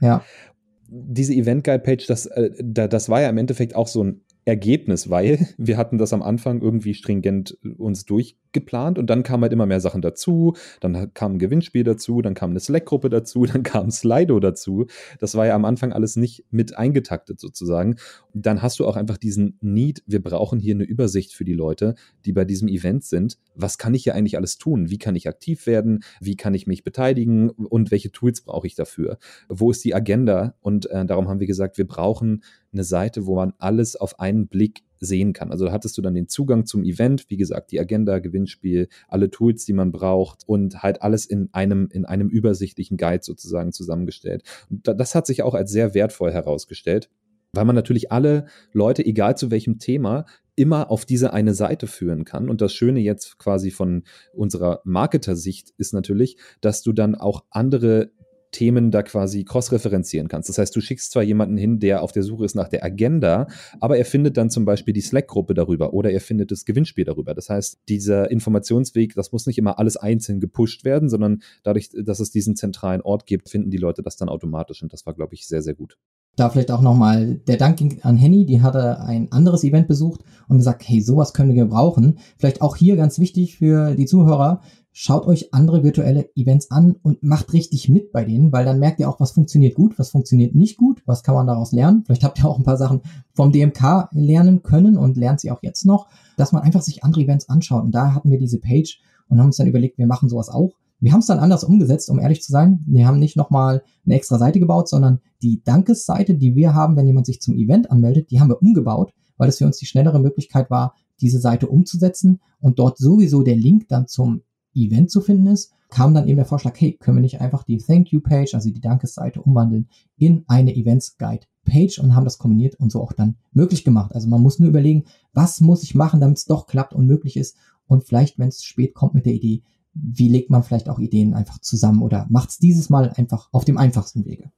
Ja 0.02 0.24
diese 0.94 1.34
Event 1.34 1.64
Guide 1.64 1.80
Page, 1.80 2.06
das, 2.06 2.28
äh, 2.28 2.52
das 2.62 3.10
war 3.10 3.22
ja 3.22 3.30
im 3.30 3.38
Endeffekt 3.38 3.76
auch 3.76 3.88
so 3.88 4.04
ein 4.04 4.22
Ergebnis, 4.46 5.10
weil 5.10 5.48
wir 5.58 5.78
hatten 5.78 5.98
das 5.98 6.14
am 6.14 6.22
Anfang 6.22 6.62
irgendwie 6.62 6.94
stringent 6.94 7.58
uns 7.78 8.06
durchgeplant 8.06 9.00
und 9.00 9.10
dann 9.10 9.24
kamen 9.24 9.44
halt 9.44 9.54
immer 9.54 9.66
mehr 9.66 9.80
Sachen 9.80 10.02
dazu, 10.02 10.56
dann 10.82 11.14
kam 11.14 11.34
ein 11.34 11.40
Gewinnspiel 11.40 11.84
dazu, 11.84 12.22
dann 12.22 12.34
kam 12.34 12.52
eine 12.52 12.60
Slack-Gruppe 12.60 13.10
dazu, 13.10 13.46
dann 13.52 13.64
kam 13.64 13.90
Slido 13.90 14.40
dazu. 14.40 14.86
Das 15.20 15.36
war 15.36 15.48
ja 15.48 15.56
am 15.56 15.66
Anfang 15.66 15.94
alles 15.94 16.16
nicht 16.16 16.46
mit 16.52 16.78
eingetaktet 16.78 17.40
sozusagen. 17.40 17.96
Dann 18.34 18.62
hast 18.62 18.80
du 18.80 18.88
auch 18.88 18.96
einfach 18.96 19.18
diesen 19.18 19.58
Need, 19.62 20.04
wir 20.08 20.22
brauchen 20.22 20.60
hier 20.60 20.74
eine 20.74 20.84
Übersicht 20.84 21.34
für 21.34 21.46
die 21.46 21.54
Leute, 21.54 21.96
die 22.26 22.34
bei 22.34 22.46
diesem 22.46 22.68
Event 22.68 23.04
sind. 23.04 23.38
Was 23.56 23.78
kann 23.78 23.94
ich 23.94 24.04
hier 24.04 24.16
eigentlich 24.16 24.38
alles 24.38 24.58
tun? 24.58 24.90
Wie 24.90 24.98
kann 24.98 25.16
ich 25.16 25.28
aktiv 25.28 25.68
werden? 25.68 26.04
Wie 26.20 26.36
kann 26.36 26.54
ich 26.54 26.68
mich 26.68 26.84
beteiligen? 26.84 27.50
Und 27.50 27.92
welche 27.92 28.12
Tools 28.12 28.42
brauche 28.42 28.68
ich 28.68 28.76
dafür? 28.76 29.18
Wo 29.50 29.72
ist 29.72 29.84
die 29.84 29.94
Agenda? 29.94 30.56
Und 30.62 30.90
äh, 30.90 31.06
darum 31.06 31.30
haben 31.30 31.40
wir 31.40 31.48
gesagt, 31.48 31.78
wir 31.78 31.88
brauchen 31.88 32.44
eine 32.72 32.84
Seite, 32.84 33.26
wo 33.26 33.36
man 33.36 33.54
alles 33.60 33.96
auf 33.96 34.20
einen 34.20 34.48
Blick 34.48 34.84
sehen 35.00 35.34
kann. 35.34 35.52
Also 35.52 35.66
da 35.66 35.72
hattest 35.72 35.98
du 35.98 36.02
dann 36.02 36.14
den 36.14 36.28
Zugang 36.28 36.66
zum 36.66 36.84
Event, 36.84 37.26
wie 37.30 37.38
gesagt, 37.38 37.72
die 37.72 37.80
Agenda, 37.80 38.20
Gewinnspiel, 38.20 38.88
alle 39.08 39.30
Tools, 39.30 39.66
die 39.66 39.74
man 39.74 39.92
braucht 39.92 40.48
und 40.48 40.82
halt 40.82 41.02
alles 41.02 41.26
in 41.26 41.50
einem, 41.52 41.90
in 41.92 42.06
einem 42.06 42.30
übersichtlichen 42.30 42.98
Guide 42.98 43.24
sozusagen 43.24 43.72
zusammengestellt. 43.72 44.44
Und 44.70 44.88
das 44.88 45.16
hat 45.16 45.28
sich 45.28 45.44
auch 45.44 45.54
als 45.54 45.72
sehr 45.72 45.94
wertvoll 45.94 46.32
herausgestellt, 46.32 47.10
weil 47.54 47.66
man 47.66 47.76
natürlich 47.76 48.12
alle 48.12 48.46
Leute, 48.74 49.06
egal 49.06 49.38
zu 49.38 49.52
welchem 49.52 49.80
Thema, 49.80 50.26
immer 50.56 50.92
auf 50.92 51.06
diese 51.06 51.34
eine 51.34 51.54
Seite 51.54 51.88
führen 51.88 52.26
kann. 52.26 52.50
Und 52.50 52.62
das 52.62 52.74
Schöne 52.74 53.00
jetzt 53.00 53.38
quasi 53.38 53.72
von 53.72 54.04
unserer 54.34 54.82
Marketer-Sicht 54.84 55.74
ist 55.78 55.94
natürlich, 55.94 56.38
dass 56.62 56.84
du 56.84 56.94
dann 56.94 57.16
auch 57.16 57.44
andere 57.50 58.12
Themen 58.52 58.92
da 58.92 59.02
quasi 59.02 59.44
cross-referenzieren 59.44 60.28
kannst. 60.28 60.48
Das 60.48 60.60
heißt, 60.60 60.76
du 60.76 60.80
schickst 60.80 61.12
zwar 61.12 61.24
jemanden 61.24 61.58
hin, 61.58 61.80
der 61.80 62.04
auf 62.04 62.12
der 62.12 62.22
Suche 62.22 62.46
ist 62.46 62.56
nach 62.56 62.70
der 62.70 62.84
Agenda, 62.84 63.48
aber 63.80 63.98
er 63.98 64.06
findet 64.06 64.38
dann 64.38 64.52
zum 64.52 64.64
Beispiel 64.64 64.94
die 64.94 65.02
Slack-Gruppe 65.02 65.56
darüber 65.56 65.94
oder 65.94 66.12
er 66.12 66.22
findet 66.22 66.52
das 66.52 66.64
Gewinnspiel 66.64 67.04
darüber. 67.04 67.34
Das 67.34 67.50
heißt, 67.50 67.80
dieser 67.90 68.30
Informationsweg, 68.30 69.16
das 69.16 69.32
muss 69.32 69.48
nicht 69.48 69.58
immer 69.58 69.80
alles 69.80 69.98
einzeln 69.98 70.40
gepusht 70.40 70.86
werden, 70.86 71.10
sondern 71.10 71.42
dadurch, 71.64 71.90
dass 71.92 72.20
es 72.20 72.30
diesen 72.30 72.56
zentralen 72.56 73.02
Ort 73.02 73.26
gibt, 73.26 73.50
finden 73.50 73.72
die 73.72 73.78
Leute 73.78 74.04
das 74.04 74.18
dann 74.18 74.30
automatisch 74.30 74.84
und 74.84 74.94
das 74.94 75.06
war, 75.08 75.16
glaube 75.16 75.34
ich, 75.34 75.48
sehr, 75.48 75.64
sehr 75.64 75.74
gut. 75.74 75.98
Da 76.36 76.50
vielleicht 76.50 76.72
auch 76.72 76.82
nochmal 76.82 77.36
der 77.48 77.58
Dank 77.58 77.80
an 78.02 78.18
Henny, 78.18 78.46
die 78.46 78.62
hatte 78.62 79.00
ein 79.02 79.32
anderes 79.32 79.64
Event 79.64 79.88
besucht 79.88 80.22
und 80.48 80.58
gesagt, 80.58 80.84
hey, 80.88 81.00
sowas 81.00 81.34
können 81.34 81.54
wir 81.54 81.64
gebrauchen. 81.64 82.18
Vielleicht 82.38 82.62
auch 82.62 82.76
hier 82.76 82.96
ganz 82.96 83.20
wichtig 83.20 83.58
für 83.58 83.94
die 83.94 84.06
Zuhörer, 84.06 84.62
schaut 84.94 85.26
euch 85.28 85.54
andere 85.54 85.84
virtuelle 85.84 86.30
Events 86.36 86.72
an 86.72 86.96
und 87.02 87.24
macht 87.24 87.52
richtig 87.54 87.90
mit 87.90 88.12
bei 88.12 88.24
denen, 88.24 88.52
weil 88.52 88.64
dann 88.64 88.80
merkt 88.80 89.00
ihr 89.00 89.10
auch, 89.10 89.20
was 89.20 89.32
funktioniert 89.32 89.76
gut, 89.76 89.98
was 90.00 90.10
funktioniert 90.10 90.56
nicht 90.56 90.78
gut, 90.78 91.02
was 91.06 91.24
kann 91.24 91.36
man 91.36 91.48
daraus 91.48 91.72
lernen. 91.72 92.04
Vielleicht 92.06 92.24
habt 92.24 92.40
ihr 92.40 92.46
auch 92.46 92.58
ein 92.58 92.64
paar 92.64 92.78
Sachen 92.78 93.02
vom 93.34 93.52
DMK 93.52 94.10
lernen 94.12 94.64
können 94.64 94.98
und 94.98 95.18
lernt 95.18 95.40
sie 95.40 95.52
auch 95.52 95.62
jetzt 95.62 95.86
noch, 95.86 96.08
dass 96.38 96.52
man 96.52 96.62
einfach 96.62 96.82
sich 96.82 97.04
andere 97.04 97.24
Events 97.24 97.50
anschaut. 97.50 97.84
Und 97.84 97.94
da 97.94 98.14
hatten 98.14 98.30
wir 98.30 98.38
diese 98.38 98.60
Page 98.60 99.02
und 99.28 99.40
haben 99.40 99.48
uns 99.48 99.58
dann 99.58 99.68
überlegt, 99.68 99.98
wir 99.98 100.08
machen 100.08 100.30
sowas 100.30 100.50
auch. 100.50 100.72
Wir 101.04 101.12
haben 101.12 101.20
es 101.20 101.26
dann 101.26 101.40
anders 101.40 101.66
umgesetzt, 101.66 102.10
um 102.10 102.18
ehrlich 102.18 102.42
zu 102.42 102.54
sein. 102.54 102.82
Wir 102.88 103.06
haben 103.06 103.20
nicht 103.20 103.36
nochmal 103.36 103.84
eine 104.06 104.16
extra 104.16 104.38
Seite 104.38 104.62
gebaut, 104.62 104.88
sondern 104.88 105.20
die 105.42 105.62
Dankesseite, 105.62 106.36
die 106.36 106.56
wir 106.56 106.74
haben, 106.74 106.96
wenn 106.96 107.06
jemand 107.06 107.26
sich 107.26 107.42
zum 107.42 107.56
Event 107.56 107.92
anmeldet, 107.92 108.32
die 108.32 108.40
haben 108.40 108.48
wir 108.48 108.62
umgebaut, 108.62 109.12
weil 109.36 109.50
es 109.50 109.58
für 109.58 109.66
uns 109.66 109.78
die 109.78 109.86
schnellere 109.86 110.22
Möglichkeit 110.22 110.72
war, 110.72 110.96
diese 111.20 111.40
Seite 111.40 111.68
umzusetzen 111.68 112.40
und 112.62 112.80
dort 112.80 112.98
sowieso 113.00 113.44
der 113.44 113.58
Link 113.58 113.90
dann 113.90 114.08
zum 114.08 114.44
Event 114.74 115.12
zu 115.12 115.20
finden 115.20 115.48
ist, 115.48 115.74
kam 115.90 116.14
dann 116.14 116.26
eben 116.26 116.38
der 116.38 116.46
Vorschlag, 116.46 116.80
hey, 116.80 116.94
können 116.94 117.18
wir 117.18 117.22
nicht 117.22 117.42
einfach 117.42 117.64
die 117.64 117.80
Thank 117.80 118.14
You 118.14 118.22
Page, 118.22 118.54
also 118.54 118.70
die 118.70 118.80
Dankesseite 118.80 119.42
umwandeln 119.42 119.90
in 120.16 120.46
eine 120.48 120.74
Events 120.74 121.18
Guide 121.18 121.46
Page 121.66 122.00
und 122.00 122.16
haben 122.16 122.24
das 122.24 122.38
kombiniert 122.38 122.76
und 122.80 122.94
so 122.94 123.02
auch 123.02 123.12
dann 123.12 123.36
möglich 123.52 123.84
gemacht. 123.84 124.16
Also 124.16 124.30
man 124.30 124.42
muss 124.42 124.58
nur 124.58 124.70
überlegen, 124.70 125.04
was 125.34 125.60
muss 125.60 125.84
ich 125.84 125.96
machen, 125.96 126.22
damit 126.22 126.38
es 126.38 126.46
doch 126.46 126.66
klappt 126.66 126.94
und 126.94 127.08
möglich 127.08 127.36
ist 127.36 127.58
und 127.88 128.06
vielleicht, 128.06 128.40
wenn 128.40 128.48
es 128.48 128.64
spät 128.64 128.94
kommt 128.94 129.16
mit 129.16 129.26
der 129.26 129.34
Idee, 129.34 129.64
wie 129.94 130.30
legt 130.30 130.50
man 130.50 130.64
vielleicht 130.64 130.90
auch 130.90 131.00
Ideen 131.00 131.34
einfach 131.34 131.60
zusammen 131.60 132.02
oder 132.02 132.28
macht 132.30 132.50
es 132.50 132.58
dieses 132.58 132.90
Mal 132.90 133.12
einfach 133.16 133.50
auf 133.52 133.66
dem 133.66 133.78
einfachsten 133.78 134.26
Wege. 134.26 134.52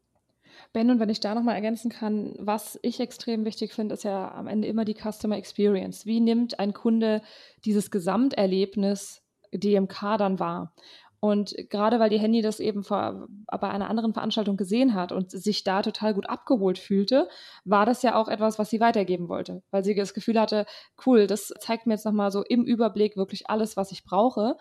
Ben, 0.73 0.89
und 0.89 0.99
wenn 0.99 1.09
ich 1.09 1.21
da 1.21 1.33
nochmal 1.35 1.55
ergänzen 1.55 1.89
kann, 1.89 2.33
was 2.37 2.77
ich 2.81 2.99
extrem 2.99 3.45
wichtig 3.45 3.73
finde, 3.73 3.93
ist 3.93 4.03
ja 4.03 4.33
am 4.33 4.47
Ende 4.47 4.67
immer 4.67 4.83
die 4.83 4.95
Customer 4.95 5.37
Experience. 5.37 6.05
Wie 6.05 6.19
nimmt 6.19 6.59
ein 6.59 6.73
Kunde 6.73 7.21
dieses 7.63 7.91
Gesamterlebnis 7.91 9.21
DMK 9.53 10.17
dann 10.17 10.39
war. 10.39 10.73
Und 11.21 11.55
gerade 11.69 11.99
weil 11.99 12.09
die 12.09 12.19
Handy 12.19 12.41
das 12.41 12.59
eben 12.59 12.83
vor, 12.83 13.27
bei 13.47 13.69
einer 13.69 13.89
anderen 13.89 14.13
Veranstaltung 14.13 14.57
gesehen 14.57 14.93
hat 14.93 15.11
und 15.11 15.31
sich 15.31 15.63
da 15.63 15.81
total 15.81 16.13
gut 16.13 16.29
abgeholt 16.29 16.77
fühlte, 16.77 17.27
war 17.63 17.85
das 17.85 18.03
ja 18.03 18.15
auch 18.15 18.27
etwas, 18.27 18.59
was 18.59 18.69
sie 18.69 18.79
weitergeben 18.79 19.27
wollte, 19.27 19.63
weil 19.71 19.83
sie 19.83 19.95
das 19.95 20.13
Gefühl 20.13 20.39
hatte, 20.39 20.65
cool, 21.05 21.25
das 21.25 21.51
zeigt 21.59 21.87
mir 21.87 21.93
jetzt 21.93 22.05
nochmal 22.05 22.31
so 22.31 22.43
im 22.43 22.63
Überblick 22.63 23.17
wirklich 23.17 23.49
alles, 23.49 23.75
was 23.75 23.91
ich 23.91 24.03
brauche. 24.03 24.57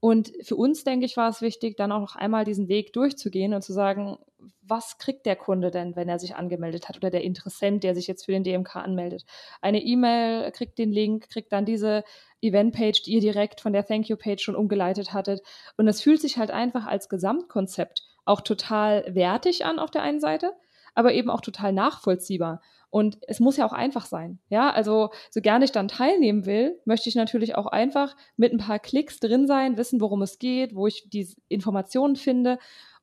Und 0.00 0.32
für 0.42 0.54
uns, 0.56 0.84
denke 0.84 1.06
ich, 1.06 1.16
war 1.16 1.28
es 1.28 1.42
wichtig, 1.42 1.76
dann 1.76 1.90
auch 1.90 2.00
noch 2.00 2.14
einmal 2.14 2.44
diesen 2.44 2.68
Weg 2.68 2.92
durchzugehen 2.92 3.52
und 3.52 3.62
zu 3.62 3.72
sagen, 3.72 4.18
was 4.62 4.98
kriegt 4.98 5.26
der 5.26 5.34
Kunde 5.34 5.70
denn, 5.70 5.96
wenn 5.96 6.08
er 6.08 6.18
sich 6.18 6.36
angemeldet 6.36 6.88
hat 6.88 6.96
oder 6.96 7.10
der 7.10 7.24
Interessent, 7.24 7.82
der 7.82 7.94
sich 7.94 8.06
jetzt 8.06 8.26
für 8.26 8.32
den 8.32 8.44
DMK 8.44 8.76
anmeldet? 8.76 9.24
Eine 9.60 9.82
E-Mail, 9.82 10.52
kriegt 10.52 10.78
den 10.78 10.92
Link, 10.92 11.28
kriegt 11.30 11.52
dann 11.52 11.64
diese 11.64 12.04
Event-Page, 12.40 13.02
die 13.02 13.14
ihr 13.14 13.20
direkt 13.20 13.60
von 13.60 13.72
der 13.72 13.84
Thank 13.84 14.08
You-Page 14.08 14.40
schon 14.40 14.54
umgeleitet 14.54 15.12
hattet. 15.12 15.42
Und 15.76 15.88
es 15.88 16.00
fühlt 16.00 16.20
sich 16.20 16.38
halt 16.38 16.50
einfach 16.50 16.86
als 16.86 17.08
Gesamtkonzept 17.08 18.04
auch 18.24 18.42
total 18.42 19.04
wertig 19.14 19.64
an 19.64 19.78
auf 19.78 19.90
der 19.90 20.02
einen 20.02 20.20
Seite, 20.20 20.52
aber 20.94 21.12
eben 21.14 21.30
auch 21.30 21.40
total 21.40 21.72
nachvollziehbar. 21.72 22.60
Und 22.90 23.18
es 23.26 23.38
muss 23.38 23.56
ja 23.56 23.66
auch 23.66 23.72
einfach 23.72 24.06
sein. 24.06 24.38
Ja, 24.48 24.70
also 24.70 25.10
so 25.30 25.40
gerne 25.40 25.64
ich 25.64 25.72
dann 25.72 25.88
teilnehmen 25.88 26.46
will, 26.46 26.80
möchte 26.84 27.08
ich 27.08 27.14
natürlich 27.14 27.54
auch 27.54 27.66
einfach 27.66 28.16
mit 28.36 28.52
ein 28.52 28.58
paar 28.58 28.78
Klicks 28.78 29.20
drin 29.20 29.46
sein, 29.46 29.76
wissen, 29.76 30.00
worum 30.00 30.22
es 30.22 30.38
geht, 30.38 30.74
wo 30.74 30.86
ich 30.86 31.10
die 31.10 31.28
Informationen 31.48 32.16
finde. 32.16 32.58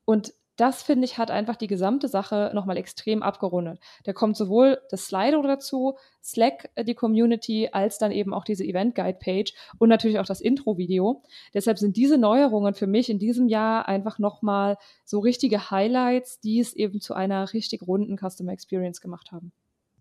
Und 0.06 0.34
das, 0.58 0.84
finde 0.84 1.06
ich, 1.06 1.17
hat 1.17 1.32
einfach 1.32 1.58
die 1.58 1.67
gesamte 1.67 2.08
Sache 2.08 2.52
nochmal 2.54 2.78
extrem 2.78 3.21
abgerundet. 3.24 3.80
Da 4.06 4.13
kommt 4.13 4.38
sowohl 4.38 4.80
das 4.89 5.08
Slido 5.08 5.41
dazu, 5.41 5.98
Slack, 6.24 6.69
äh, 6.76 6.86
die 6.86 6.95
Community, 6.95 7.69
als 7.71 7.98
dann 7.98 8.12
eben 8.12 8.34
auch 8.34 8.45
diese 8.45 8.63
Event 8.63 8.95
Guide 8.95 9.19
Page 9.19 9.54
und 9.80 9.89
natürlich 9.89 10.19
auch 10.19 10.26
das 10.26 10.41
Intro-Video. 10.41 11.24
Deshalb 11.54 11.78
sind 11.78 11.98
diese 11.98 12.17
Neuerungen 12.17 12.74
für 12.74 12.88
mich 12.88 13.10
in 13.10 13.19
diesem 13.19 13.48
Jahr 13.50 13.88
einfach 13.88 14.17
nochmal 14.17 14.78
so 15.04 15.19
richtige 15.19 15.71
Highlights, 15.71 16.39
die 16.39 16.60
es 16.60 16.74
eben 16.74 17.02
zu 17.02 17.13
einer 17.13 17.52
richtig 17.54 17.86
runden 17.86 18.17
Customer 18.17 18.54
Experience 18.54 19.02
gemacht 19.02 19.32
haben 19.32 19.52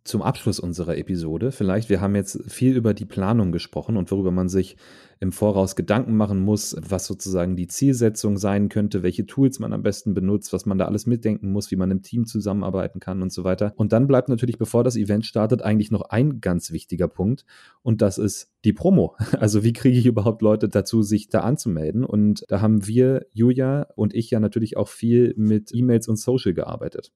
zum 0.04 0.20
Abschluss 0.20 0.60
unserer 0.60 0.98
Episode. 0.98 1.50
Vielleicht, 1.50 1.88
wir 1.88 2.02
haben 2.02 2.14
jetzt 2.14 2.38
viel 2.50 2.76
über 2.76 2.92
die 2.92 3.06
Planung 3.06 3.52
gesprochen 3.52 3.96
und 3.96 4.10
worüber 4.10 4.30
man 4.30 4.50
sich 4.50 4.76
im 5.18 5.32
Voraus 5.32 5.76
Gedanken 5.76 6.14
machen 6.14 6.40
muss, 6.40 6.76
was 6.78 7.06
sozusagen 7.06 7.56
die 7.56 7.68
Zielsetzung 7.68 8.36
sein 8.36 8.68
könnte, 8.68 9.02
welche 9.02 9.24
Tools 9.24 9.58
man 9.60 9.72
am 9.72 9.82
besten 9.82 10.12
benutzt, 10.12 10.52
was 10.52 10.66
man 10.66 10.76
da 10.76 10.84
alles 10.84 11.06
mitdenken 11.06 11.50
muss, 11.50 11.70
wie 11.70 11.76
man 11.76 11.90
im 11.90 12.02
Team 12.02 12.26
zusammenarbeiten 12.26 13.00
kann 13.00 13.22
und 13.22 13.32
so 13.32 13.44
weiter. 13.44 13.72
Und 13.76 13.92
dann 13.92 14.06
bleibt 14.06 14.28
natürlich, 14.28 14.58
bevor 14.58 14.84
das 14.84 14.96
Event 14.96 15.24
startet, 15.24 15.62
eigentlich 15.62 15.90
noch 15.90 16.02
ein 16.02 16.42
ganz 16.42 16.70
wichtiger 16.70 17.08
Punkt 17.08 17.46
und 17.82 18.02
das 18.02 18.18
ist 18.18 18.52
die 18.64 18.72
Promo. 18.72 19.16
Also 19.44 19.62
wie 19.62 19.72
kriege 19.74 19.98
ich 19.98 20.06
überhaupt 20.06 20.42
Leute 20.42 20.68
dazu, 20.68 21.02
sich 21.02 21.28
da 21.28 21.40
anzumelden? 21.40 22.04
Und 22.04 22.44
da 22.48 22.60
haben 22.60 22.86
wir, 22.86 23.26
Julia 23.32 23.88
und 23.94 24.14
ich 24.14 24.30
ja 24.30 24.40
natürlich 24.40 24.76
auch 24.76 24.88
viel 24.88 25.34
mit 25.36 25.74
E-Mails 25.74 26.08
und 26.08 26.16
Social 26.16 26.54
gearbeitet. 26.54 27.12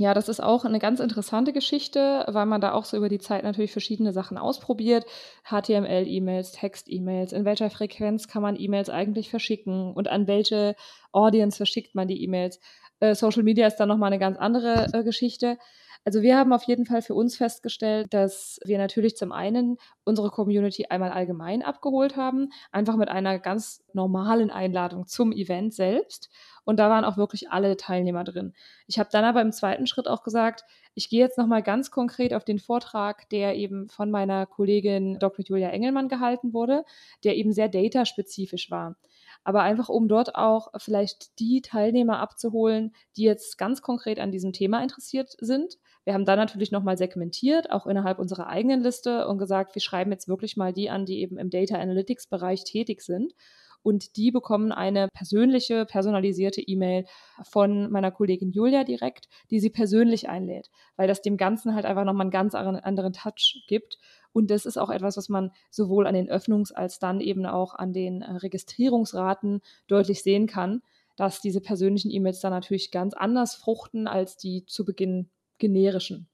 Ja, 0.00 0.14
das 0.14 0.28
ist 0.28 0.40
auch 0.40 0.64
eine 0.64 0.78
ganz 0.78 1.00
interessante 1.00 1.52
Geschichte, 1.52 2.24
weil 2.28 2.46
man 2.46 2.60
da 2.60 2.72
auch 2.72 2.84
so 2.84 2.96
über 2.96 3.08
die 3.08 3.18
Zeit 3.18 3.42
natürlich 3.42 3.72
verschiedene 3.72 4.12
Sachen 4.12 4.38
ausprobiert. 4.38 5.04
HTML-E-Mails, 5.42 6.52
Text-E-Mails, 6.52 7.32
in 7.32 7.44
welcher 7.44 7.68
Frequenz 7.68 8.28
kann 8.28 8.40
man 8.40 8.54
E-Mails 8.56 8.90
eigentlich 8.90 9.28
verschicken 9.28 9.92
und 9.92 10.06
an 10.06 10.28
welche 10.28 10.76
Audience 11.10 11.56
verschickt 11.56 11.96
man 11.96 12.06
die 12.06 12.22
E-Mails. 12.22 12.60
Äh, 13.00 13.16
Social 13.16 13.42
Media 13.42 13.66
ist 13.66 13.76
dann 13.76 13.88
nochmal 13.88 14.12
eine 14.12 14.20
ganz 14.20 14.38
andere 14.38 14.86
äh, 14.92 15.02
Geschichte. 15.02 15.58
Also 16.04 16.22
wir 16.22 16.36
haben 16.36 16.52
auf 16.52 16.62
jeden 16.62 16.86
Fall 16.86 17.02
für 17.02 17.14
uns 17.14 17.36
festgestellt, 17.36 18.14
dass 18.14 18.60
wir 18.64 18.78
natürlich 18.78 19.16
zum 19.16 19.32
einen 19.32 19.78
unsere 20.04 20.30
Community 20.30 20.86
einmal 20.86 21.10
allgemein 21.10 21.62
abgeholt 21.62 22.16
haben, 22.16 22.50
einfach 22.70 22.96
mit 22.96 23.08
einer 23.08 23.38
ganz 23.38 23.82
normalen 23.92 24.50
Einladung 24.50 25.06
zum 25.06 25.32
Event 25.32 25.74
selbst. 25.74 26.30
Und 26.68 26.76
da 26.76 26.90
waren 26.90 27.06
auch 27.06 27.16
wirklich 27.16 27.50
alle 27.50 27.78
Teilnehmer 27.78 28.24
drin. 28.24 28.52
Ich 28.86 28.98
habe 28.98 29.08
dann 29.10 29.24
aber 29.24 29.40
im 29.40 29.52
zweiten 29.52 29.86
Schritt 29.86 30.06
auch 30.06 30.22
gesagt, 30.22 30.64
ich 30.92 31.08
gehe 31.08 31.20
jetzt 31.20 31.38
nochmal 31.38 31.62
ganz 31.62 31.90
konkret 31.90 32.34
auf 32.34 32.44
den 32.44 32.58
Vortrag, 32.58 33.26
der 33.30 33.56
eben 33.56 33.88
von 33.88 34.10
meiner 34.10 34.44
Kollegin 34.44 35.18
Dr. 35.18 35.46
Julia 35.46 35.70
Engelmann 35.70 36.08
gehalten 36.08 36.52
wurde, 36.52 36.84
der 37.24 37.36
eben 37.36 37.52
sehr 37.52 37.70
dataspezifisch 37.70 38.70
war 38.70 38.96
aber 39.44 39.62
einfach 39.62 39.88
um 39.88 40.08
dort 40.08 40.34
auch 40.34 40.68
vielleicht 40.76 41.38
die 41.38 41.62
Teilnehmer 41.62 42.18
abzuholen, 42.18 42.92
die 43.16 43.22
jetzt 43.22 43.56
ganz 43.56 43.80
konkret 43.80 44.18
an 44.18 44.30
diesem 44.32 44.52
Thema 44.52 44.82
interessiert 44.82 45.36
sind. 45.38 45.78
Wir 46.04 46.12
haben 46.12 46.26
dann 46.26 46.38
natürlich 46.38 46.70
nochmal 46.70 46.98
segmentiert, 46.98 47.70
auch 47.70 47.86
innerhalb 47.86 48.18
unserer 48.18 48.48
eigenen 48.48 48.82
Liste 48.82 49.26
und 49.26 49.38
gesagt, 49.38 49.74
wir 49.74 49.80
schreiben 49.80 50.10
jetzt 50.10 50.28
wirklich 50.28 50.56
mal 50.58 50.72
die 50.72 50.90
an, 50.90 51.06
die 51.06 51.20
eben 51.20 51.38
im 51.38 51.48
Data 51.48 51.76
Analytics 51.76 52.26
Bereich 52.26 52.64
tätig 52.64 53.00
sind 53.00 53.32
und 53.82 54.16
die 54.16 54.30
bekommen 54.30 54.72
eine 54.72 55.08
persönliche, 55.14 55.84
personalisierte 55.86 56.60
E-Mail 56.60 57.06
von 57.42 57.90
meiner 57.90 58.10
Kollegin 58.10 58.50
Julia 58.50 58.84
direkt, 58.84 59.28
die 59.50 59.60
sie 59.60 59.70
persönlich 59.70 60.28
einlädt, 60.28 60.70
weil 60.96 61.08
das 61.08 61.22
dem 61.22 61.36
Ganzen 61.36 61.74
halt 61.74 61.86
einfach 61.86 62.04
nochmal 62.04 62.24
einen 62.24 62.30
ganz 62.30 62.54
anderen 62.54 63.12
Touch 63.12 63.64
gibt. 63.68 63.98
Und 64.32 64.50
das 64.50 64.66
ist 64.66 64.76
auch 64.76 64.90
etwas, 64.90 65.16
was 65.16 65.28
man 65.28 65.52
sowohl 65.70 66.06
an 66.06 66.14
den 66.14 66.30
Öffnungs- 66.30 66.72
als 66.72 66.98
dann 66.98 67.20
eben 67.20 67.46
auch 67.46 67.74
an 67.74 67.92
den 67.92 68.22
äh, 68.22 68.30
Registrierungsraten 68.32 69.62
deutlich 69.86 70.22
sehen 70.22 70.46
kann, 70.46 70.82
dass 71.16 71.40
diese 71.40 71.60
persönlichen 71.60 72.10
E-Mails 72.10 72.40
dann 72.40 72.52
natürlich 72.52 72.90
ganz 72.90 73.14
anders 73.14 73.54
fruchten 73.54 74.06
als 74.06 74.36
die 74.36 74.64
zu 74.66 74.84
Beginn 74.84 75.30
generischen. 75.58 76.28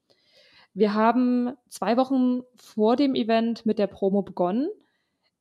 Wir 0.75 0.93
haben 0.93 1.53
zwei 1.69 1.97
Wochen 1.97 2.43
vor 2.57 2.97
dem 2.97 3.15
Event 3.15 3.65
mit 3.65 3.79
der 3.79 3.87
Promo 3.87 4.23
begonnen 4.23 4.69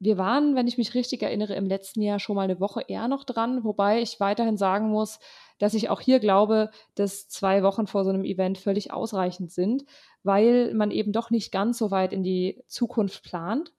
wir 0.03 0.17
waren, 0.17 0.55
wenn 0.55 0.67
ich 0.67 0.77
mich 0.77 0.93
richtig 0.95 1.23
erinnere, 1.23 1.55
im 1.55 1.65
letzten 1.65 2.01
Jahr 2.01 2.19
schon 2.19 2.35
mal 2.35 2.43
eine 2.43 2.59
Woche 2.59 2.81
eher 2.87 3.07
noch 3.07 3.23
dran, 3.23 3.63
wobei 3.63 4.01
ich 4.01 4.19
weiterhin 4.19 4.57
sagen 4.57 4.89
muss, 4.89 5.19
dass 5.59 5.73
ich 5.73 5.89
auch 5.89 6.01
hier 6.01 6.19
glaube, 6.19 6.71
dass 6.95 7.29
zwei 7.29 7.63
Wochen 7.63 7.87
vor 7.87 8.03
so 8.03 8.09
einem 8.09 8.25
Event 8.25 8.57
völlig 8.57 8.91
ausreichend 8.91 9.51
sind, 9.51 9.85
weil 10.23 10.73
man 10.73 10.91
eben 10.91 11.13
doch 11.13 11.29
nicht 11.29 11.51
ganz 11.51 11.77
so 11.77 11.89
weit 11.89 12.11
in 12.11 12.23
die 12.23 12.61
Zukunft 12.67 13.23
plant. 13.23 13.71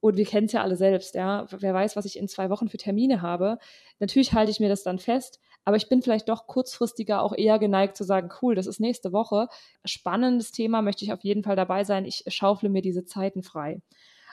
Und 0.00 0.16
wir 0.16 0.24
kennen 0.24 0.46
es 0.46 0.52
ja 0.52 0.62
alle 0.62 0.76
selbst, 0.76 1.14
ja. 1.14 1.46
Wer 1.50 1.74
weiß, 1.74 1.96
was 1.96 2.04
ich 2.04 2.18
in 2.18 2.28
zwei 2.28 2.48
Wochen 2.48 2.68
für 2.68 2.76
Termine 2.76 3.22
habe. 3.22 3.58
Natürlich 3.98 4.32
halte 4.32 4.50
ich 4.50 4.60
mir 4.60 4.68
das 4.68 4.82
dann 4.82 4.98
fest, 4.98 5.40
aber 5.64 5.76
ich 5.76 5.88
bin 5.88 6.00
vielleicht 6.00 6.28
doch 6.28 6.46
kurzfristiger 6.46 7.22
auch 7.22 7.34
eher 7.36 7.58
geneigt 7.58 7.96
zu 7.96 8.04
sagen, 8.04 8.30
cool, 8.40 8.54
das 8.54 8.66
ist 8.66 8.78
nächste 8.78 9.12
Woche. 9.12 9.48
Spannendes 9.84 10.52
Thema, 10.52 10.80
möchte 10.80 11.04
ich 11.04 11.12
auf 11.12 11.24
jeden 11.24 11.42
Fall 11.42 11.56
dabei 11.56 11.82
sein. 11.84 12.04
Ich 12.04 12.24
schaufle 12.28 12.68
mir 12.68 12.82
diese 12.82 13.04
Zeiten 13.04 13.42
frei. 13.42 13.82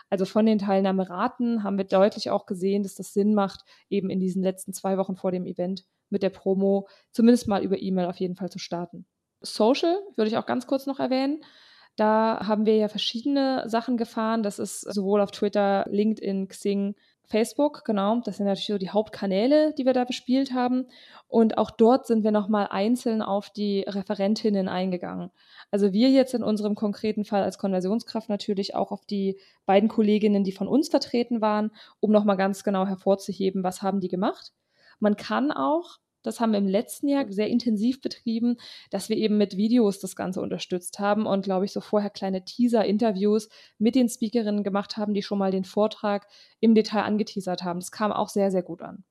Also 0.10 0.26
von 0.26 0.46
den 0.46 0.60
Teilnahmeraten 0.60 1.63
haben 1.63 1.78
wir 1.78 1.86
deutlich 1.86 2.30
auch 2.30 2.46
gesehen, 2.46 2.84
dass 2.84 2.96
das 2.96 3.13
Sinn 3.13 3.34
macht, 3.34 3.62
eben 3.89 4.10
in 4.10 4.20
diesen 4.20 4.44
letzten 4.44 4.74
zwei 4.74 4.98
Wochen 4.98 5.16
vor 5.16 5.32
dem 5.32 5.46
Event 5.46 5.86
mit 6.10 6.24
der 6.24 6.30
Promo 6.30 6.88
zumindest 7.12 7.48
mal 7.48 7.63
über 7.63 7.82
E-Mail 7.82 8.06
auf 8.06 8.18
jeden 8.18 8.36
Fall 8.36 8.50
zu 8.50 8.60
starten. 8.60 9.06
Social 9.42 10.00
würde 10.16 10.30
ich 10.30 10.38
auch 10.38 10.46
ganz 10.46 10.68
kurz 10.68 10.86
noch 10.86 11.00
erwähnen. 11.00 11.44
Da 11.96 12.46
haben 12.48 12.66
wir 12.66 12.76
ja 12.76 12.88
verschiedene 12.88 13.63
Sachen 13.68 13.98
gefahren. 13.98 14.42
Das 14.42 14.58
ist 14.58 14.82
sowohl 14.82 15.22
auf 15.22 15.32
Twitter, 15.32 15.86
LinkedIn, 15.89 16.48
Xing, 16.48 16.96
Facebook, 17.26 17.84
genau. 17.86 18.20
Das 18.24 18.38
sind 18.38 18.46
natürlich 18.46 18.68
so 18.68 18.78
die 18.78 18.90
Hauptkanäle, 18.90 19.74
die 19.74 19.86
wir 19.86 19.94
da 19.94 20.04
bespielt 20.04 20.54
haben. 20.54 20.88
Und 21.28 21.58
auch 21.58 21.72
dort 21.72 22.06
sind 22.06 22.24
wir 22.24 22.32
nochmal 22.32 22.68
einzeln 22.70 23.22
auf 23.22 23.50
die 23.50 23.82
Referentinnen 23.88 24.68
eingegangen. 24.68 25.32
Also 25.72 25.94
wir 25.94 26.10
jetzt 26.10 26.34
in 26.34 26.44
unserem 26.44 26.76
konkreten 26.76 27.26
Fall 27.26 27.44
als 27.44 27.58
Konversionskraft 27.58 28.30
natürlich 28.30 28.76
auch 28.76 28.92
auf 28.92 29.06
die 29.06 29.40
beiden 29.66 29.90
Kolleginnen, 29.90 30.44
die 30.44 30.52
von 30.52 30.68
uns 30.68 30.90
vertreten 30.90 31.42
waren, 31.42 31.72
um 32.00 32.12
nochmal 32.12 32.38
ganz 32.38 32.64
genau 32.64 32.86
hervorzuheben, 32.86 33.64
was 33.64 33.82
haben 33.82 34.00
die 34.00 34.10
gemacht. 34.10 34.52
Man 35.00 35.16
kann 35.16 35.52
auch 35.52 35.98
das 36.24 36.40
haben 36.40 36.52
wir 36.52 36.60
im 36.60 36.68
letzten 36.68 37.08
Jahr 37.08 37.32
sehr 37.32 37.48
intensiv 37.48 38.02
betrieben, 38.02 38.58
dass 38.90 39.10
wir 39.10 39.18
eben 39.18 39.38
mit 39.38 39.58
Videos 39.58 40.00
das 40.00 40.16
Ganze 40.16 40.42
unterstützt 40.42 41.00
haben 41.00 41.26
und, 41.26 41.44
glaube 41.44 41.66
ich, 41.66 41.72
so 41.72 41.82
vorher 41.82 42.10
kleine 42.10 42.44
Teaser-Interviews 42.44 43.50
mit 43.78 43.96
den 43.96 44.10
Speakerinnen 44.10 44.64
gemacht 44.64 44.98
haben, 44.98 45.14
die 45.14 45.22
schon 45.22 45.38
mal 45.38 45.52
den 45.52 45.66
Vortrag 45.66 46.28
im 46.60 46.76
Detail 46.76 47.04
angeteasert 47.04 47.64
haben. 47.64 47.80
Das 47.80 47.92
kam 47.92 48.12
auch 48.12 48.30
sehr, 48.30 48.52
sehr 48.52 48.64
gut 48.64 48.82
an. 48.82 49.04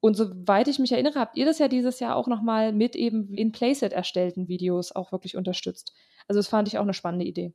Und 0.00 0.16
soweit 0.16 0.66
ich 0.66 0.80
mich 0.80 0.90
erinnere, 0.90 1.20
habt 1.20 1.36
ihr 1.36 1.46
das 1.46 1.60
ja 1.60 1.68
dieses 1.68 2.00
Jahr 2.00 2.16
auch 2.16 2.26
nochmal 2.26 2.72
mit 2.72 2.96
eben 2.96 3.32
in 3.34 3.52
Playset 3.52 3.92
erstellten 3.92 4.48
Videos 4.48 4.90
auch 4.90 5.12
wirklich 5.12 5.36
unterstützt. 5.36 5.94
Also 6.26 6.40
das 6.40 6.48
fand 6.48 6.66
ich 6.66 6.76
auch 6.78 6.82
eine 6.82 6.92
spannende 6.92 7.24
Idee. 7.24 7.54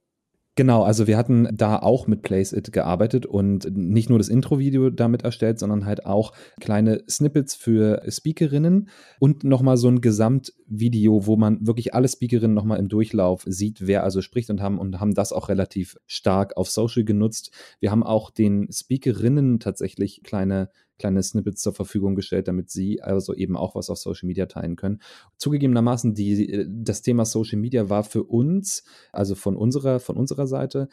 Genau, 0.57 0.81
also 0.81 1.05
wir 1.05 1.17
hatten 1.17 1.47
da 1.53 1.77
auch 1.77 2.07
mit 2.07 2.23
Place 2.23 2.51
It 2.51 2.71
gearbeitet 2.71 3.27
und 3.27 3.69
nicht 3.77 4.09
nur 4.09 4.17
das 4.17 4.27
Intro-Video 4.27 4.89
damit 4.89 5.21
erstellt, 5.21 5.59
sondern 5.59 5.85
halt 5.85 6.07
auch 6.07 6.33
kleine 6.59 7.03
Snippets 7.07 7.53
für 7.53 8.01
Speakerinnen 8.09 8.89
und 9.19 9.43
nochmal 9.43 9.77
so 9.77 9.87
ein 9.87 10.01
Gesamtvideo, 10.01 11.27
wo 11.27 11.35
man 11.35 11.67
wirklich 11.67 11.93
alle 11.93 12.07
Speakerinnen 12.07 12.55
nochmal 12.55 12.79
im 12.79 12.89
Durchlauf 12.89 13.43
sieht, 13.45 13.85
wer 13.85 14.03
also 14.03 14.23
spricht 14.23 14.49
und 14.49 14.59
haben 14.59 14.79
und 14.79 14.99
haben 14.99 15.13
das 15.13 15.31
auch 15.31 15.47
relativ 15.49 15.95
stark 16.07 16.57
auf 16.57 16.71
Social 16.71 17.03
genutzt. 17.03 17.51
Wir 17.79 17.91
haben 17.91 18.01
auch 18.01 18.31
den 18.31 18.67
Speakerinnen 18.71 19.59
tatsächlich 19.59 20.23
kleine 20.23 20.71
kleine 20.97 21.21
Snippets 21.23 21.61
zur 21.61 21.73
Verfügung 21.73 22.15
gestellt, 22.15 22.47
damit 22.47 22.69
sie 22.69 23.01
also 23.01 23.33
eben 23.33 23.55
auch 23.55 23.75
was 23.75 23.89
auf 23.89 23.97
Social 23.97 24.27
Media 24.27 24.45
teilen 24.45 24.75
können. 24.75 25.01
Zugegebenermaßen, 25.37 26.13
die, 26.13 26.65
das 26.67 27.01
Thema 27.01 27.25
Social 27.25 27.59
Media 27.59 27.89
war 27.89 28.03
für 28.03 28.23
uns, 28.23 28.83
also 29.11 29.35
von 29.35 29.55
unserer, 29.55 29.99
von 29.99 30.17
unserer 30.17 30.47
Seite, 30.47 30.89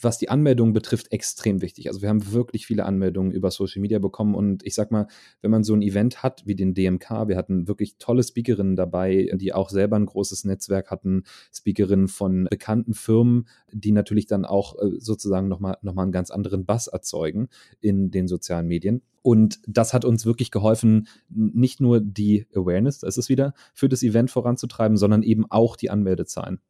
was 0.00 0.18
die 0.18 0.28
Anmeldungen 0.28 0.72
betrifft, 0.72 1.12
extrem 1.12 1.60
wichtig. 1.60 1.88
Also 1.88 2.02
wir 2.02 2.08
haben 2.08 2.32
wirklich 2.32 2.66
viele 2.66 2.84
Anmeldungen 2.84 3.32
über 3.32 3.50
Social 3.50 3.80
Media 3.80 3.98
bekommen 3.98 4.34
und 4.34 4.64
ich 4.64 4.74
sag 4.74 4.90
mal, 4.90 5.08
wenn 5.40 5.50
man 5.50 5.64
so 5.64 5.74
ein 5.74 5.82
Event 5.82 6.22
hat 6.22 6.46
wie 6.46 6.54
den 6.54 6.74
DMK, 6.74 7.28
wir 7.28 7.36
hatten 7.36 7.66
wirklich 7.66 7.96
tolle 7.98 8.22
Speakerinnen 8.22 8.76
dabei, 8.76 9.30
die 9.34 9.52
auch 9.52 9.70
selber 9.70 9.96
ein 9.96 10.06
großes 10.06 10.44
Netzwerk 10.44 10.90
hatten, 10.90 11.24
Speakerinnen 11.52 12.08
von 12.08 12.46
bekannten 12.48 12.94
Firmen, 12.94 13.48
die 13.72 13.92
natürlich 13.92 14.26
dann 14.26 14.44
auch 14.44 14.78
äh, 14.78 14.98
sozusagen 14.98 15.48
nochmal 15.48 15.78
noch 15.82 15.94
mal 15.94 16.04
einen 16.04 16.12
ganz 16.12 16.30
anderen 16.30 16.64
Bass 16.64 16.86
erzeugen 16.86 17.48
in 17.80 18.10
den 18.10 18.28
sozialen 18.28 18.68
Medien. 18.68 19.02
Und 19.22 19.60
das 19.66 19.94
hat 19.94 20.04
uns 20.04 20.26
wirklich 20.26 20.50
geholfen, 20.50 21.08
nicht 21.28 21.80
nur 21.80 22.00
die 22.00 22.46
Awareness, 22.54 22.98
das 22.98 23.16
ist 23.16 23.28
wieder, 23.28 23.54
für 23.72 23.88
das 23.88 24.02
Event 24.02 24.30
voranzutreiben, 24.30 24.96
sondern 24.96 25.22
eben 25.22 25.48
auch 25.48 25.76
die 25.76 25.90
Anmeldezahlen. 25.90 26.60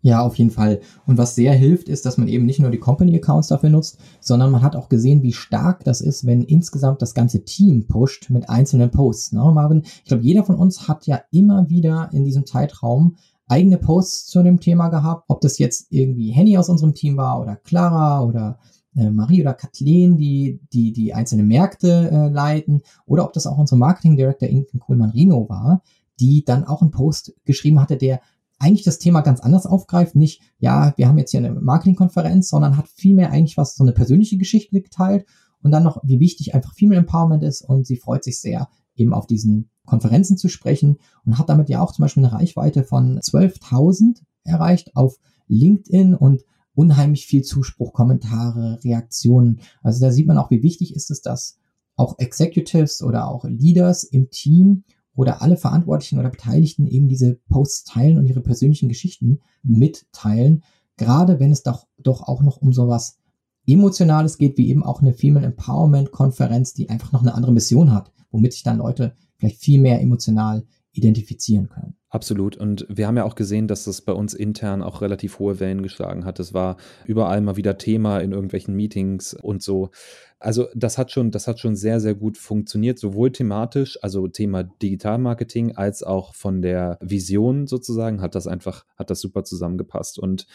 Ja, 0.00 0.22
auf 0.22 0.36
jeden 0.36 0.52
Fall. 0.52 0.80
Und 1.06 1.18
was 1.18 1.34
sehr 1.34 1.52
hilft, 1.54 1.88
ist, 1.88 2.06
dass 2.06 2.18
man 2.18 2.28
eben 2.28 2.46
nicht 2.46 2.60
nur 2.60 2.70
die 2.70 2.78
Company-Accounts 2.78 3.48
dafür 3.48 3.68
nutzt, 3.68 3.98
sondern 4.20 4.52
man 4.52 4.62
hat 4.62 4.76
auch 4.76 4.88
gesehen, 4.88 5.22
wie 5.24 5.32
stark 5.32 5.82
das 5.82 6.00
ist, 6.00 6.24
wenn 6.24 6.42
insgesamt 6.42 7.02
das 7.02 7.14
ganze 7.14 7.44
Team 7.44 7.88
pusht 7.88 8.30
mit 8.30 8.48
einzelnen 8.48 8.92
Posts. 8.92 9.32
Ne, 9.32 9.50
Marvin? 9.52 9.82
Ich 9.84 10.04
glaube, 10.04 10.22
jeder 10.22 10.44
von 10.44 10.54
uns 10.54 10.86
hat 10.86 11.06
ja 11.06 11.20
immer 11.32 11.68
wieder 11.68 12.10
in 12.12 12.24
diesem 12.24 12.46
Zeitraum 12.46 13.16
eigene 13.48 13.78
Posts 13.78 14.26
zu 14.28 14.42
dem 14.44 14.60
Thema 14.60 14.88
gehabt. 14.88 15.24
Ob 15.26 15.40
das 15.40 15.58
jetzt 15.58 15.88
irgendwie 15.90 16.30
Henny 16.30 16.56
aus 16.56 16.68
unserem 16.68 16.94
Team 16.94 17.16
war 17.16 17.40
oder 17.40 17.56
Clara 17.56 18.22
oder 18.22 18.60
äh, 18.94 19.10
Marie 19.10 19.40
oder 19.40 19.54
Kathleen, 19.54 20.16
die, 20.16 20.60
die 20.72 20.92
die 20.92 21.12
einzelne 21.12 21.42
Märkte 21.42 22.10
äh, 22.10 22.28
leiten, 22.28 22.82
oder 23.04 23.24
ob 23.24 23.32
das 23.32 23.48
auch 23.48 23.58
unsere 23.58 23.78
Marketing 23.78 24.16
Director 24.16 24.48
Inken 24.48 24.78
Kohlmann-Rino 24.78 25.48
war, 25.48 25.82
die 26.20 26.44
dann 26.44 26.64
auch 26.64 26.82
einen 26.82 26.92
Post 26.92 27.34
geschrieben 27.44 27.80
hatte, 27.80 27.96
der 27.96 28.20
eigentlich 28.58 28.84
das 28.84 28.98
Thema 28.98 29.20
ganz 29.20 29.40
anders 29.40 29.66
aufgreift. 29.66 30.16
Nicht, 30.16 30.42
ja, 30.58 30.92
wir 30.96 31.08
haben 31.08 31.18
jetzt 31.18 31.30
hier 31.30 31.38
eine 31.38 31.52
Marketingkonferenz, 31.52 32.48
sondern 32.48 32.76
hat 32.76 32.88
vielmehr 32.88 33.30
eigentlich 33.30 33.56
was, 33.56 33.76
so 33.76 33.84
eine 33.84 33.92
persönliche 33.92 34.36
Geschichte 34.36 34.80
geteilt 34.80 35.26
und 35.62 35.70
dann 35.70 35.84
noch, 35.84 36.00
wie 36.04 36.20
wichtig 36.20 36.54
einfach 36.54 36.74
Female 36.74 37.00
Empowerment 37.00 37.42
ist 37.42 37.62
und 37.62 37.86
sie 37.86 37.96
freut 37.96 38.24
sich 38.24 38.40
sehr, 38.40 38.68
eben 38.96 39.14
auf 39.14 39.26
diesen 39.26 39.70
Konferenzen 39.86 40.36
zu 40.36 40.48
sprechen 40.48 40.98
und 41.24 41.38
hat 41.38 41.48
damit 41.48 41.68
ja 41.68 41.80
auch 41.80 41.92
zum 41.92 42.02
Beispiel 42.02 42.24
eine 42.24 42.32
Reichweite 42.32 42.84
von 42.84 43.18
12.000 43.20 44.22
erreicht 44.44 44.94
auf 44.96 45.18
LinkedIn 45.46 46.14
und 46.14 46.42
unheimlich 46.74 47.26
viel 47.26 47.42
Zuspruch, 47.42 47.92
Kommentare, 47.92 48.78
Reaktionen. 48.84 49.60
Also 49.82 50.00
da 50.04 50.12
sieht 50.12 50.26
man 50.26 50.38
auch, 50.38 50.50
wie 50.50 50.62
wichtig 50.62 50.94
ist 50.94 51.10
es, 51.10 51.22
dass 51.22 51.58
auch 51.96 52.18
Executives 52.18 53.02
oder 53.02 53.28
auch 53.28 53.44
Leaders 53.44 54.04
im 54.04 54.30
Team 54.30 54.84
oder 55.18 55.42
alle 55.42 55.56
Verantwortlichen 55.56 56.20
oder 56.20 56.30
Beteiligten 56.30 56.86
eben 56.86 57.08
diese 57.08 57.40
Posts 57.48 57.82
teilen 57.82 58.18
und 58.18 58.26
ihre 58.26 58.40
persönlichen 58.40 58.88
Geschichten 58.88 59.40
mitteilen, 59.64 60.62
gerade 60.96 61.40
wenn 61.40 61.50
es 61.50 61.64
doch, 61.64 61.88
doch 61.98 62.22
auch 62.22 62.40
noch 62.40 62.58
um 62.58 62.72
sowas 62.72 63.18
Emotionales 63.66 64.38
geht, 64.38 64.56
wie 64.58 64.68
eben 64.68 64.84
auch 64.84 65.02
eine 65.02 65.12
Female 65.12 65.44
Empowerment 65.44 66.12
Konferenz, 66.12 66.72
die 66.72 66.88
einfach 66.88 67.10
noch 67.10 67.22
eine 67.22 67.34
andere 67.34 67.50
Mission 67.50 67.92
hat, 67.92 68.12
womit 68.30 68.52
sich 68.52 68.62
dann 68.62 68.78
Leute 68.78 69.12
vielleicht 69.38 69.58
viel 69.58 69.80
mehr 69.80 70.00
emotional 70.00 70.64
identifizieren 70.98 71.68
können. 71.68 71.96
Absolut. 72.10 72.56
Und 72.56 72.86
wir 72.88 73.06
haben 73.06 73.16
ja 73.16 73.24
auch 73.24 73.34
gesehen, 73.34 73.68
dass 73.68 73.84
das 73.84 74.00
bei 74.00 74.12
uns 74.12 74.34
intern 74.34 74.82
auch 74.82 75.02
relativ 75.02 75.38
hohe 75.38 75.60
Wellen 75.60 75.82
geschlagen 75.82 76.24
hat. 76.24 76.40
Es 76.40 76.54
war 76.54 76.76
überall 77.06 77.40
mal 77.40 77.56
wieder 77.56 77.78
Thema 77.78 78.18
in 78.18 78.32
irgendwelchen 78.32 78.74
Meetings 78.74 79.34
und 79.34 79.62
so. 79.62 79.90
Also 80.38 80.68
das 80.74 80.98
hat 80.98 81.10
schon, 81.10 81.30
das 81.30 81.48
hat 81.48 81.58
schon 81.60 81.76
sehr, 81.76 82.00
sehr 82.00 82.14
gut 82.14 82.38
funktioniert, 82.38 82.98
sowohl 82.98 83.32
thematisch, 83.32 83.98
also 84.02 84.28
Thema 84.28 84.62
Digitalmarketing, 84.62 85.76
als 85.76 86.02
auch 86.02 86.34
von 86.34 86.62
der 86.62 86.98
Vision 87.00 87.66
sozusagen 87.66 88.22
hat 88.22 88.34
das 88.34 88.46
einfach, 88.46 88.84
hat 88.96 89.10
das 89.10 89.20
super 89.20 89.44
zusammengepasst. 89.44 90.18
Und 90.18 90.46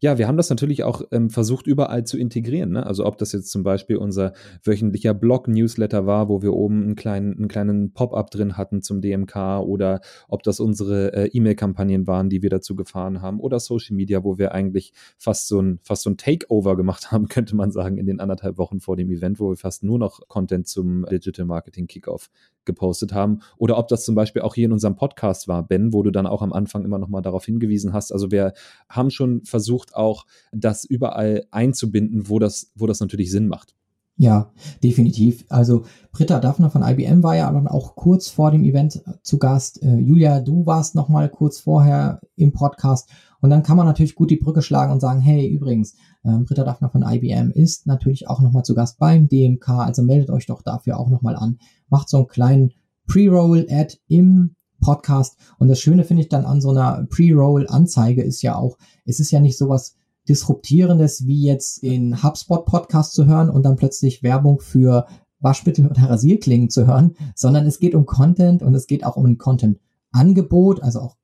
ja, 0.00 0.16
wir 0.16 0.28
haben 0.28 0.36
das 0.36 0.48
natürlich 0.48 0.84
auch 0.84 1.02
ähm, 1.10 1.28
versucht, 1.28 1.66
überall 1.66 2.04
zu 2.04 2.18
integrieren. 2.18 2.70
Ne? 2.70 2.86
Also 2.86 3.04
ob 3.04 3.18
das 3.18 3.32
jetzt 3.32 3.50
zum 3.50 3.64
Beispiel 3.64 3.96
unser 3.96 4.32
wöchentlicher 4.62 5.12
Blog-Newsletter 5.12 6.06
war, 6.06 6.28
wo 6.28 6.40
wir 6.40 6.52
oben 6.54 6.82
einen 6.82 6.94
kleinen, 6.94 7.36
einen 7.36 7.48
kleinen 7.48 7.92
Pop-up 7.92 8.30
drin 8.30 8.56
hatten 8.56 8.80
zum 8.80 9.00
DMK 9.00 9.60
oder 9.60 10.00
ob 10.28 10.44
das 10.44 10.60
unsere 10.60 11.12
äh, 11.14 11.26
E-Mail-Kampagnen 11.32 12.06
waren, 12.06 12.28
die 12.30 12.42
wir 12.42 12.50
dazu 12.50 12.76
gefahren 12.76 13.22
haben 13.22 13.40
oder 13.40 13.58
Social 13.58 13.96
Media, 13.96 14.22
wo 14.22 14.38
wir 14.38 14.52
eigentlich 14.52 14.92
fast 15.18 15.48
so 15.48 15.60
ein, 15.60 15.80
fast 15.82 16.02
so 16.02 16.10
ein 16.10 16.16
Takeover 16.16 16.76
gemacht 16.76 17.10
haben, 17.10 17.26
könnte 17.28 17.56
man 17.56 17.72
sagen, 17.72 17.98
in 17.98 18.06
den 18.06 18.20
anderthalb 18.20 18.56
Wochen 18.56 18.78
vor 18.78 18.96
dem 18.96 19.10
Event, 19.10 19.40
wo 19.40 19.50
wir 19.50 19.56
fast 19.56 19.82
nur 19.82 19.98
noch 19.98 20.20
Content 20.28 20.68
zum 20.68 21.06
Digital 21.10 21.44
Marketing 21.46 21.88
Kickoff 21.88 22.30
gepostet 22.68 23.12
haben. 23.12 23.40
Oder 23.56 23.76
ob 23.76 23.88
das 23.88 24.04
zum 24.04 24.14
Beispiel 24.14 24.42
auch 24.42 24.54
hier 24.54 24.66
in 24.66 24.72
unserem 24.72 24.94
Podcast 24.94 25.48
war, 25.48 25.66
Ben, 25.66 25.92
wo 25.92 26.04
du 26.04 26.12
dann 26.12 26.28
auch 26.28 26.42
am 26.42 26.52
Anfang 26.52 26.84
immer 26.84 26.98
noch 26.98 27.08
mal 27.08 27.22
darauf 27.22 27.44
hingewiesen 27.44 27.92
hast. 27.92 28.12
Also 28.12 28.30
wir 28.30 28.52
haben 28.88 29.10
schon 29.10 29.42
versucht, 29.44 29.96
auch 29.96 30.24
das 30.52 30.84
überall 30.84 31.44
einzubinden, 31.50 32.28
wo 32.28 32.38
das, 32.38 32.70
wo 32.76 32.86
das 32.86 33.00
natürlich 33.00 33.32
Sinn 33.32 33.48
macht. 33.48 33.74
Ja, 34.20 34.50
definitiv. 34.82 35.44
Also 35.48 35.84
Britta 36.10 36.40
Daphner 36.40 36.70
von 36.70 36.82
IBM 36.82 37.22
war 37.22 37.36
ja 37.36 37.52
dann 37.52 37.68
auch 37.68 37.94
kurz 37.94 38.28
vor 38.28 38.50
dem 38.50 38.64
Event 38.64 39.00
zu 39.22 39.38
Gast. 39.38 39.80
Äh, 39.80 39.96
Julia, 39.96 40.40
du 40.40 40.66
warst 40.66 40.96
noch 40.96 41.08
mal 41.08 41.28
kurz 41.28 41.60
vorher 41.60 42.20
im 42.34 42.52
Podcast. 42.52 43.08
Und 43.40 43.50
dann 43.50 43.62
kann 43.62 43.76
man 43.76 43.86
natürlich 43.86 44.16
gut 44.16 44.32
die 44.32 44.36
Brücke 44.36 44.60
schlagen 44.60 44.92
und 44.92 44.98
sagen, 44.98 45.20
hey, 45.20 45.46
übrigens, 45.46 45.94
ähm, 46.24 46.44
Britta 46.44 46.64
Daphner 46.64 46.90
von 46.90 47.02
IBM 47.02 47.50
ist 47.50 47.86
natürlich 47.86 48.28
auch 48.28 48.40
noch 48.40 48.52
mal 48.52 48.64
zu 48.64 48.74
Gast 48.74 48.98
beim 48.98 49.28
DMK. 49.28 49.68
Also 49.68 50.02
meldet 50.02 50.30
euch 50.30 50.46
doch 50.46 50.62
dafür 50.62 50.98
auch 50.98 51.08
noch 51.08 51.22
mal 51.22 51.36
an. 51.36 51.58
Macht 51.88 52.08
so 52.08 52.18
einen 52.18 52.28
kleinen 52.28 52.72
Pre-Roll-Ad 53.06 53.98
im 54.08 54.54
Podcast. 54.80 55.36
Und 55.58 55.68
das 55.68 55.80
Schöne 55.80 56.04
finde 56.04 56.22
ich 56.22 56.28
dann 56.28 56.44
an 56.44 56.60
so 56.60 56.70
einer 56.70 57.06
Pre-Roll-Anzeige 57.08 58.22
ist 58.22 58.42
ja 58.42 58.56
auch, 58.56 58.78
es 59.04 59.20
ist 59.20 59.30
ja 59.30 59.40
nicht 59.40 59.58
sowas 59.58 59.96
Disruptierendes 60.28 61.26
wie 61.26 61.42
jetzt 61.42 61.82
in 61.82 62.22
HubSpot 62.22 62.66
Podcast 62.66 63.14
zu 63.14 63.26
hören 63.26 63.48
und 63.48 63.62
dann 63.64 63.76
plötzlich 63.76 64.22
Werbung 64.22 64.60
für 64.60 65.06
Waschmittel 65.40 65.86
oder 65.86 66.02
Rasierklingen 66.02 66.68
zu 66.68 66.86
hören, 66.86 67.14
sondern 67.34 67.66
es 67.66 67.78
geht 67.78 67.94
um 67.94 68.04
Content 68.04 68.62
und 68.62 68.74
es 68.74 68.86
geht 68.86 69.04
auch 69.04 69.16
um 69.16 69.24
ein 69.24 69.38
Content-Angebot, 69.38 70.82
also 70.82 71.00
auch 71.00 71.16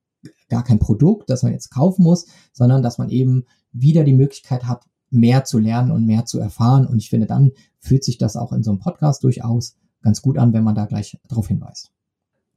gar 0.49 0.65
kein 0.65 0.79
Produkt, 0.79 1.29
das 1.29 1.43
man 1.43 1.53
jetzt 1.53 1.71
kaufen 1.71 2.03
muss, 2.03 2.27
sondern 2.53 2.83
dass 2.83 2.97
man 2.97 3.11
eben 3.11 3.45
wieder 3.75 4.05
die 4.05 4.15
Möglichkeit 4.15 4.65
hat, 4.65 4.87
mehr 5.11 5.45
zu 5.45 5.59
lernen 5.59 5.91
und 5.91 6.07
mehr 6.07 6.25
zu 6.25 6.41
erfahren. 6.41 6.87
Und 6.87 6.99
ich 6.99 7.11
finde, 7.11 7.27
dann 7.27 7.53
fühlt 7.79 8.05
sich 8.05 8.17
das 8.17 8.37
auch 8.37 8.53
in 8.53 8.63
so 8.63 8.71
einem 8.71 8.81
Podcast 8.81 9.23
durchaus 9.23 9.77
ganz 10.01 10.23
gut 10.23 10.39
an, 10.39 10.53
wenn 10.53 10.65
man 10.65 10.75
da 10.75 10.87
gleich 10.87 11.19
darauf 11.29 11.49
hinweist. 11.49 11.93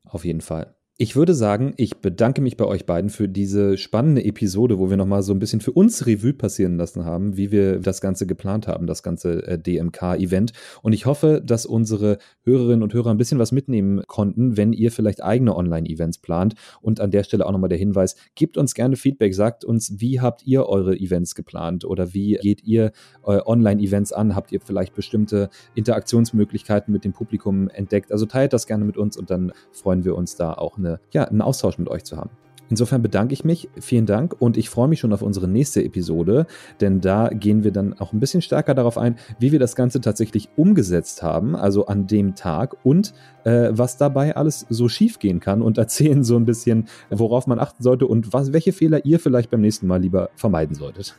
Auf 0.05 0.23
jeden 0.23 0.41
Fall. 0.41 0.76
Ich 0.99 1.15
würde 1.15 1.35
sagen, 1.35 1.75
ich 1.77 1.97
bedanke 1.97 2.41
mich 2.41 2.57
bei 2.57 2.65
euch 2.65 2.87
beiden 2.87 3.11
für 3.11 3.29
diese 3.29 3.77
spannende 3.77 4.25
Episode, 4.25 4.79
wo 4.79 4.89
wir 4.89 4.97
nochmal 4.97 5.21
so 5.21 5.31
ein 5.31 5.37
bisschen 5.37 5.61
für 5.61 5.71
uns 5.71 6.07
Revue 6.07 6.33
passieren 6.33 6.75
lassen 6.75 7.05
haben, 7.05 7.37
wie 7.37 7.51
wir 7.51 7.77
das 7.77 8.01
Ganze 8.01 8.25
geplant 8.25 8.67
haben, 8.67 8.87
das 8.87 9.03
ganze 9.03 9.45
äh, 9.45 9.59
DMK-Event. 9.59 10.53
Und 10.81 10.93
ich 10.93 11.05
hoffe, 11.05 11.39
dass 11.45 11.67
unsere 11.67 12.17
Hörerinnen 12.45 12.81
und 12.81 12.95
Hörer 12.95 13.11
ein 13.11 13.17
bisschen 13.17 13.37
was 13.37 13.51
mitnehmen 13.51 14.01
konnten, 14.07 14.57
wenn 14.57 14.73
ihr 14.73 14.91
vielleicht 14.91 15.23
eigene 15.23 15.55
Online-Events 15.55 16.17
plant. 16.17 16.55
Und 16.81 16.99
an 16.99 17.11
der 17.11 17.21
Stelle 17.21 17.45
auch 17.45 17.51
nochmal 17.51 17.69
der 17.69 17.77
Hinweis, 17.77 18.15
gebt 18.33 18.57
uns 18.57 18.73
gerne 18.73 18.95
Feedback, 18.95 19.35
sagt 19.35 19.65
uns, 19.65 19.99
wie 19.99 20.19
habt 20.19 20.47
ihr 20.47 20.65
eure 20.65 20.97
Events 20.97 21.35
geplant 21.35 21.85
oder 21.85 22.15
wie 22.15 22.39
geht 22.41 22.63
ihr 22.63 22.91
äh, 23.23 23.39
Online-Events 23.45 24.13
an? 24.13 24.35
Habt 24.35 24.51
ihr 24.51 24.61
vielleicht 24.61 24.95
bestimmte 24.95 25.51
Interaktionsmöglichkeiten 25.75 26.91
mit 26.91 27.05
dem 27.05 27.13
Publikum 27.13 27.69
entdeckt? 27.69 28.11
Also 28.11 28.25
teilt 28.25 28.51
das 28.51 28.65
gerne 28.65 28.83
mit 28.83 28.97
uns 28.97 29.15
und 29.15 29.29
dann 29.29 29.51
freuen 29.71 30.03
wir 30.03 30.15
uns 30.15 30.35
da 30.35 30.53
auch 30.53 30.79
eine 30.79 30.86
eine, 30.87 30.99
ja, 31.11 31.25
einen 31.25 31.41
Austausch 31.41 31.77
mit 31.77 31.89
euch 31.89 32.03
zu 32.03 32.17
haben. 32.17 32.29
Insofern 32.69 33.01
bedanke 33.01 33.33
ich 33.33 33.45
mich, 33.45 33.69
vielen 33.79 34.05
Dank 34.05 34.35
und 34.39 34.57
ich 34.57 34.69
freue 34.69 34.89
mich 34.89 34.99
schon 34.99 35.13
auf 35.13 35.21
unsere 35.21 35.47
nächste 35.47 35.83
Episode, 35.83 36.47
denn 36.81 36.99
da 36.99 37.29
gehen 37.29 37.63
wir 37.63 37.71
dann 37.71 37.97
auch 37.97 38.11
ein 38.11 38.19
bisschen 38.19 38.41
stärker 38.41 38.73
darauf 38.73 38.97
ein, 38.97 39.15
wie 39.39 39.53
wir 39.53 39.59
das 39.59 39.75
Ganze 39.75 40.01
tatsächlich 40.01 40.49
umgesetzt 40.57 41.23
haben, 41.23 41.55
also 41.55 41.85
an 41.85 42.07
dem 42.07 42.35
Tag 42.35 42.75
und 42.83 43.13
äh, 43.45 43.69
was 43.71 43.97
dabei 43.97 44.35
alles 44.35 44.65
so 44.69 44.89
schief 44.89 45.19
gehen 45.19 45.39
kann 45.39 45.61
und 45.61 45.77
erzählen 45.77 46.23
so 46.23 46.35
ein 46.35 46.45
bisschen, 46.45 46.87
worauf 47.09 47.47
man 47.47 47.59
achten 47.59 47.83
sollte 47.83 48.05
und 48.05 48.33
was, 48.33 48.51
welche 48.51 48.73
Fehler 48.73 49.05
ihr 49.05 49.19
vielleicht 49.19 49.49
beim 49.49 49.61
nächsten 49.61 49.87
Mal 49.87 50.01
lieber 50.01 50.29
vermeiden 50.35 50.75
solltet 50.75 51.17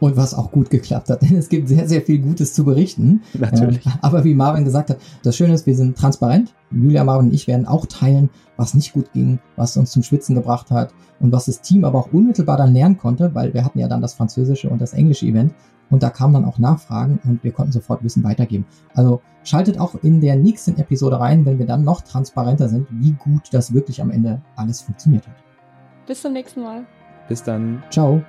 und 0.00 0.16
was 0.16 0.34
auch 0.34 0.50
gut 0.50 0.70
geklappt 0.70 1.10
hat. 1.10 1.22
Denn 1.28 1.36
es 1.36 1.48
gibt 1.48 1.68
sehr, 1.68 1.88
sehr 1.88 2.02
viel 2.02 2.18
Gutes 2.18 2.54
zu 2.54 2.64
berichten. 2.64 3.22
Natürlich. 3.34 3.86
Äh, 3.86 3.90
aber 4.02 4.24
wie 4.24 4.34
Marvin 4.34 4.64
gesagt 4.64 4.90
hat, 4.90 4.98
das 5.22 5.36
Schöne 5.36 5.54
ist, 5.54 5.66
wir 5.66 5.76
sind 5.76 5.96
transparent. 5.96 6.54
Julia, 6.70 7.04
Marvin 7.04 7.28
und 7.28 7.34
ich 7.34 7.46
werden 7.46 7.66
auch 7.66 7.86
teilen, 7.86 8.30
was 8.56 8.74
nicht 8.74 8.92
gut 8.92 9.12
ging, 9.12 9.38
was 9.56 9.76
uns 9.76 9.90
zum 9.90 10.02
Schwitzen 10.02 10.34
gebracht 10.34 10.70
hat 10.70 10.92
und 11.20 11.32
was 11.32 11.46
das 11.46 11.60
Team 11.60 11.84
aber 11.84 11.98
auch 11.98 12.12
unmittelbar 12.12 12.56
dann 12.56 12.74
lernen 12.74 12.98
konnte, 12.98 13.34
weil 13.34 13.54
wir 13.54 13.64
hatten 13.64 13.78
ja 13.78 13.88
dann 13.88 14.02
das 14.02 14.14
französische 14.14 14.68
und 14.68 14.80
das 14.80 14.92
englische 14.92 15.26
Event 15.26 15.54
und 15.90 16.02
da 16.02 16.10
kamen 16.10 16.34
dann 16.34 16.44
auch 16.44 16.58
Nachfragen 16.58 17.18
und 17.24 17.42
wir 17.42 17.52
konnten 17.52 17.72
sofort 17.72 18.04
Wissen 18.04 18.24
weitergeben. 18.24 18.66
Also 18.94 19.20
schaltet 19.44 19.80
auch 19.80 19.94
in 20.02 20.20
der 20.20 20.36
nächsten 20.36 20.76
Episode 20.78 21.20
rein, 21.20 21.46
wenn 21.46 21.58
wir 21.58 21.66
dann 21.66 21.84
noch 21.84 22.02
transparenter 22.02 22.68
sind, 22.68 22.86
wie 22.90 23.12
gut 23.12 23.48
das 23.52 23.72
wirklich 23.72 24.02
am 24.02 24.10
Ende 24.10 24.42
alles 24.56 24.82
funktioniert 24.82 25.26
hat. 25.26 25.36
Bis 26.06 26.22
zum 26.22 26.32
nächsten 26.32 26.62
Mal. 26.62 26.84
Bis 27.28 27.42
dann. 27.42 27.82
Ciao. 27.90 28.22